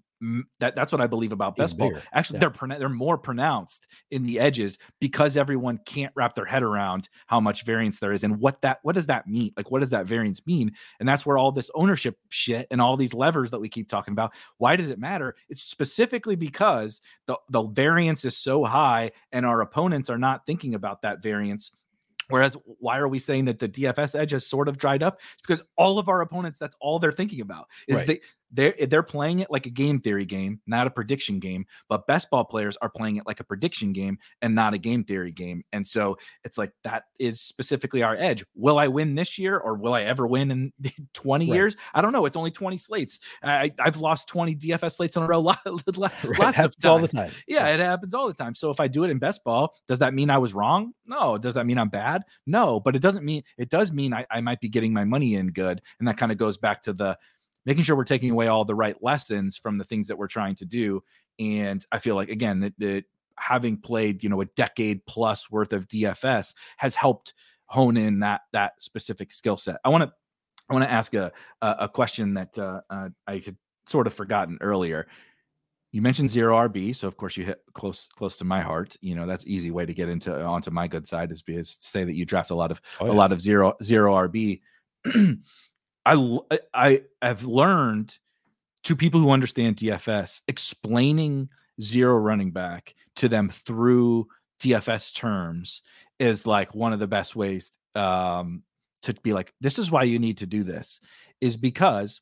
[0.59, 1.91] that that's what I believe about best ball.
[2.13, 2.49] Actually, yeah.
[2.59, 7.39] they're they're more pronounced in the edges because everyone can't wrap their head around how
[7.39, 9.51] much variance there is and what that what does that mean?
[9.57, 10.71] Like what does that variance mean?
[10.99, 14.13] And that's where all this ownership shit and all these levers that we keep talking
[14.13, 14.33] about.
[14.57, 15.35] Why does it matter?
[15.49, 20.75] It's specifically because the the variance is so high and our opponents are not thinking
[20.75, 21.71] about that variance
[22.29, 25.19] Whereas, why are we saying that the DFS edge has sort of dried up?
[25.33, 28.07] It's because all of our opponents, that's all they're thinking about is right.
[28.07, 28.21] they
[28.51, 31.65] they're eh, they're playing it like a game theory game, not a prediction game.
[31.89, 35.03] But best ball players are playing it like a prediction game and not a game
[35.03, 35.63] theory game.
[35.73, 38.43] And so it's like that is specifically our edge.
[38.55, 40.73] Will I win this year or will I ever win in
[41.13, 41.55] 20 right.
[41.55, 41.75] years?
[41.93, 42.25] I don't know.
[42.25, 43.19] It's only 20 slates.
[43.43, 45.59] I, have lost 20 DFS slates in a row lot,
[45.97, 46.59] lots right.
[46.59, 46.85] of times.
[46.85, 47.31] all the time.
[47.47, 48.55] Yeah, it happens all the time.
[48.55, 50.93] So if I do it in best ball, does that mean I was wrong?
[51.05, 51.37] No.
[51.37, 52.23] Does that mean I'm bad?
[52.45, 52.79] No.
[52.79, 55.47] But it doesn't mean it does mean I, I might be getting my money in
[55.47, 55.81] good.
[55.99, 57.17] And that kind of goes back to the
[57.65, 60.55] making sure we're taking away all the right lessons from the things that we're trying
[60.55, 61.03] to do.
[61.39, 63.03] And I feel like again that, that
[63.37, 67.33] having played you know a decade plus worth of DFS has helped
[67.65, 69.77] hone in that that specific skill set.
[69.83, 70.11] I want to
[70.69, 71.31] I want to ask a
[71.61, 75.07] a question that uh, uh, I had sort of forgotten earlier.
[75.91, 78.97] You mentioned zero RB, so of course you hit close close to my heart.
[79.01, 82.03] You know that's easy way to get into onto my good side is because say
[82.03, 83.11] that you draft a lot of oh, yeah.
[83.11, 84.61] a lot of zero zero RB.
[86.05, 86.39] I
[86.73, 88.17] I have learned
[88.83, 91.49] to people who understand DFS explaining
[91.81, 94.27] zero running back to them through
[94.61, 95.81] DFS terms
[96.19, 98.63] is like one of the best ways um,
[99.01, 100.99] to be like this is why you need to do this
[101.41, 102.21] is because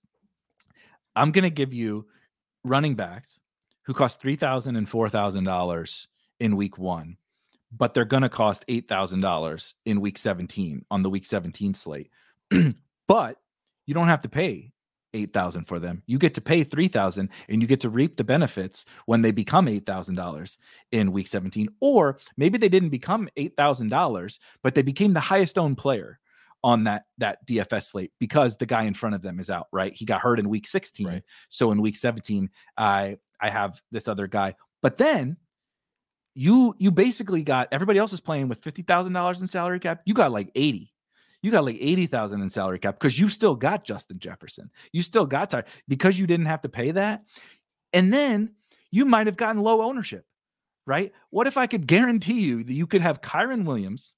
[1.15, 2.07] I'm going to give you
[2.63, 3.39] running backs
[3.83, 6.07] who cost three thousand and four thousand dollars
[6.39, 7.17] in week one,
[7.71, 11.73] but they're going to cost eight thousand dollars in week seventeen on the week seventeen
[11.73, 12.09] slate.
[13.07, 13.37] but
[13.85, 14.71] you don't have to pay
[15.13, 16.01] 8000 for them.
[16.07, 19.67] You get to pay 3000 and you get to reap the benefits when they become
[19.67, 20.57] $8,000
[20.91, 25.77] in week 17 or maybe they didn't become $8,000 but they became the highest owned
[25.77, 26.19] player
[26.63, 29.93] on that that DFS slate because the guy in front of them is out, right?
[29.93, 31.07] He got hurt in week 16.
[31.07, 31.23] Right.
[31.49, 34.55] So in week 17 I I have this other guy.
[34.81, 35.37] But then
[36.35, 40.01] you you basically got everybody else is playing with $50,000 in salary cap.
[40.05, 40.92] You got like 80
[41.43, 44.71] you got like 80,000 in salary cap because you still got Justin Jefferson.
[44.93, 47.23] You still got Ty because you didn't have to pay that.
[47.91, 48.53] And then
[48.91, 50.25] you might have gotten low ownership,
[50.87, 51.11] right?
[51.29, 54.15] What if I could guarantee you that you could have Kyren Williams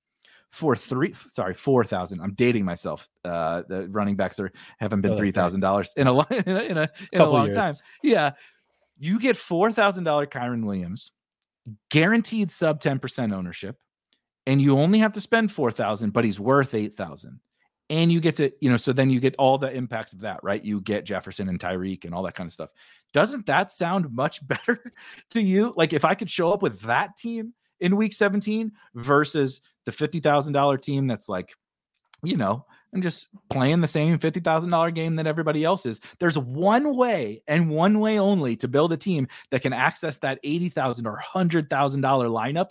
[0.51, 2.21] for three, sorry, 4,000.
[2.21, 3.09] I'm dating myself.
[3.25, 6.89] Uh, the running backs are haven't been oh, $3,000 in a, in a, in a,
[7.11, 7.57] in a long years.
[7.57, 7.75] time.
[8.03, 8.31] Yeah.
[8.97, 11.11] You get $4,000 Kyren Williams,
[11.89, 13.77] guaranteed sub 10% ownership
[14.47, 17.39] and you only have to spend 4000 but he's worth 8000
[17.89, 20.43] and you get to you know so then you get all the impacts of that
[20.43, 20.63] right?
[20.63, 22.69] You get jefferson and tyreek and all that kind of stuff.
[23.13, 24.83] Doesn't that sound much better
[25.31, 25.73] to you?
[25.75, 30.81] Like if i could show up with that team in week 17 versus the $50000
[30.81, 31.53] team that's like
[32.23, 35.99] you know i'm just playing the same $50000 game that everybody else is.
[36.19, 40.39] There's one way and one way only to build a team that can access that
[40.43, 42.69] 80000 or $100000 lineup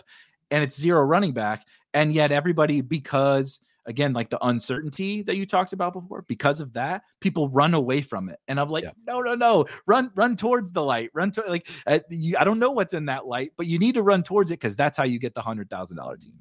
[0.51, 1.65] and it's zero running back.
[1.93, 6.73] And yet everybody, because again, like the uncertainty that you talked about before, because of
[6.73, 8.39] that, people run away from it.
[8.47, 8.91] And I'm like, yeah.
[9.07, 12.59] no, no, no, run, run towards the light, run to like, uh, you, I don't
[12.59, 15.03] know what's in that light, but you need to run towards it because that's how
[15.03, 16.33] you get the hundred thousand dollar team.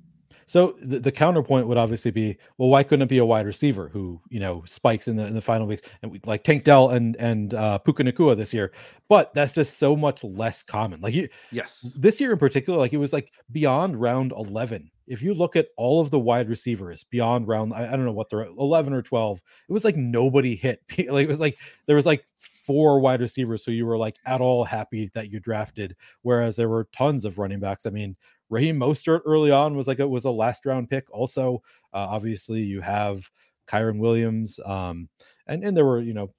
[0.47, 3.89] So the, the, counterpoint would obviously be, well, why couldn't it be a wide receiver
[3.89, 6.91] who you know spikes in the in the final weeks and we, like Tank Dell
[6.91, 8.73] and and uh, Puka Nacua this year?
[9.09, 11.01] But that's just so much less common.
[11.01, 14.91] Like you, yes, this year in particular, like it was like beyond round eleven.
[15.07, 18.13] If you look at all of the wide receivers beyond round, I, I don't know
[18.13, 19.41] what they're eleven or twelve.
[19.69, 20.83] It was like nobody hit.
[21.09, 22.25] Like it was like there was like
[22.65, 26.69] four wide receivers who you were like at all happy that you drafted, whereas there
[26.69, 27.85] were tons of running backs.
[27.87, 28.17] I mean,
[28.51, 31.05] Raheem Mostert early on was like it was a last round pick.
[31.11, 31.63] Also,
[31.93, 33.29] uh, obviously you have
[33.67, 35.09] Kyren Williams, um,
[35.47, 36.33] and and there were you know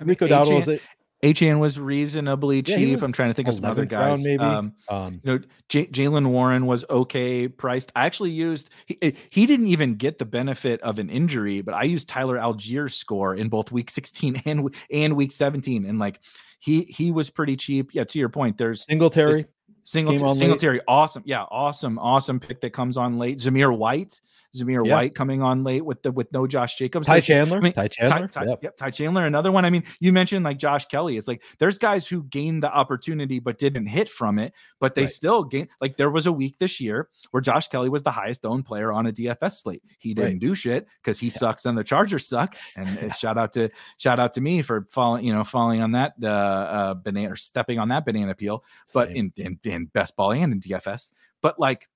[0.00, 0.80] Rico Dowdle was
[1.22, 2.98] Achane was reasonably cheap.
[2.98, 4.24] Yeah, I'm trying to think of some other guys.
[4.24, 4.42] maybe.
[4.42, 7.90] Um, um, you know, J- Jaylen Warren was okay priced.
[7.96, 11.74] I actually used he, eh, he didn't even get the benefit of an injury, but
[11.74, 16.20] I used Tyler Allgeier's score in both week 16 and and week 17, and like
[16.60, 17.90] he he was pretty cheap.
[17.92, 19.32] Yeah, to your point, there's Singletary.
[19.32, 19.44] There's,
[19.86, 21.22] Single Singletary, awesome.
[21.24, 23.38] Yeah, awesome, awesome pick that comes on late.
[23.38, 24.20] Zamir White
[24.56, 27.06] Zamir White coming on late with the with no Josh Jacobs.
[27.06, 27.58] Ty Chandler.
[27.58, 28.28] I mean, Ty Chandler.
[28.28, 28.62] Ty, Ty, yep.
[28.62, 28.76] yep.
[28.76, 29.26] Ty Chandler.
[29.26, 29.64] Another one.
[29.64, 31.16] I mean, you mentioned like Josh Kelley.
[31.16, 35.02] It's like there's guys who gained the opportunity but didn't hit from it, but they
[35.02, 35.10] right.
[35.10, 35.68] still gain.
[35.80, 38.92] Like there was a week this year where Josh Kelley was the highest owned player
[38.92, 39.82] on a DFS slate.
[39.98, 40.38] He didn't right.
[40.38, 41.32] do shit because he yeah.
[41.32, 42.56] sucks and the Chargers suck.
[42.76, 43.10] And yeah.
[43.12, 46.26] shout out to shout out to me for falling, you know, falling on that uh,
[46.26, 48.64] uh banana or stepping on that banana peel.
[48.94, 51.10] But in, in in best ball and in DFS.
[51.42, 51.88] But like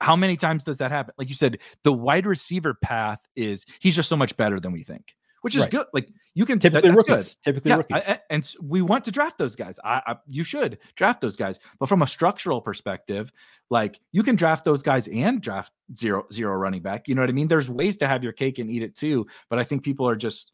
[0.00, 1.14] how many times does that happen?
[1.18, 4.82] Like you said, the wide receiver path is he's just so much better than we
[4.82, 5.70] think, which is right.
[5.70, 5.86] good.
[5.92, 7.44] Like you can typically that, rookies, good.
[7.44, 9.78] typically yeah, rookies, I, and we want to draft those guys.
[9.84, 13.32] I, I, you should draft those guys, but from a structural perspective,
[13.70, 17.08] like you can draft those guys and draft zero zero running back.
[17.08, 17.48] You know what I mean?
[17.48, 20.16] There's ways to have your cake and eat it too, but I think people are
[20.16, 20.52] just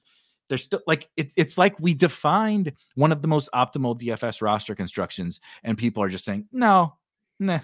[0.49, 4.75] they're still like it, it's like we defined one of the most optimal DFS roster
[4.75, 6.97] constructions, and people are just saying no,
[7.39, 7.61] nah,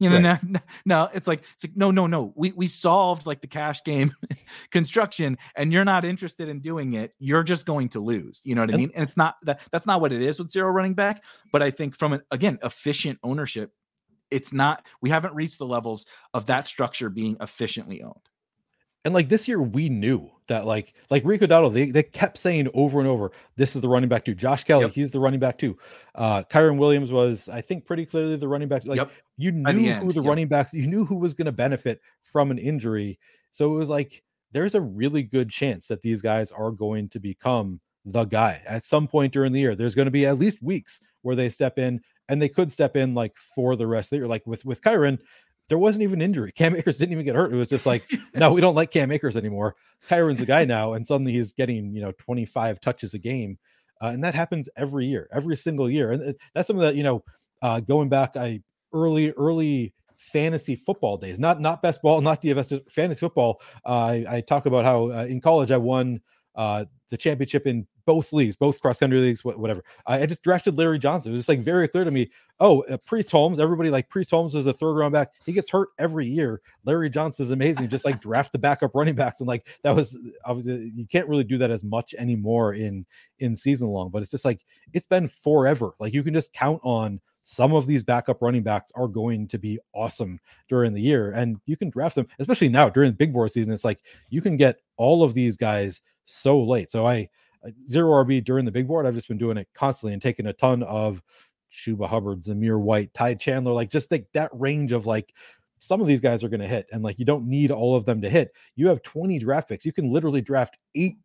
[0.00, 0.42] you know, right.
[0.42, 2.32] no, no, it's like it's like no, no, no.
[2.34, 4.14] We we solved like the cash game
[4.70, 7.14] construction, and you're not interested in doing it.
[7.18, 8.40] You're just going to lose.
[8.44, 8.90] You know what I mean?
[8.94, 11.22] And it's not that that's not what it is with zero running back.
[11.52, 13.72] But I think from an again efficient ownership,
[14.30, 14.84] it's not.
[15.00, 18.28] We haven't reached the levels of that structure being efficiently owned.
[19.04, 22.68] And like this year, we knew that like like Rico Dowdle, they, they kept saying
[22.74, 24.34] over and over, this is the running back too.
[24.34, 24.92] Josh Kelley, yep.
[24.92, 25.76] he's the running back too.
[26.14, 28.84] Uh Kyren Williams was, I think, pretty clearly the running back.
[28.84, 29.12] Like yep.
[29.36, 30.28] you knew who the yep.
[30.28, 33.18] running backs, you knew who was going to benefit from an injury.
[33.52, 34.22] So it was like
[34.52, 38.84] there's a really good chance that these guys are going to become the guy at
[38.84, 39.74] some point during the year.
[39.74, 42.96] There's going to be at least weeks where they step in and they could step
[42.96, 44.26] in like for the rest of the year.
[44.26, 45.18] Like with with Kyren,
[45.68, 46.52] there wasn't even injury.
[46.52, 47.52] Cam Akers didn't even get hurt.
[47.52, 48.04] It was just like,
[48.34, 49.76] no, we don't like Cam Akers anymore.
[50.08, 53.58] Kyren's the guy now, and suddenly he's getting you know 25 touches a game,
[54.02, 57.24] uh, and that happens every year, every single year, and that's something that you know,
[57.62, 58.60] uh, going back, I
[58.92, 63.60] early early fantasy football days, not not best ball, not DFS, fantasy football.
[63.84, 66.20] Uh, I, I talk about how uh, in college I won
[66.54, 69.82] uh, the championship in both leagues, both cross country leagues, whatever.
[70.06, 71.30] I, I, just drafted Larry Johnson.
[71.30, 72.28] It was just like very clear to me.
[72.60, 75.28] Oh, uh, Priest Holmes, everybody like Priest Holmes is a third round back.
[75.44, 76.60] He gets hurt every year.
[76.84, 77.88] Larry Johnson is amazing.
[77.88, 81.44] Just like draft the backup running backs, and like that was obviously you can't really
[81.44, 83.04] do that as much anymore in
[83.38, 84.10] in season long.
[84.10, 85.94] But it's just like it's been forever.
[85.98, 89.58] Like you can just count on some of these backup running backs are going to
[89.58, 93.34] be awesome during the year and you can draft them especially now during the big
[93.34, 94.00] board season it's like
[94.30, 97.28] you can get all of these guys so late so i
[97.64, 100.46] Uh, zero rb during the big board i've just been doing it constantly and taking
[100.46, 101.22] a ton of
[101.74, 105.34] Chuba Hubbard, Zamir White, Ty Chandler, like just like that range of like
[105.80, 108.04] some of these guys are going to hit and like you don't need all of
[108.04, 108.54] them to hit.
[108.76, 109.84] You have 20 draft picks.
[109.84, 111.16] You can literally draft eight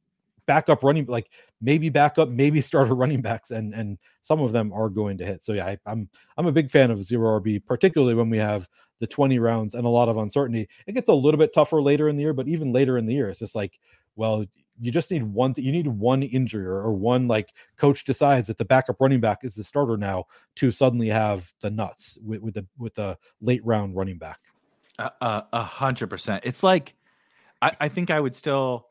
[0.45, 1.29] backup running like
[1.61, 5.43] maybe backup maybe starter running backs and and some of them are going to hit
[5.43, 8.67] so yeah I, i'm i'm a big fan of zero rb particularly when we have
[8.99, 12.09] the 20 rounds and a lot of uncertainty it gets a little bit tougher later
[12.09, 13.79] in the year but even later in the year it's just like
[14.15, 14.43] well
[14.79, 18.57] you just need one you need one injury or, or, one like coach decides that
[18.57, 20.25] the backup running back is the starter now
[20.55, 24.39] to suddenly have the nuts with, with the with the late round running back.
[24.97, 26.43] A hundred percent.
[26.45, 26.95] It's like
[27.61, 28.87] I, I think i would still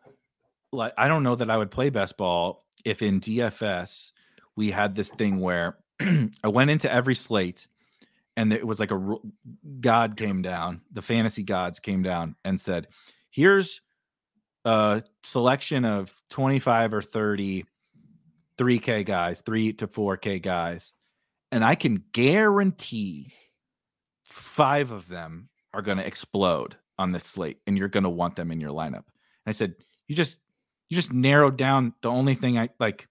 [0.72, 4.12] like I don't know that I would play best ball if in DFS
[4.56, 7.66] we had this thing where I went into every slate
[8.36, 9.16] and it was like a
[9.80, 12.86] god came down, the fantasy gods came down and said,
[13.30, 13.80] "Here's
[14.68, 17.64] a selection of 25 or 30
[18.58, 20.94] 3K guys, 3 to 4K guys,
[21.52, 23.32] and I can guarantee
[24.26, 28.36] 5 of them are going to explode on this slate and you're going to want
[28.36, 29.74] them in your lineup." And I said,
[30.06, 30.40] "You just
[30.88, 33.08] you just narrowed down the only thing I like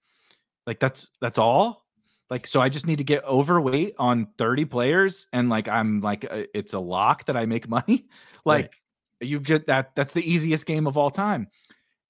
[0.67, 1.85] like that's that's all
[2.29, 6.25] like so i just need to get overweight on 30 players and like i'm like
[6.29, 8.07] uh, it's a lock that i make money
[8.45, 8.75] like right.
[9.21, 11.47] You've just that that's the easiest game of all time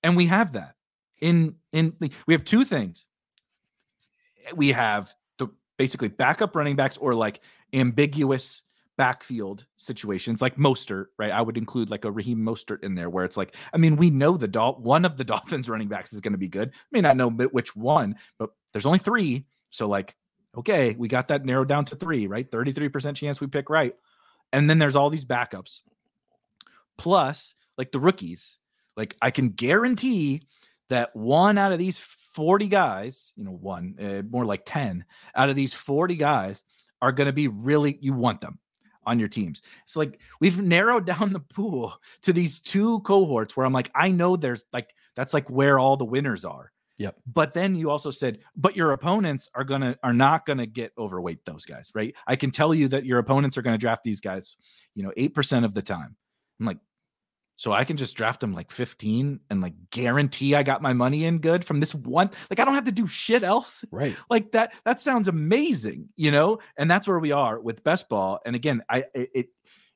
[0.03, 0.75] and we have that
[1.21, 1.93] in in
[2.27, 3.07] we have two things
[4.45, 5.47] eh, we have the
[5.77, 7.41] basically backup running backs or like
[7.73, 8.63] ambiguous
[8.97, 11.31] backfield situations like Mostert, right?
[11.31, 14.09] I would include like a Raheem Mostert in there where it's like, I mean, we
[14.09, 16.73] know the Dol- one of the Dolphins running backs is going to be good.
[16.91, 19.45] May not know which one, but there's only three.
[19.69, 20.15] So like,
[20.57, 22.49] okay, we got that narrowed down to three, right?
[22.49, 23.93] 33% chance we pick right.
[24.51, 25.81] And then there's all these backups.
[26.97, 28.57] Plus, like the rookies,
[28.95, 30.41] like I can guarantee
[30.89, 35.05] that one out of these 40 guys, you know, one, uh, more like 10
[35.35, 36.63] out of these 40 guys
[37.01, 38.59] are going to be really, you want them
[39.07, 39.63] on your teams.
[39.83, 44.11] It's like we've narrowed down the pool to these two cohorts where I'm like, I
[44.11, 46.71] know there's like that's like where all the winners are.
[46.99, 47.15] Yep.
[47.31, 51.45] But then you also said, but your opponents are gonna are not gonna get overweight
[51.45, 52.13] those guys, right?
[52.25, 54.57] I can tell you that your opponents are gonna draft these guys,
[54.95, 56.15] you know, eight percent of the time.
[56.59, 56.79] I'm like,
[57.57, 61.25] so I can just draft them like 15 and like guarantee I got my money
[61.25, 62.29] in good from this one.
[62.49, 63.83] Like I don't have to do shit else.
[63.91, 64.15] Right.
[64.29, 66.59] Like that that sounds amazing, you know?
[66.77, 68.39] And that's where we are with best ball.
[68.45, 69.49] And again, I it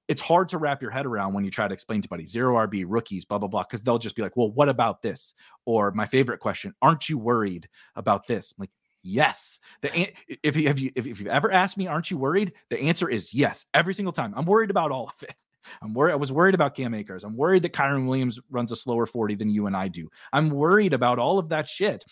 [0.07, 2.55] it's hard to wrap your head around when you try to explain to somebody zero
[2.67, 5.35] RB rookies, blah blah blah, because they'll just be like, "Well, what about this?"
[5.65, 8.71] Or my favorite question, "Aren't you worried about this?" I'm like,
[9.03, 9.59] Yes.
[9.81, 10.11] The
[10.43, 12.53] if you, if you if you've ever asked me, aren't you worried?
[12.69, 13.65] The answer is yes.
[13.73, 14.33] Every single time.
[14.35, 15.35] I'm worried about all of it.
[15.81, 16.13] I'm worried.
[16.13, 17.23] I was worried about Cam Akers.
[17.23, 20.09] I'm worried that Kyren Williams runs a slower 40 than you and I do.
[20.33, 22.03] I'm worried about all of that shit.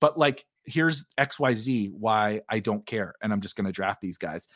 [0.00, 3.14] But like, here's XYZ why I don't care.
[3.22, 4.48] And I'm just going to draft these guys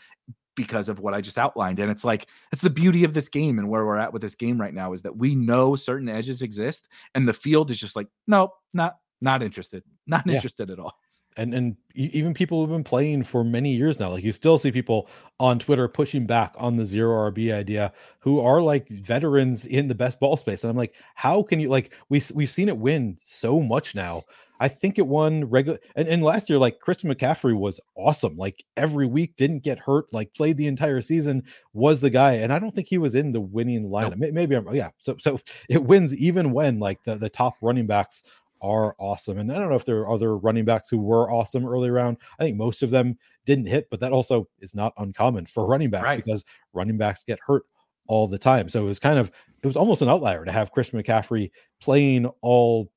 [0.57, 1.79] because of what I just outlined.
[1.79, 4.35] And it's like, it's the beauty of this game and where we're at with this
[4.35, 7.97] game right now is that we know certain edges exist and the field is just
[7.97, 10.35] like, nope, not, not interested, not yeah.
[10.35, 10.95] interested at all
[11.41, 14.71] and and even people who've been playing for many years now like you still see
[14.71, 15.09] people
[15.41, 19.95] on twitter pushing back on the zero rb idea who are like veterans in the
[19.95, 23.17] best ball space and i'm like how can you like we, we've seen it win
[23.23, 24.23] so much now.
[24.63, 28.63] I think it won regular and, and last year like christian mccaffrey was awesome like
[28.77, 31.43] every week didn't get hurt like played the entire season
[31.73, 34.19] was the guy and i don't think he was in the winning lineup.
[34.19, 35.41] Maybe i'm yeah so so
[35.71, 38.23] it wins even when like the, the top running backs
[38.63, 39.39] are awesome.
[39.39, 42.19] And I don't know if there are other running backs who were awesome early round.
[42.39, 43.17] I think most of them
[43.47, 46.25] didn't hit, but that also is not uncommon for running backs right.
[46.25, 47.65] because running backs get hurt
[48.07, 48.69] all the time.
[48.69, 49.31] So it was kind of
[49.63, 51.51] it was almost an outlier to have Christian McCaffrey
[51.81, 52.91] playing all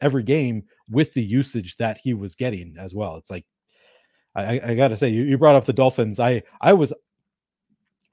[0.00, 3.16] every game with the usage that he was getting as well.
[3.16, 3.44] It's like
[4.34, 6.18] I, I gotta say, you, you brought up the Dolphins.
[6.18, 6.92] I I was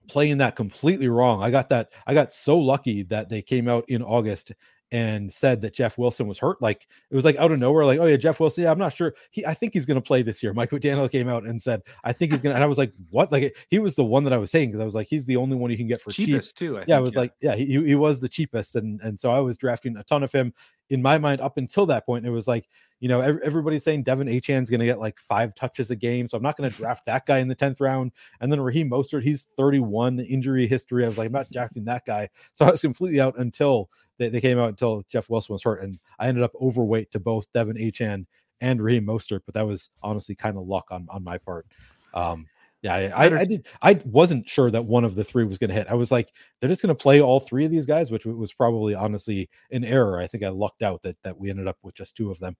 [0.07, 1.41] playing that completely wrong.
[1.41, 4.51] I got that I got so lucky that they came out in August
[4.91, 6.61] and said that Jeff Wilson was hurt.
[6.61, 8.63] Like it was like out of nowhere, like, oh yeah, Jeff Wilson.
[8.63, 9.13] Yeah, I'm not sure.
[9.31, 10.53] He I think he's gonna play this year.
[10.53, 13.31] Mike McDaniel came out and said, I think he's gonna and I was like, what?
[13.31, 15.37] Like he was the one that I was saying because I was like, he's the
[15.37, 16.67] only one you can get for cheapest cheap.
[16.67, 16.77] too.
[16.77, 17.19] I yeah, think, I was yeah.
[17.19, 18.75] like, yeah, he, he was the cheapest.
[18.75, 20.53] And and so I was drafting a ton of him
[20.91, 22.67] in my mind, up until that point, it was like,
[22.99, 26.27] you know, everybody's saying De'Von Achane's going to get like five touches a game.
[26.27, 28.11] So I'm not going to draft that guy in the 10th round.
[28.41, 31.05] And then Raheem Mostert, he's 31 injury history.
[31.05, 32.29] I was like, I'm not drafting that guy.
[32.53, 35.81] So I was completely out until they, they came out until Jeff Wilson was hurt.
[35.81, 38.25] And I ended up overweight to both De'Von Achane
[38.59, 39.41] and Raheem Mostert.
[39.45, 41.65] But that was honestly kind of luck on, on my part.
[42.13, 42.47] Um,
[42.81, 43.67] yeah, I, I, I, did.
[43.81, 45.87] I wasn't sure that one of the three was going to hit.
[45.87, 48.53] I was like, they're just going to play all three of these guys, which was
[48.53, 50.19] probably honestly an error.
[50.19, 52.55] I think I lucked out that that we ended up with just two of them.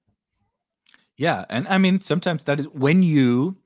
[1.18, 3.58] Yeah, and I mean sometimes that is when you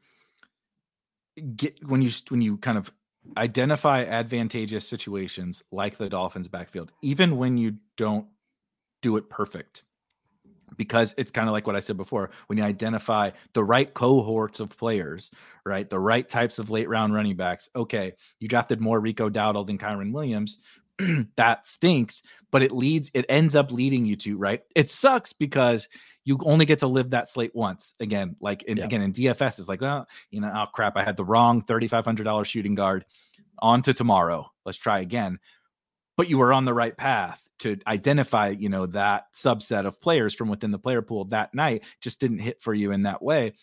[1.55, 2.91] get when you when you kind of
[3.37, 8.27] identify advantageous situations like the Dolphins backfield, even when you don't
[9.01, 9.83] do it perfect
[10.77, 14.59] because it's kind of like what I said before when you identify the right cohorts
[14.59, 15.31] of players,
[15.65, 15.89] right?
[15.89, 17.69] The right types of late round running backs.
[17.75, 20.59] Okay, you drafted more Rico Dowdle than Kyren Williams.
[21.35, 24.61] that stinks, but it leads, it ends up leading you to, right?
[24.75, 25.89] It sucks because
[26.23, 28.35] you only get to live that slate once again.
[28.39, 28.85] Like, in, yeah.
[28.85, 32.45] again, in DFS, is like, well, you know, oh crap, I had the wrong $3,500
[32.45, 33.03] shooting guard
[33.59, 34.49] on to tomorrow.
[34.65, 35.39] Let's try again
[36.17, 40.33] but you were on the right path to identify you know that subset of players
[40.33, 43.53] from within the player pool that night just didn't hit for you in that way.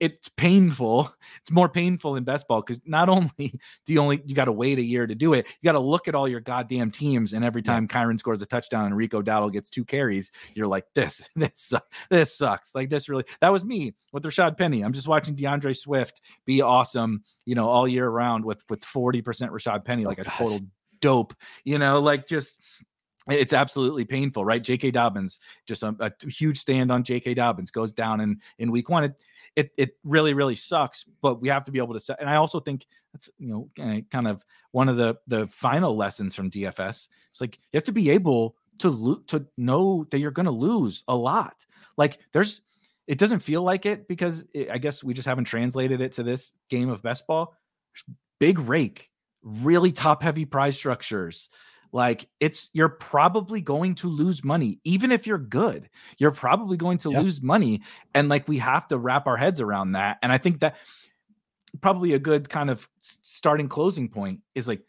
[0.00, 1.14] It's painful.
[1.42, 4.52] It's more painful in best ball because not only do you only you got to
[4.52, 7.32] wait a year to do it you got to look at all your goddamn teams
[7.32, 7.88] and every time.
[7.88, 11.72] Kyren scores a touchdown and Rico Dowdle gets two carries you're like this this
[12.10, 12.74] this sucks.
[12.74, 14.82] Like this really that was me with Rashaad Penny.
[14.82, 19.22] I'm just watching D'Andre Swift be awesome you know all year round with with 40%
[19.22, 20.60] Rashaad Penny oh, like a total
[21.02, 21.34] dope,
[21.64, 22.58] you know, like just
[23.28, 24.62] it's absolutely painful, right?
[24.62, 24.90] J.K.
[24.90, 27.34] Dobbins, just a, a, huge stand on J.K.
[27.34, 29.04] Dobbins goes down in in week one.
[29.04, 29.22] It,
[29.54, 32.20] it it really really sucks, but we have to be able to set.
[32.20, 36.34] And I also think that's you know kind of one of the the final lessons
[36.34, 37.08] from DFS.
[37.30, 40.52] It's like you have to be able to lo- to know that you're going to
[40.52, 41.64] lose a lot.
[41.96, 42.62] Like there's
[43.06, 46.22] it doesn't feel like it because it, I guess we just haven't translated it to
[46.22, 47.54] this game of best ball.
[48.40, 49.11] Big rake
[49.42, 51.48] really top heavy prize structures
[51.92, 55.88] like it's you're probably going to lose money even if you're good
[56.18, 57.82] you're probably going to lose money
[58.14, 60.76] and like we have to wrap our heads around that and i think that
[61.80, 64.82] probably a good kind of starting closing point is like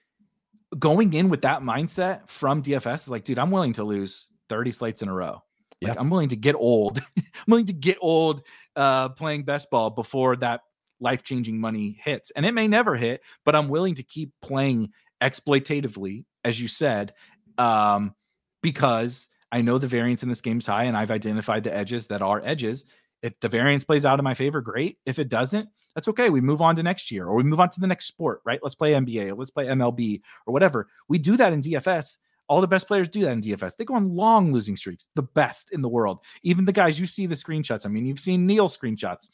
[0.80, 4.72] going in with that mindset from dfs is like dude i'm willing to lose 30
[4.72, 5.42] slates in a row.
[5.82, 8.44] Like i'm willing to get old i'm willing to get old
[8.78, 10.62] uh playing best ball before that
[11.04, 12.32] life changing money hits.
[12.32, 17.14] And it may never hit, but I'm willing to keep playing exploitatively, as you said,
[17.58, 18.16] um,
[18.62, 22.22] because I know the variance in this game's high and I've identified the edges that
[22.22, 22.86] are edges.
[23.22, 24.98] If the variance plays out in my favor, great.
[25.06, 26.30] If it doesn't, that's okay.
[26.30, 28.60] We move on to next year or we move on to the next sport, right?
[28.64, 30.88] Let's play NBA or let's play MLB or whatever.
[31.08, 32.18] We do that in DFS.
[32.50, 33.78] All the best players do that in DFS.
[33.78, 36.20] They go on long losing streaks, the best in the world.
[36.44, 37.86] Even the guys you see the screenshots.
[37.86, 39.30] I mean, you've seen Neil screenshots.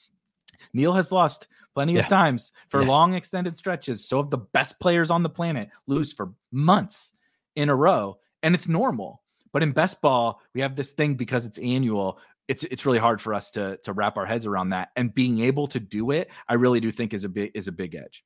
[0.73, 2.01] Neil has lost plenty yeah.
[2.01, 2.89] of times for yes.
[2.89, 4.07] long extended stretches.
[4.07, 7.13] So of the best players on the planet lose for months
[7.55, 9.21] in a row, and it's normal.
[9.51, 12.19] But in best ball, we have this thing because it's annual.
[12.47, 15.39] It's it's really hard for us to to wrap our heads around that, and being
[15.39, 18.23] able to do it, I really do think is a big is a big edge.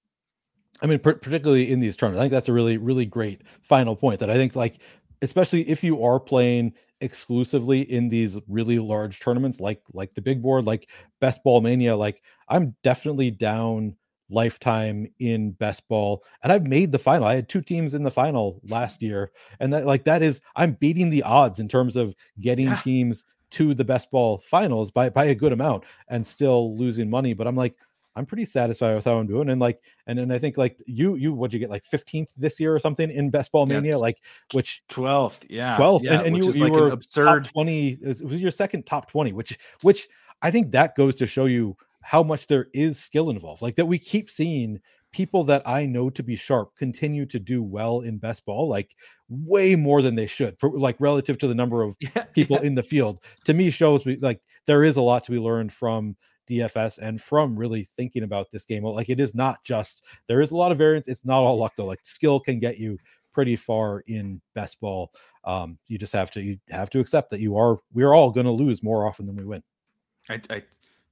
[0.82, 4.20] I mean, particularly in these tournaments, I think that's a really really great final point.
[4.20, 4.80] That I think like
[5.22, 10.41] especially if you are playing exclusively in these really large tournaments like like the big
[10.41, 10.89] board like
[11.19, 13.93] best ball mania like i'm definitely down
[14.30, 18.09] lifetime in best ball and i've made the final i had two teams in the
[18.09, 22.15] final last year and that like that is i'm beating the odds in terms of
[22.39, 22.77] getting yeah.
[22.77, 27.34] teams to the best ball finals by by a good amount and still losing money
[27.34, 27.75] but i'm like
[28.15, 29.49] I'm pretty satisfied with how I'm doing.
[29.49, 32.60] And like, and then I think like you, you, what'd you get like 15th this
[32.60, 33.98] year or something in best ball mania?
[33.98, 34.18] like,
[34.53, 37.99] which 12th, yeah, 12th, yeah, and, and you, you like were absurd 20.
[38.02, 40.07] It was your second top 20, which, which
[40.41, 43.61] I think that goes to show you how much there is skill involved.
[43.61, 44.80] Like that we keep seeing
[45.14, 48.95] people that I know to be sharp continue to do well in best ball, like
[49.30, 52.68] way more than they should, like relative to the number of yeah, people yeah.
[52.68, 53.23] in the field.
[53.45, 56.15] To me, shows me like there is a lot to be learned from
[56.49, 58.84] DFS and from really thinking about this game.
[58.84, 61.07] Like it is not just there is a lot of variance.
[61.07, 61.86] It's not all luck though.
[61.86, 62.98] Like skill can get you
[63.34, 65.11] pretty far in best ball.
[65.44, 68.45] Um, you just have to you have to accept that you are we're all going
[68.45, 69.64] to lose more often than we win.
[70.30, 70.64] I, I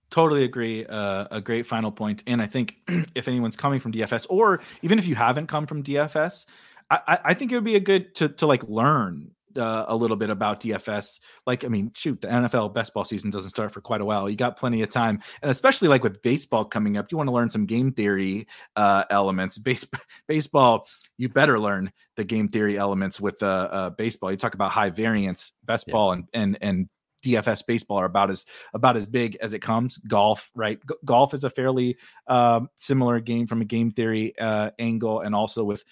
[0.10, 0.86] totally agree.
[0.86, 2.24] Uh, a great final point.
[2.28, 2.76] And I think
[3.16, 6.45] if anyone's coming from DFS, or even if you haven't come from DFS,
[6.90, 10.18] I, I think it would be a good to to like learn uh, a little
[10.18, 11.19] bit about DFS.
[11.45, 14.30] Like, I mean, shoot, the NFL best ball season doesn't start for quite a while.
[14.30, 17.34] You got plenty of time, and especially like with baseball coming up, you want to
[17.34, 19.57] learn some game theory uh, elements.
[19.57, 19.88] Base-
[20.28, 20.88] baseball,
[21.18, 24.32] you better learn the game theory elements with uh, uh baseball.
[24.32, 25.94] You talk about high variance, best yeah.
[25.94, 26.90] ball, and and and
[27.23, 29.98] DFS baseball are about as about as big as it comes.
[29.99, 30.80] Golf, right?
[30.88, 31.98] G- golf is a fairly
[32.28, 35.84] uh, similar game from a game theory uh, angle, and also with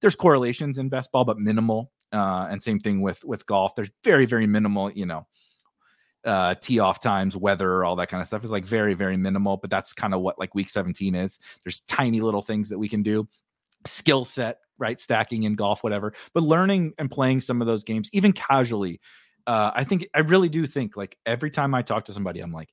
[0.00, 1.90] there's correlations in best ball, but minimal.
[2.12, 3.74] Uh, and same thing with with golf.
[3.74, 5.26] There's very very minimal, you know,
[6.24, 9.56] uh, tee off times, weather, all that kind of stuff is like very very minimal.
[9.56, 11.38] But that's kind of what like week 17 is.
[11.64, 13.28] There's tiny little things that we can do.
[13.86, 14.98] Skill set, right?
[14.98, 16.14] Stacking in golf, whatever.
[16.34, 19.00] But learning and playing some of those games, even casually,
[19.46, 22.52] uh, I think I really do think like every time I talk to somebody, I'm
[22.52, 22.70] like,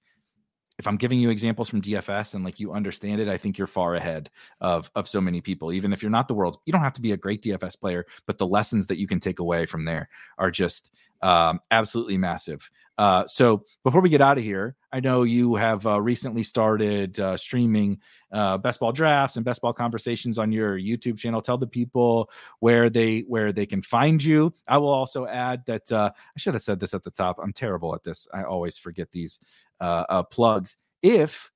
[0.78, 3.68] if I'm giving you examples from DFS and like you understand it, I think you're
[3.68, 4.30] far ahead
[4.62, 5.72] of of so many people.
[5.72, 8.06] Even if you're not the world's, you don't have to be a great DFS player,
[8.26, 10.92] but the lessons that you can take away from there are just
[11.22, 12.70] um, absolutely massive.
[12.98, 17.20] Uh, so before we get out of here, I know you have uh, recently started
[17.20, 18.00] uh, streaming
[18.32, 21.42] uh, best ball drafts and best ball conversations on your YouTube channel.
[21.42, 24.54] Tell the people where they where they can find you.
[24.68, 27.38] I will also add that uh, I should have said this at the top.
[27.42, 28.28] I'm terrible at this.
[28.34, 29.40] I always forget these
[29.82, 30.78] uh, plugs.
[31.02, 31.52] If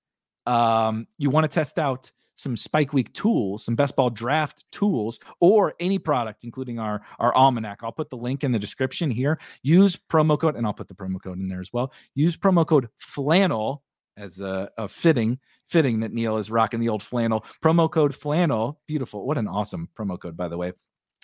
[0.46, 5.20] um, you want to test out some Spike Week tools, some best ball draft tools,
[5.42, 7.80] or any product, including our, our almanac.
[7.84, 9.40] I'll put the link in the description here.
[9.62, 11.92] Use promo code, and I'll put the promo code in there as well.
[12.16, 13.84] Use promo code flannel
[14.16, 15.40] as a, a, fitting
[15.70, 19.88] fitting that Neil is rocking the old flannel promo code flannel beautiful what an awesome
[19.98, 20.74] promo code by the way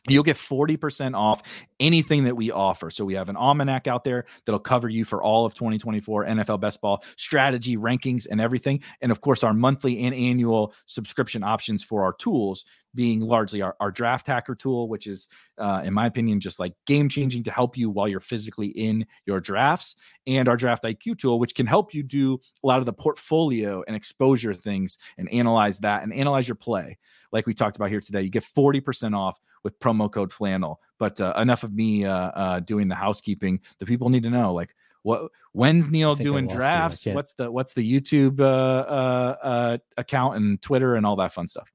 [0.07, 1.41] You'll get 40% off
[1.79, 2.89] anything that we offer.
[2.89, 6.59] So we have an almanac out there that'll cover you for all of 2024 NFL
[6.59, 8.81] best ball strategy, rankings, and everything.
[9.01, 12.65] And of course, our monthly and annual subscription options for our tools
[12.95, 15.27] being largely our, our draft hacker tool, which is,
[15.57, 19.05] uh, in my opinion, just like game changing to help you while you're physically in
[19.25, 22.85] your drafts, and our draft IQ tool, which can help you do a lot of
[22.85, 26.97] the portfolio and exposure things and analyze that and analyze your play.
[27.35, 30.79] Like we talked about here today, you get 40% off with promo code flannel.
[30.97, 33.59] But uh, enough of me uh, uh, doing the housekeeping.
[33.79, 37.05] The people need to know, like, what when's Neil doing drafts?
[37.05, 41.49] What's the what's the YouTube uh, uh, uh, account and Twitter and all that fun
[41.49, 41.69] stuff?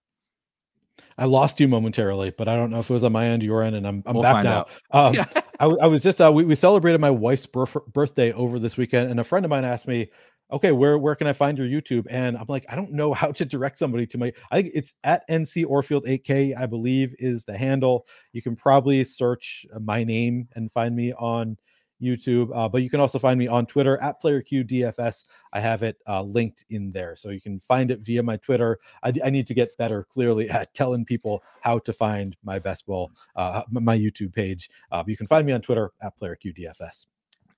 [1.16, 3.62] I lost you momentarily, but I don't know if it was on my end, your
[3.62, 4.66] end, and I'm, I'm we'll back now.
[4.90, 5.14] Um,
[5.60, 9.10] I, I, was just uh, we, we celebrated my wife's birth, birthday over this weekend,
[9.10, 10.10] and a friend of mine asked me,
[10.52, 13.32] "Okay, where where can I find your YouTube?" And I'm like, I don't know how
[13.32, 14.32] to direct somebody to my.
[14.50, 18.06] I think it's at NC Orfield 8K, I believe, is the handle.
[18.32, 21.56] You can probably search my name and find me on
[22.00, 22.50] YouTube.
[22.54, 25.26] Uh, but you can also find me on Twitter at PlayerQDFS.
[25.52, 27.16] I have it uh, linked in there.
[27.16, 28.78] So you can find it via my Twitter.
[29.02, 32.86] I, I, need to get better clearly at telling people how to find my best
[32.86, 34.70] ball, uh, my YouTube page.
[34.90, 37.06] Uh, you can find me on Twitter at PlayerQDFS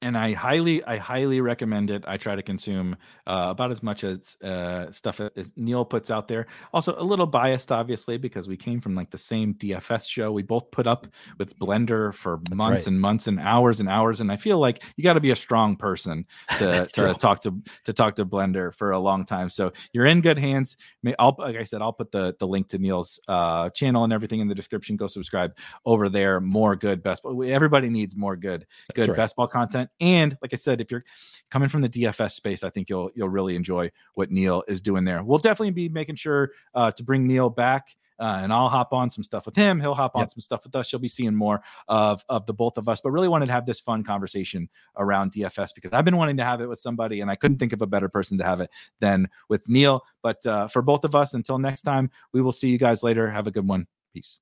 [0.03, 2.05] and I highly, I highly recommend it.
[2.07, 2.97] I try to consume
[3.27, 6.47] uh, about as much as uh, stuff as Neil puts out there.
[6.75, 10.33] Also, a little biased, obviously, because we came from like the same DFS show.
[10.33, 11.07] We both put up
[11.39, 12.87] with Blender for months right.
[12.89, 14.21] and months and hours and hours.
[14.21, 16.27] And I feel like you got to be a strong person
[16.59, 17.55] to, to talk to
[17.85, 19.49] to talk to Blender for a long time.
[19.49, 20.77] So you're in good hands.
[21.19, 24.41] I'll, like I said, I'll put the the link to Neil's uh, channel and everything
[24.41, 24.97] in the description.
[24.97, 25.57] Go subscribe
[25.87, 26.41] over there.
[26.41, 27.23] More good best.
[27.25, 29.17] Everybody needs more good, good right.
[29.17, 31.05] best ball content and like I said, if you're
[31.51, 35.05] coming from the DFS space, I think you'll you'll really enjoy what Neil is doing
[35.05, 35.23] there.
[35.23, 37.89] We'll definitely be making sure uh, to bring Neil back.
[38.21, 39.81] Uh, and I'll hop on some stuff with him.
[39.81, 40.31] He'll hop on yep.
[40.31, 40.93] some stuff with us.
[40.93, 43.01] You'll be seeing more of of the both of us.
[43.01, 46.45] But really wanted to have this fun conversation around DFS because I've been wanting to
[46.45, 48.71] have it with somebody, and I couldn't think of a better person to have it
[49.01, 50.03] than with Neil.
[50.23, 53.29] But uh, for both of us, until next time, we will see you guys later.
[53.29, 53.89] Have a good one.
[54.15, 54.39] Peace.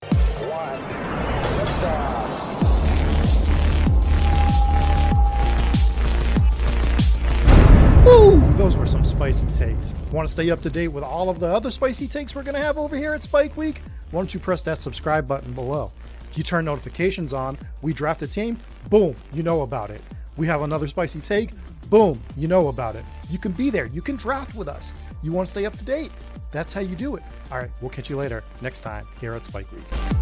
[8.61, 9.95] Those were some spicy takes.
[10.13, 12.57] Want to stay up to date with all of the other spicy takes we're going
[12.57, 13.81] to have over here at Spike Week?
[14.11, 15.91] Why don't you press that subscribe button below?
[16.35, 18.59] You turn notifications on, we draft a team,
[18.91, 20.03] boom, you know about it.
[20.37, 21.53] We have another spicy take,
[21.89, 23.05] boom, you know about it.
[23.31, 24.93] You can be there, you can draft with us.
[25.23, 26.13] You want to stay up to date?
[26.51, 27.23] That's how you do it.
[27.51, 30.20] All right, we'll catch you later next time here at Spike Week.